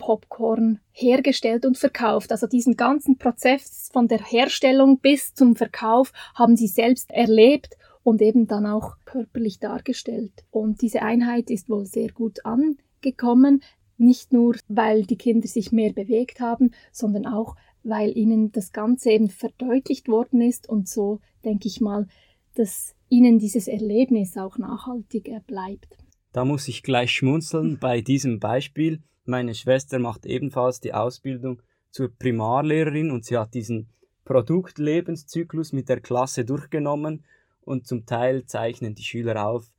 Popcorn 0.08 0.80
hergestellt 0.94 1.66
und 1.66 1.78
verkauft. 1.78 2.32
Also 2.32 2.48
diesen 2.48 2.78
ganzen 2.78 3.18
Prozess 3.18 3.90
von 3.92 4.08
der 4.08 4.24
Herstellung 4.24 5.00
bis 5.00 5.34
zum 5.34 5.58
Verkauf 5.58 6.14
haben 6.34 6.56
sie 6.56 6.68
selbst 6.68 7.12
erlebt 7.12 7.76
und 8.04 8.22
eben 8.22 8.48
dann 8.48 8.66
auch 8.66 8.96
körperlich 9.04 9.60
dargestellt. 9.60 10.32
Und 10.50 10.82
diese 10.82 11.02
Einheit 11.02 11.50
ist 11.50 11.70
wohl 11.70 11.86
sehr 11.86 12.10
gut 12.14 12.46
angekommen. 12.46 13.62
nicht 13.98 14.32
nur, 14.32 14.56
weil 14.70 15.04
die 15.06 15.18
Kinder 15.18 15.48
sich 15.50 15.74
mehr 15.74 15.92
bewegt 15.92 16.40
haben, 16.40 16.72
sondern 16.94 17.26
auch, 17.26 17.58
weil 17.84 18.16
ihnen 18.16 18.54
das 18.54 18.72
Ganze 18.72 19.10
eben 19.10 19.30
verdeutlicht 19.30 20.08
worden 20.08 20.40
ist 20.40 20.70
und 20.70 20.88
so 20.88 21.20
denke 21.44 21.68
ich 21.68 21.82
mal, 21.82 22.08
dass 22.54 22.96
ihnen 23.10 23.40
dieses 23.40 23.68
Erlebnis 23.68 24.38
auch 24.38 24.58
nachhaltig 24.58 25.30
bleibt. 25.48 25.98
Da 26.32 26.46
muss 26.46 26.68
ich 26.68 26.84
gleich 26.84 27.12
schmunzeln 27.12 27.80
bei 27.80 28.00
diesem 28.00 28.40
Beispiel. 28.40 29.02
Meine 29.28 29.54
Schwester 29.54 30.00
macht 30.00 30.26
ebenfalls 30.26 30.80
die 30.80 30.94
Ausbildung 30.94 31.62
zur 31.92 32.10
Primarlehrerin 32.18 33.12
und 33.12 33.26
sie 33.26 33.38
hat 33.38 33.54
diesen 33.54 33.90
Produktlebenszyklus 34.24 35.74
mit 35.74 35.90
der 35.90 36.00
Klasse 36.00 36.46
durchgenommen 36.46 37.26
und 37.62 37.88
zum 37.88 38.06
Teil 38.06 38.46
zeichnen 38.46 38.96
die 38.96 39.04
Schüler 39.04 39.46
auf, 39.46 39.70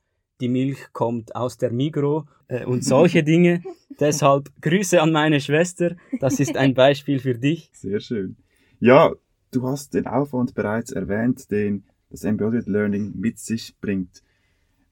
die 0.41 0.49
Milch 0.49 0.93
kommt 0.93 1.35
aus 1.35 1.57
der 1.57 1.73
Migro 1.73 2.27
äh, 2.49 2.65
und 2.65 2.85
solche 2.85 3.23
Dinge. 3.25 3.63
Deshalb 3.99 4.51
Grüße 4.61 5.01
an 5.01 5.13
meine 5.13 5.41
Schwester. 5.41 5.97
Das 6.21 6.41
ist 6.41 6.57
ein 6.57 6.75
Beispiel 6.75 7.19
für 7.19 7.35
dich. 7.35 7.71
Sehr 7.73 8.01
schön. 8.01 8.37
Ja, 8.81 9.13
du 9.51 9.67
hast 9.67 9.95
den 9.95 10.07
Aufwand 10.07 10.55
bereits 10.55 10.93
erwähnt, 10.93 11.51
den 11.51 11.85
das 12.11 12.25
Embodied 12.25 12.67
Learning 12.67 13.13
mit 13.17 13.39
sich 13.39 13.75
bringt. 13.81 14.23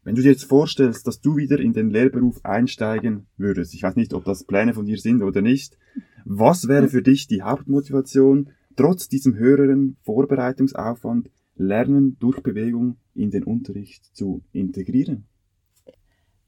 Wenn 0.06 0.14
du 0.14 0.22
dir 0.22 0.30
jetzt 0.30 0.44
vorstellst, 0.44 1.08
dass 1.08 1.20
du 1.20 1.36
wieder 1.36 1.58
in 1.58 1.72
den 1.72 1.90
Lehrberuf 1.90 2.44
einsteigen 2.44 3.26
würdest, 3.36 3.74
ich 3.74 3.82
weiß 3.82 3.96
nicht, 3.96 4.14
ob 4.14 4.24
das 4.24 4.44
Pläne 4.44 4.72
von 4.72 4.86
dir 4.86 4.98
sind 4.98 5.20
oder 5.20 5.42
nicht, 5.42 5.76
was 6.24 6.68
wäre 6.68 6.86
für 6.86 7.02
dich 7.02 7.26
die 7.26 7.42
Hauptmotivation, 7.42 8.50
trotz 8.76 9.08
diesem 9.08 9.34
höheren 9.34 9.96
Vorbereitungsaufwand 10.02 11.28
Lernen 11.56 12.16
durch 12.20 12.40
Bewegung 12.40 12.98
in 13.14 13.32
den 13.32 13.42
Unterricht 13.42 14.04
zu 14.14 14.44
integrieren? 14.52 15.24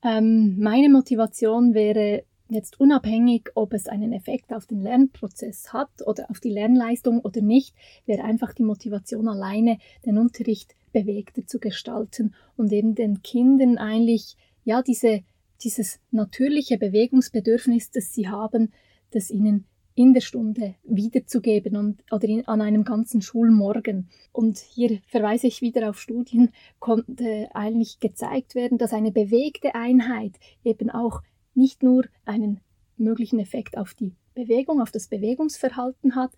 Ähm, 0.04 0.56
meine 0.61 0.88
Motivation 0.88 1.74
wäre 1.74 2.22
jetzt 2.49 2.80
unabhängig, 2.80 3.51
ob 3.55 3.74
es 3.74 3.88
einen 3.88 4.12
Effekt 4.12 4.53
auf 4.53 4.66
den 4.66 4.80
Lernprozess 4.80 5.72
hat 5.72 5.90
oder 6.07 6.30
auf 6.30 6.40
die 6.40 6.51
Lernleistung 6.51 7.20
oder 7.20 7.40
nicht, 7.40 7.74
wäre 8.07 8.24
einfach 8.24 8.55
die 8.55 8.64
Motivation 8.64 9.28
alleine, 9.28 9.78
den 10.07 10.18
Unterricht 10.18 10.74
bewegter 10.92 11.46
zu 11.46 11.59
gestalten 11.59 12.34
und 12.57 12.72
eben 12.72 12.94
den 12.94 13.22
Kindern 13.22 13.76
eigentlich 13.78 14.36
ja 14.64 14.82
diese 14.82 15.22
dieses 15.62 16.01
natürliche 16.11 16.78
Bewegungsbedürfnis, 16.78 17.90
das 17.90 18.14
sie 18.14 18.28
haben, 18.28 18.72
das 19.11 19.30
ihnen 19.30 19.66
in 19.94 20.14
der 20.14 20.20
Stunde 20.20 20.76
wiederzugeben 20.84 21.76
und, 21.76 22.05
oder 22.12 22.28
in, 22.28 22.46
an 22.46 22.61
einem 22.61 22.84
ganzen 22.84 23.20
Schulmorgen. 23.20 24.09
Und 24.32 24.59
hier 24.59 25.01
verweise 25.09 25.49
ich 25.49 25.61
wieder 25.61 25.90
auf 25.90 26.01
Studien, 26.01 26.51
konnte 26.78 27.49
eigentlich 27.53 27.99
gezeigt 27.99 28.55
werden, 28.55 28.78
dass 28.78 28.92
eine 28.92 29.11
bewegte 29.11 29.74
Einheit 29.74 30.34
eben 30.62 30.90
auch 30.90 31.22
nicht 31.59 31.82
nur 31.82 32.04
einen 32.24 32.61
möglichen 32.96 33.38
Effekt 33.38 33.76
auf 33.76 33.94
die 33.94 34.14
Bewegung, 34.34 34.80
auf 34.80 34.90
das 34.90 35.09
Bewegungsverhalten 35.09 36.14
hat, 36.14 36.32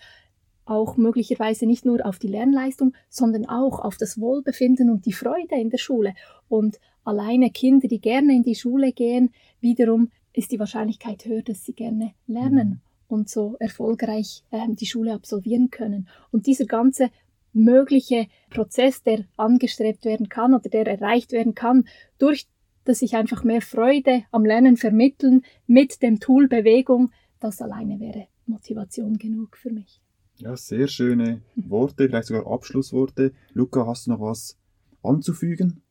auch 0.64 0.96
möglicherweise 0.96 1.66
nicht 1.66 1.84
nur 1.84 2.04
auf 2.04 2.18
die 2.18 2.28
Lernleistung, 2.28 2.94
sondern 3.08 3.46
auch 3.46 3.80
auf 3.80 3.96
das 3.96 4.20
Wohlbefinden 4.20 4.90
und 4.90 5.06
die 5.06 5.12
Freude 5.12 5.56
in 5.56 5.70
der 5.70 5.78
Schule. 5.78 6.14
Und 6.48 6.80
alleine 7.04 7.50
Kinder, 7.50 7.88
die 7.88 8.00
gerne 8.00 8.34
in 8.34 8.42
die 8.42 8.54
Schule 8.54 8.92
gehen, 8.92 9.30
wiederum 9.60 10.10
ist 10.32 10.52
die 10.52 10.58
Wahrscheinlichkeit 10.58 11.24
höher, 11.24 11.42
dass 11.42 11.64
sie 11.64 11.72
gerne 11.72 12.14
lernen. 12.26 12.68
Mhm 12.68 12.80
und 13.10 13.28
so 13.28 13.56
erfolgreich 13.58 14.44
äh, 14.50 14.66
die 14.68 14.86
Schule 14.86 15.12
absolvieren 15.12 15.70
können. 15.70 16.08
Und 16.30 16.46
dieser 16.46 16.66
ganze 16.66 17.10
mögliche 17.52 18.28
Prozess, 18.50 19.02
der 19.02 19.24
angestrebt 19.36 20.04
werden 20.04 20.28
kann 20.28 20.54
oder 20.54 20.68
der 20.68 20.86
erreicht 20.86 21.32
werden 21.32 21.54
kann, 21.54 21.88
durch 22.18 22.46
dass 22.91 23.03
ich 23.03 23.14
einfach 23.14 23.45
mehr 23.45 23.62
Freude 23.62 24.24
am 24.32 24.45
Lernen 24.45 24.76
vermitteln 24.76 25.43
mit 25.68 26.03
dem 26.03 26.18
Tool 26.18 26.49
Bewegung, 26.49 27.12
das 27.38 27.62
alleine 27.62 28.01
wäre 28.01 28.26
Motivation 28.47 29.16
genug 29.16 29.57
für 29.57 29.70
mich. 29.70 30.03
Ja, 30.38 30.57
sehr 30.57 30.88
schöne 30.88 31.41
Worte, 31.55 32.09
vielleicht 32.09 32.26
sogar 32.26 32.53
Abschlussworte. 32.53 33.32
Luca, 33.53 33.86
hast 33.86 34.09
du 34.09 34.11
noch 34.11 34.20
was 34.20 34.59
anzufügen? 35.05 35.84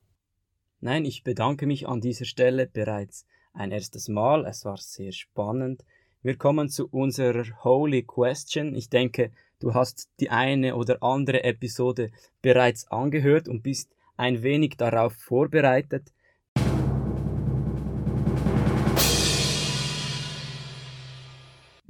Nein, 0.82 1.06
ich 1.06 1.24
bedanke 1.24 1.68
mich 1.68 1.88
an 1.88 2.02
dieser 2.02 2.26
Stelle 2.26 2.68
bereits 2.68 3.26
ein 3.54 3.72
erstes 3.72 4.10
Mal. 4.10 4.45
Es 4.45 4.66
war 4.66 4.76
sehr 4.76 5.14
spannend. 5.14 5.86
Wir 6.22 6.36
kommen 6.36 6.68
zu 6.68 6.89
unserer 6.89 7.45
Holy 7.64 8.04
Question. 8.04 8.76
Ich 8.76 8.89
denke, 8.89 9.32
du 9.62 9.74
hast 9.74 10.10
die 10.20 10.32
eine 10.32 10.76
oder 10.76 11.02
andere 11.02 11.45
Episode 11.45 12.12
bereits 12.41 12.91
angehört 12.91 13.47
und 13.47 13.64
bist 13.64 13.95
ein 14.18 14.43
wenig 14.43 14.76
darauf 14.76 15.14
vorbereitet. 15.14 16.12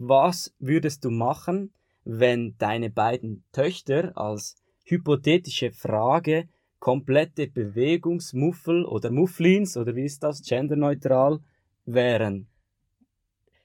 Was 0.01 0.55
würdest 0.59 1.03
du 1.03 1.09
machen, 1.09 1.73
wenn 2.05 2.55
deine 2.57 2.89
beiden 2.89 3.43
Töchter 3.51 4.13
als 4.15 4.55
hypothetische 4.85 5.71
Frage 5.71 6.47
komplette 6.79 7.47
Bewegungsmuffel 7.47 8.85
oder 8.85 9.11
Mufflins 9.11 9.75
oder 9.75 9.95
wie 9.97 10.05
ist 10.05 10.23
das 10.23 10.41
genderneutral 10.41 11.39
wären? 11.85 12.47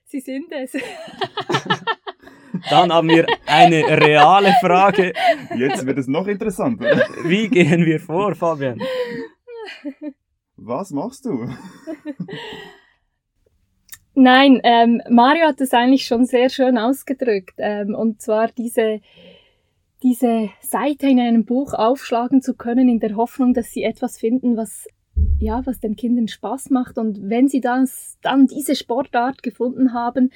Sie 0.05 0.19
sind 0.19 0.51
es. 0.51 0.73
Dann 2.71 2.93
haben 2.93 3.09
wir 3.09 3.27
eine 3.47 3.83
reale 4.01 4.55
Frage. 4.61 5.13
Jetzt 5.57 5.87
wird 5.87 5.99
es 5.99 6.09
noch 6.09 6.27
interessanter. 6.27 7.09
Wie 7.25 7.49
gehen 7.49 7.85
wir 7.85 8.01
vor, 8.01 8.35
Fabian? 8.35 8.81
Was 10.57 10.91
machst 10.91 11.25
du? 11.27 11.49
Nein, 14.15 14.61
ähm, 14.63 15.03
Mario 15.11 15.47
hat 15.47 15.61
es 15.61 15.73
eigentlich 15.73 16.07
schon 16.07 16.25
sehr 16.25 16.49
schön 16.49 16.79
ausgedrückt. 16.79 17.55
Ähm, 17.59 17.95
und 17.95 18.23
zwar 18.23 18.49
diese, 18.49 19.01
diese 20.03 20.51
Seite 20.61 21.09
in 21.09 21.19
einem 21.19 21.45
Buch 21.45 21.75
aufschlagen 21.75 22.41
zu 22.41 22.55
können, 22.55 22.89
in 22.89 23.01
der 23.01 23.17
Hoffnung, 23.17 23.55
dass 23.55 23.73
sie 23.73 23.83
etwas 23.83 24.19
finden, 24.19 24.57
was 24.57 24.87
ja, 25.39 25.65
was 25.65 25.81
den 25.81 25.97
Kindern 25.97 26.29
Spaß 26.29 26.71
macht. 26.71 26.99
Und 26.99 27.29
wenn 27.29 27.49
sie 27.49 27.61
das, 27.61 28.19
dann 28.23 28.47
diese 28.47 28.75
Sportart 28.75 29.43
gefunden 29.43 29.93
haben, 29.93 30.31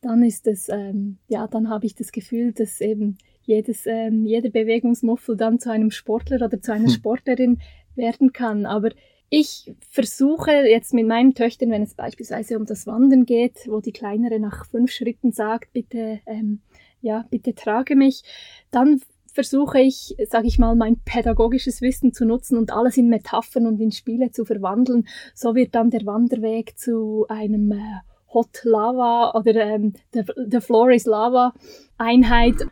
dann 0.00 0.22
ist 0.22 0.46
es, 0.46 0.68
ähm, 0.68 1.18
ja, 1.28 1.46
dann 1.46 1.68
habe 1.68 1.86
ich 1.86 1.94
das 1.94 2.12
Gefühl, 2.12 2.52
dass 2.52 2.80
eben 2.80 3.18
jedes, 3.42 3.86
ähm, 3.86 4.26
jeder 4.26 4.50
Bewegungsmuffel 4.50 5.36
dann 5.36 5.58
zu 5.58 5.70
einem 5.70 5.90
Sportler 5.90 6.44
oder 6.44 6.60
zu 6.60 6.72
einer 6.72 6.86
hm. 6.86 6.92
Sportlerin 6.92 7.60
werden 7.94 8.32
kann. 8.32 8.66
Aber 8.66 8.90
ich 9.30 9.74
versuche 9.90 10.52
jetzt 10.52 10.94
mit 10.94 11.06
meinen 11.06 11.34
Töchtern, 11.34 11.70
wenn 11.70 11.82
es 11.82 11.94
beispielsweise 11.94 12.58
um 12.58 12.64
das 12.64 12.86
Wandern 12.86 13.26
geht, 13.26 13.66
wo 13.66 13.80
die 13.80 13.92
Kleinere 13.92 14.40
nach 14.40 14.64
fünf 14.66 14.90
Schritten 14.90 15.32
sagt, 15.32 15.72
bitte, 15.72 16.20
ähm, 16.26 16.60
ja, 17.00 17.26
bitte 17.30 17.54
trage 17.54 17.94
mich, 17.94 18.22
dann 18.70 19.00
versuche 19.32 19.80
ich, 19.80 20.16
sage 20.28 20.46
ich 20.46 20.58
mal, 20.58 20.74
mein 20.74 20.98
pädagogisches 21.04 21.80
Wissen 21.82 22.12
zu 22.12 22.24
nutzen 22.24 22.56
und 22.56 22.72
alles 22.72 22.96
in 22.96 23.08
Metaphern 23.08 23.66
und 23.66 23.78
in 23.80 23.92
Spiele 23.92 24.30
zu 24.32 24.44
verwandeln. 24.44 25.06
So 25.34 25.54
wird 25.54 25.74
dann 25.74 25.90
der 25.90 26.06
Wanderweg 26.06 26.78
zu 26.78 27.26
einem 27.28 27.70
äh, 27.72 28.00
Hot 28.32 28.64
Lava 28.64 29.32
oder 29.38 29.54
ähm, 29.54 29.92
the, 30.12 30.22
the 30.50 30.60
Floor 30.60 30.90
is 30.90 31.06
Lava 31.06 31.54
Einheit. 31.98 32.66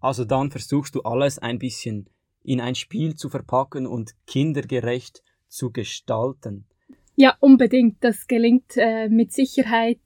Also 0.00 0.24
dann 0.24 0.50
versuchst 0.50 0.94
du 0.94 1.02
alles 1.02 1.38
ein 1.38 1.58
bisschen 1.58 2.08
in 2.44 2.60
ein 2.60 2.74
Spiel 2.74 3.14
zu 3.14 3.28
verpacken 3.28 3.86
und 3.86 4.12
kindergerecht 4.26 5.22
zu 5.52 5.70
gestalten. 5.70 6.64
Ja, 7.14 7.36
unbedingt. 7.40 7.96
Das 8.00 8.26
gelingt 8.26 8.76
äh, 8.76 9.08
mit 9.08 9.32
Sicherheit 9.32 10.00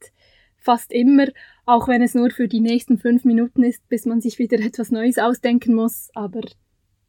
fast 0.57 0.91
immer, 0.91 1.27
auch 1.65 1.87
wenn 1.87 2.01
es 2.01 2.13
nur 2.13 2.29
für 2.29 2.47
die 2.47 2.59
nächsten 2.59 2.97
fünf 2.97 3.23
Minuten 3.23 3.63
ist, 3.63 3.87
bis 3.87 4.05
man 4.05 4.19
sich 4.21 4.39
wieder 4.39 4.59
etwas 4.65 4.91
Neues 4.91 5.17
ausdenken 5.17 5.73
muss. 5.73 6.09
Aber 6.13 6.41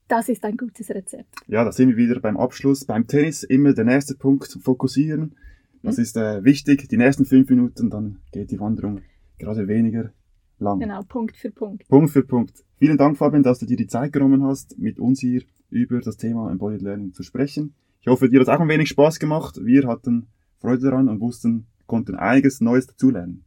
das 0.06 0.28
ist 0.28 0.44
ein 0.44 0.56
gutes 0.56 0.90
Rezept. 0.90 1.34
Ja, 1.48 1.64
da 1.64 1.72
sind 1.72 1.88
wir 1.88 1.96
wieder 1.96 2.20
beim 2.20 2.36
Abschluss. 2.36 2.84
Beim 2.84 3.06
Tennis 3.06 3.42
immer 3.42 3.72
der 3.74 3.84
nächste 3.84 4.14
Punkt 4.14 4.56
fokussieren. 4.62 5.34
Das 5.82 5.96
mhm. 5.96 6.02
ist 6.02 6.16
äh, 6.16 6.44
wichtig. 6.44 6.88
Die 6.88 6.96
nächsten 6.96 7.24
fünf 7.24 7.50
Minuten, 7.50 7.90
dann 7.90 8.18
geht 8.32 8.50
die 8.50 8.60
Wanderung 8.60 9.02
gerade 9.38 9.66
weniger 9.66 10.12
lang. 10.58 10.78
Genau, 10.78 11.02
Punkt 11.02 11.36
für 11.36 11.50
Punkt. 11.50 11.88
Punkt 11.88 12.10
für 12.10 12.22
Punkt. 12.22 12.64
Vielen 12.76 12.96
Dank, 12.96 13.16
Fabian, 13.16 13.42
dass 13.42 13.58
du 13.58 13.66
dir 13.66 13.76
die 13.76 13.86
Zeit 13.88 14.12
genommen 14.12 14.44
hast, 14.44 14.78
mit 14.78 14.98
uns 15.00 15.20
hier 15.20 15.42
über 15.70 16.00
das 16.00 16.16
Thema 16.16 16.50
Embodied 16.50 16.82
Learning 16.82 17.12
zu 17.12 17.22
sprechen. 17.22 17.74
Ich 18.00 18.06
hoffe, 18.06 18.28
dir 18.28 18.40
hat 18.40 18.48
auch 18.48 18.60
ein 18.60 18.68
wenig 18.68 18.88
Spaß 18.90 19.18
gemacht. 19.18 19.58
Wir 19.60 19.88
hatten 19.88 20.28
Freude 20.60 20.84
daran 20.84 21.08
und 21.08 21.20
wussten, 21.20 21.66
konnten 21.86 22.14
einiges 22.14 22.60
Neues 22.60 22.86
dazulernen. 22.86 23.44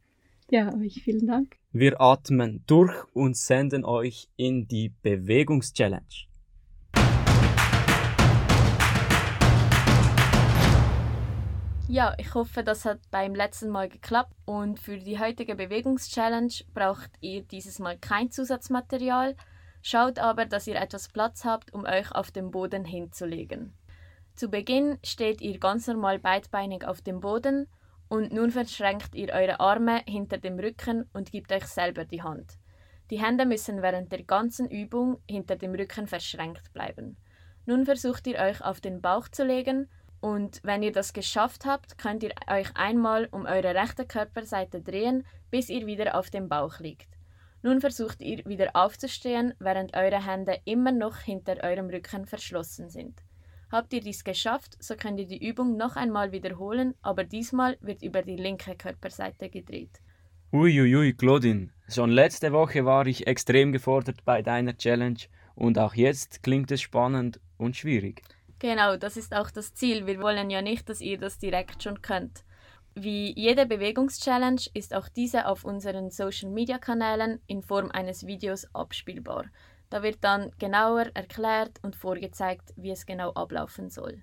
Ja, 0.50 0.74
euch 0.74 1.02
vielen 1.02 1.26
Dank. 1.26 1.56
Wir 1.72 1.98
atmen 2.02 2.62
durch 2.66 2.92
und 3.14 3.34
senden 3.34 3.86
euch 3.86 4.28
in 4.36 4.68
die 4.68 4.92
Bewegungschallenge. 5.02 6.04
Ja, 11.88 12.14
ich 12.18 12.34
hoffe, 12.34 12.62
das 12.62 12.84
hat 12.84 13.00
beim 13.10 13.34
letzten 13.34 13.70
Mal 13.70 13.88
geklappt 13.88 14.34
und 14.44 14.78
für 14.78 14.98
die 14.98 15.18
heutige 15.18 15.54
Bewegungschallenge 15.54 16.52
braucht 16.74 17.10
ihr 17.20 17.42
dieses 17.42 17.78
Mal 17.78 17.96
kein 17.98 18.30
Zusatzmaterial. 18.30 19.34
Schaut 19.80 20.18
aber, 20.18 20.44
dass 20.44 20.66
ihr 20.66 20.76
etwas 20.76 21.08
Platz 21.08 21.44
habt, 21.44 21.72
um 21.72 21.84
euch 21.84 22.12
auf 22.12 22.30
dem 22.30 22.50
Boden 22.50 22.84
hinzulegen. 22.84 23.72
Zu 24.34 24.48
Beginn 24.48 24.98
steht 25.04 25.40
ihr 25.40 25.58
ganz 25.58 25.86
normal 25.86 26.18
beidbeinig 26.18 26.84
auf 26.86 27.00
dem 27.02 27.20
Boden 27.20 27.68
Und 28.08 28.32
nun 28.32 28.50
verschränkt 28.50 29.14
ihr 29.14 29.32
eure 29.32 29.60
Arme 29.60 30.02
hinter 30.06 30.38
dem 30.38 30.58
Rücken 30.58 31.08
und 31.12 31.32
gebt 31.32 31.52
euch 31.52 31.66
selber 31.66 32.04
die 32.04 32.22
Hand. 32.22 32.58
Die 33.10 33.22
Hände 33.22 33.46
müssen 33.46 33.82
während 33.82 34.12
der 34.12 34.22
ganzen 34.22 34.68
Übung 34.68 35.18
hinter 35.28 35.56
dem 35.56 35.74
Rücken 35.74 36.06
verschränkt 36.06 36.72
bleiben. 36.72 37.16
Nun 37.66 37.84
versucht 37.84 38.26
ihr 38.26 38.38
euch 38.38 38.60
auf 38.62 38.80
den 38.80 39.00
Bauch 39.00 39.28
zu 39.28 39.44
legen 39.44 39.88
und 40.22 40.60
wenn 40.62 40.84
ihr 40.84 40.92
das 40.92 41.12
geschafft 41.12 41.64
habt, 41.66 41.98
könnt 41.98 42.22
ihr 42.22 42.32
euch 42.48 42.76
einmal 42.76 43.28
um 43.32 43.44
eure 43.44 43.74
rechte 43.74 44.06
Körperseite 44.06 44.80
drehen, 44.80 45.26
bis 45.50 45.68
ihr 45.68 45.84
wieder 45.86 46.16
auf 46.16 46.30
dem 46.30 46.48
Bauch 46.48 46.78
liegt. 46.78 47.08
Nun 47.62 47.80
versucht 47.80 48.22
ihr 48.22 48.44
wieder 48.46 48.70
aufzustehen, 48.74 49.52
während 49.58 49.96
eure 49.96 50.24
Hände 50.24 50.60
immer 50.64 50.92
noch 50.92 51.18
hinter 51.18 51.56
eurem 51.62 51.90
Rücken 51.90 52.26
verschlossen 52.26 52.88
sind. 52.88 53.20
Habt 53.72 53.94
ihr 53.94 54.02
dies 54.02 54.22
geschafft, 54.22 54.76
so 54.80 54.96
könnt 54.96 55.18
ihr 55.18 55.26
die 55.26 55.42
Übung 55.48 55.78
noch 55.78 55.96
einmal 55.96 56.30
wiederholen, 56.30 56.94
aber 57.00 57.24
diesmal 57.24 57.78
wird 57.80 58.02
über 58.02 58.20
die 58.20 58.36
linke 58.36 58.74
Körperseite 58.74 59.48
gedreht. 59.48 60.02
Uiuiui, 60.52 61.14
Claudine, 61.14 61.70
schon 61.88 62.10
letzte 62.10 62.52
Woche 62.52 62.84
war 62.84 63.06
ich 63.06 63.26
extrem 63.26 63.72
gefordert 63.72 64.26
bei 64.26 64.42
deiner 64.42 64.76
Challenge 64.76 65.20
und 65.54 65.78
auch 65.78 65.94
jetzt 65.94 66.42
klingt 66.42 66.70
es 66.70 66.82
spannend 66.82 67.40
und 67.56 67.74
schwierig. 67.74 68.20
Genau, 68.58 68.98
das 68.98 69.16
ist 69.16 69.34
auch 69.34 69.50
das 69.50 69.72
Ziel. 69.72 70.06
Wir 70.06 70.20
wollen 70.20 70.50
ja 70.50 70.60
nicht, 70.60 70.90
dass 70.90 71.00
ihr 71.00 71.16
das 71.16 71.38
direkt 71.38 71.82
schon 71.82 72.02
könnt. 72.02 72.44
Wie 72.94 73.32
jede 73.34 73.64
Bewegungschallenge 73.64 74.60
ist 74.74 74.94
auch 74.94 75.08
diese 75.08 75.46
auf 75.46 75.64
unseren 75.64 76.10
Social 76.10 76.50
Media 76.50 76.76
Kanälen 76.76 77.40
in 77.46 77.62
Form 77.62 77.90
eines 77.90 78.26
Videos 78.26 78.66
abspielbar. 78.74 79.46
Da 79.92 80.02
wird 80.02 80.24
dann 80.24 80.50
genauer 80.58 81.10
erklärt 81.12 81.78
und 81.82 81.96
vorgezeigt, 81.96 82.72
wie 82.76 82.92
es 82.92 83.04
genau 83.04 83.32
ablaufen 83.32 83.90
soll. 83.90 84.22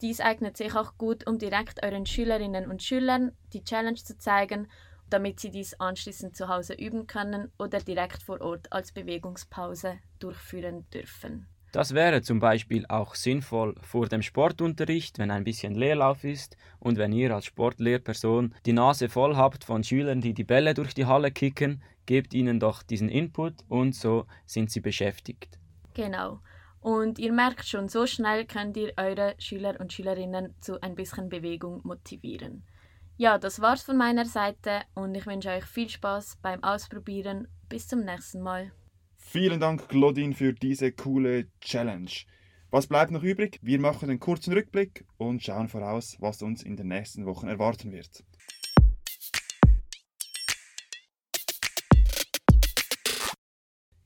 Dies 0.00 0.20
eignet 0.20 0.56
sich 0.56 0.76
auch 0.76 0.96
gut, 0.96 1.26
um 1.26 1.38
direkt 1.38 1.82
euren 1.82 2.06
Schülerinnen 2.06 2.70
und 2.70 2.84
Schülern 2.84 3.32
die 3.52 3.64
Challenge 3.64 3.96
zu 3.96 4.16
zeigen, 4.16 4.68
damit 5.10 5.40
sie 5.40 5.50
dies 5.50 5.74
anschließend 5.80 6.36
zu 6.36 6.46
Hause 6.46 6.74
üben 6.74 7.08
können 7.08 7.50
oder 7.58 7.80
direkt 7.80 8.22
vor 8.22 8.40
Ort 8.40 8.72
als 8.72 8.92
Bewegungspause 8.92 9.98
durchführen 10.20 10.88
dürfen. 10.90 11.48
Das 11.72 11.94
wäre 11.94 12.22
zum 12.22 12.40
Beispiel 12.40 12.86
auch 12.88 13.14
sinnvoll 13.14 13.74
vor 13.82 14.08
dem 14.08 14.22
Sportunterricht, 14.22 15.18
wenn 15.18 15.30
ein 15.30 15.44
bisschen 15.44 15.74
Leerlauf 15.74 16.24
ist 16.24 16.56
und 16.78 16.96
wenn 16.96 17.12
ihr 17.12 17.34
als 17.34 17.44
Sportlehrperson 17.44 18.54
die 18.64 18.72
Nase 18.72 19.08
voll 19.08 19.36
habt 19.36 19.64
von 19.64 19.84
Schülern, 19.84 20.20
die 20.20 20.32
die 20.32 20.44
Bälle 20.44 20.72
durch 20.72 20.94
die 20.94 21.06
Halle 21.06 21.30
kicken, 21.30 21.82
gebt 22.06 22.32
ihnen 22.32 22.58
doch 22.58 22.82
diesen 22.82 23.10
Input 23.10 23.54
und 23.68 23.94
so 23.94 24.24
sind 24.46 24.70
sie 24.70 24.80
beschäftigt. 24.80 25.58
Genau. 25.92 26.40
Und 26.80 27.18
ihr 27.18 27.32
merkt 27.32 27.66
schon, 27.66 27.88
so 27.88 28.06
schnell 28.06 28.46
könnt 28.46 28.76
ihr 28.76 28.92
eure 28.96 29.34
Schüler 29.38 29.78
und 29.78 29.92
Schülerinnen 29.92 30.54
zu 30.60 30.80
ein 30.80 30.94
bisschen 30.94 31.28
Bewegung 31.28 31.80
motivieren. 31.84 32.64
Ja, 33.18 33.36
das 33.36 33.60
war's 33.60 33.82
von 33.82 33.96
meiner 33.96 34.24
Seite 34.24 34.82
und 34.94 35.14
ich 35.14 35.26
wünsche 35.26 35.50
euch 35.50 35.64
viel 35.64 35.88
Spaß 35.88 36.38
beim 36.40 36.62
Ausprobieren. 36.62 37.48
Bis 37.68 37.88
zum 37.88 38.04
nächsten 38.04 38.40
Mal. 38.40 38.70
Vielen 39.30 39.60
Dank, 39.60 39.90
Claudine, 39.90 40.34
für 40.34 40.54
diese 40.54 40.90
coole 40.90 41.48
Challenge. 41.60 42.10
Was 42.70 42.86
bleibt 42.86 43.10
noch 43.10 43.22
übrig? 43.22 43.58
Wir 43.60 43.78
machen 43.78 44.08
einen 44.08 44.20
kurzen 44.20 44.54
Rückblick 44.54 45.04
und 45.18 45.42
schauen 45.42 45.68
voraus, 45.68 46.16
was 46.18 46.40
uns 46.40 46.62
in 46.62 46.76
den 46.76 46.88
nächsten 46.88 47.26
Wochen 47.26 47.46
erwarten 47.46 47.92
wird. 47.92 48.24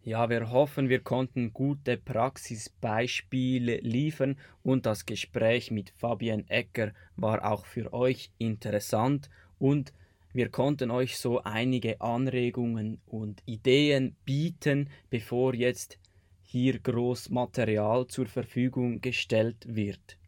Ja, 0.02 0.28
wir 0.28 0.50
hoffen, 0.50 0.88
wir 0.88 1.04
konnten 1.04 1.52
gute 1.52 1.98
Praxisbeispiele 1.98 3.76
liefern 3.76 4.36
und 4.64 4.86
das 4.86 5.06
Gespräch 5.06 5.70
mit 5.70 5.90
Fabian 5.90 6.48
Ecker 6.48 6.94
war 7.14 7.48
auch 7.48 7.64
für 7.64 7.92
euch 7.92 8.32
interessant 8.38 9.30
und 9.60 9.92
wir 10.32 10.48
konnten 10.48 10.90
euch 10.90 11.18
so 11.18 11.42
einige 11.42 12.00
Anregungen 12.00 13.00
und 13.06 13.42
Ideen 13.46 14.16
bieten, 14.24 14.88
bevor 15.10 15.54
jetzt 15.54 15.98
hier 16.42 16.78
groß 16.78 17.30
Material 17.30 18.06
zur 18.06 18.26
Verfügung 18.26 19.00
gestellt 19.00 19.64
wird. 19.68 20.18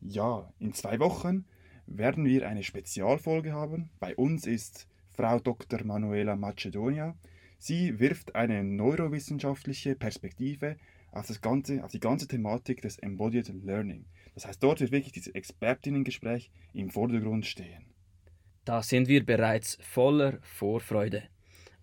Ja, 0.00 0.52
in 0.58 0.72
zwei 0.72 0.98
Wochen 0.98 1.44
werden 1.86 2.24
wir 2.24 2.48
eine 2.48 2.62
Spezialfolge 2.62 3.52
haben. 3.52 3.90
Bei 4.00 4.14
uns 4.16 4.46
ist 4.46 4.86
Frau 5.10 5.38
Dr. 5.38 5.84
Manuela 5.84 6.36
Macedonia. 6.36 7.16
Sie 7.58 7.98
wirft 7.98 8.34
eine 8.34 8.64
neurowissenschaftliche 8.64 9.94
Perspektive 9.94 10.76
auf, 11.12 11.26
das 11.26 11.40
ganze, 11.40 11.84
auf 11.84 11.92
die 11.92 12.00
ganze 12.00 12.26
Thematik 12.26 12.82
des 12.82 12.98
Embodied 12.98 13.48
Learning. 13.64 14.04
Das 14.34 14.46
heißt, 14.46 14.62
dort 14.62 14.80
wird 14.80 14.92
wirklich 14.92 15.12
dieses 15.12 15.32
Expertinnengespräch 15.34 16.50
im 16.72 16.90
Vordergrund 16.90 17.46
stehen. 17.46 17.93
Da 18.64 18.82
sind 18.82 19.08
wir 19.08 19.24
bereits 19.24 19.78
voller 19.82 20.38
Vorfreude. 20.42 21.24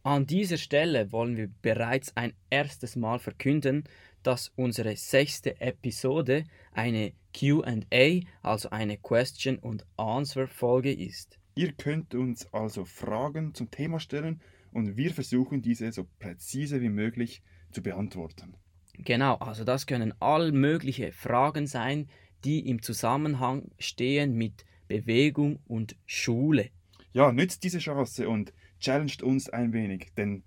An 0.03 0.25
dieser 0.25 0.57
Stelle 0.57 1.11
wollen 1.11 1.37
wir 1.37 1.49
bereits 1.61 2.17
ein 2.17 2.33
erstes 2.49 2.95
Mal 2.95 3.19
verkünden, 3.19 3.83
dass 4.23 4.51
unsere 4.55 4.95
sechste 4.95 5.61
Episode 5.61 6.45
eine 6.71 7.13
QA, 7.33 8.21
also 8.41 8.69
eine 8.71 8.97
Question 8.97 9.59
and 9.63 9.85
Answer 9.97 10.47
Folge 10.47 10.91
ist. 10.91 11.39
Ihr 11.53 11.73
könnt 11.73 12.15
uns 12.15 12.51
also 12.51 12.85
Fragen 12.85 13.53
zum 13.53 13.69
Thema 13.69 13.99
stellen 13.99 14.41
und 14.71 14.97
wir 14.97 15.13
versuchen 15.13 15.61
diese 15.61 15.91
so 15.91 16.07
präzise 16.17 16.81
wie 16.81 16.89
möglich 16.89 17.43
zu 17.71 17.83
beantworten. 17.83 18.55
Genau, 18.93 19.35
also 19.35 19.63
das 19.63 19.85
können 19.85 20.13
all 20.19 20.51
mögliche 20.51 21.11
Fragen 21.11 21.67
sein, 21.67 22.07
die 22.43 22.67
im 22.67 22.81
Zusammenhang 22.81 23.69
stehen 23.77 24.33
mit 24.33 24.65
Bewegung 24.91 25.59
und 25.67 25.95
Schule. 26.05 26.69
Ja, 27.13 27.31
nützt 27.31 27.63
diese 27.63 27.79
Chance 27.79 28.27
und 28.27 28.53
challenged 28.81 29.23
uns 29.23 29.49
ein 29.49 29.71
wenig, 29.71 30.07
denn 30.17 30.43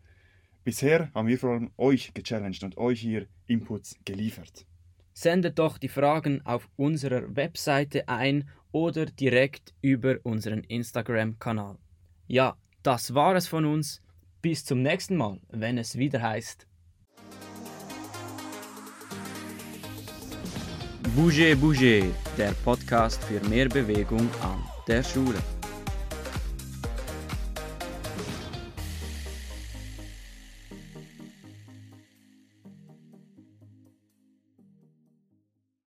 bisher 0.65 1.11
haben 1.15 1.29
wir 1.29 1.39
vor 1.39 1.53
allem 1.53 1.71
euch 1.79 2.13
gechallenged 2.13 2.63
und 2.63 2.77
euch 2.77 3.01
hier 3.01 3.27
Inputs 3.47 3.97
geliefert. 4.05 4.67
Sendet 5.15 5.59
doch 5.59 5.79
die 5.79 5.89
Fragen 5.89 6.43
auf 6.45 6.69
unserer 6.77 7.35
Webseite 7.35 8.09
ein 8.09 8.51
oder 8.71 9.07
direkt 9.07 9.73
über 9.81 10.19
unseren 10.25 10.65
Instagram-Kanal. 10.65 11.79
Ja, 12.27 12.57
das 12.83 13.15
war 13.15 13.35
es 13.37 13.47
von 13.47 13.65
uns. 13.65 14.03
Bis 14.43 14.65
zum 14.65 14.83
nächsten 14.83 15.17
Mal, 15.17 15.41
wenn 15.49 15.79
es 15.79 15.97
wieder 15.97 16.21
heißt. 16.21 16.67
Bouger 21.17 21.55
Bouger, 21.55 22.07
der 22.37 22.53
Podcast 22.65 23.23
für 23.23 23.41
mehr 23.49 23.69
Bewegung 23.69 24.29
an 24.43 24.59
der 24.89 25.05
Schule. 25.05 25.54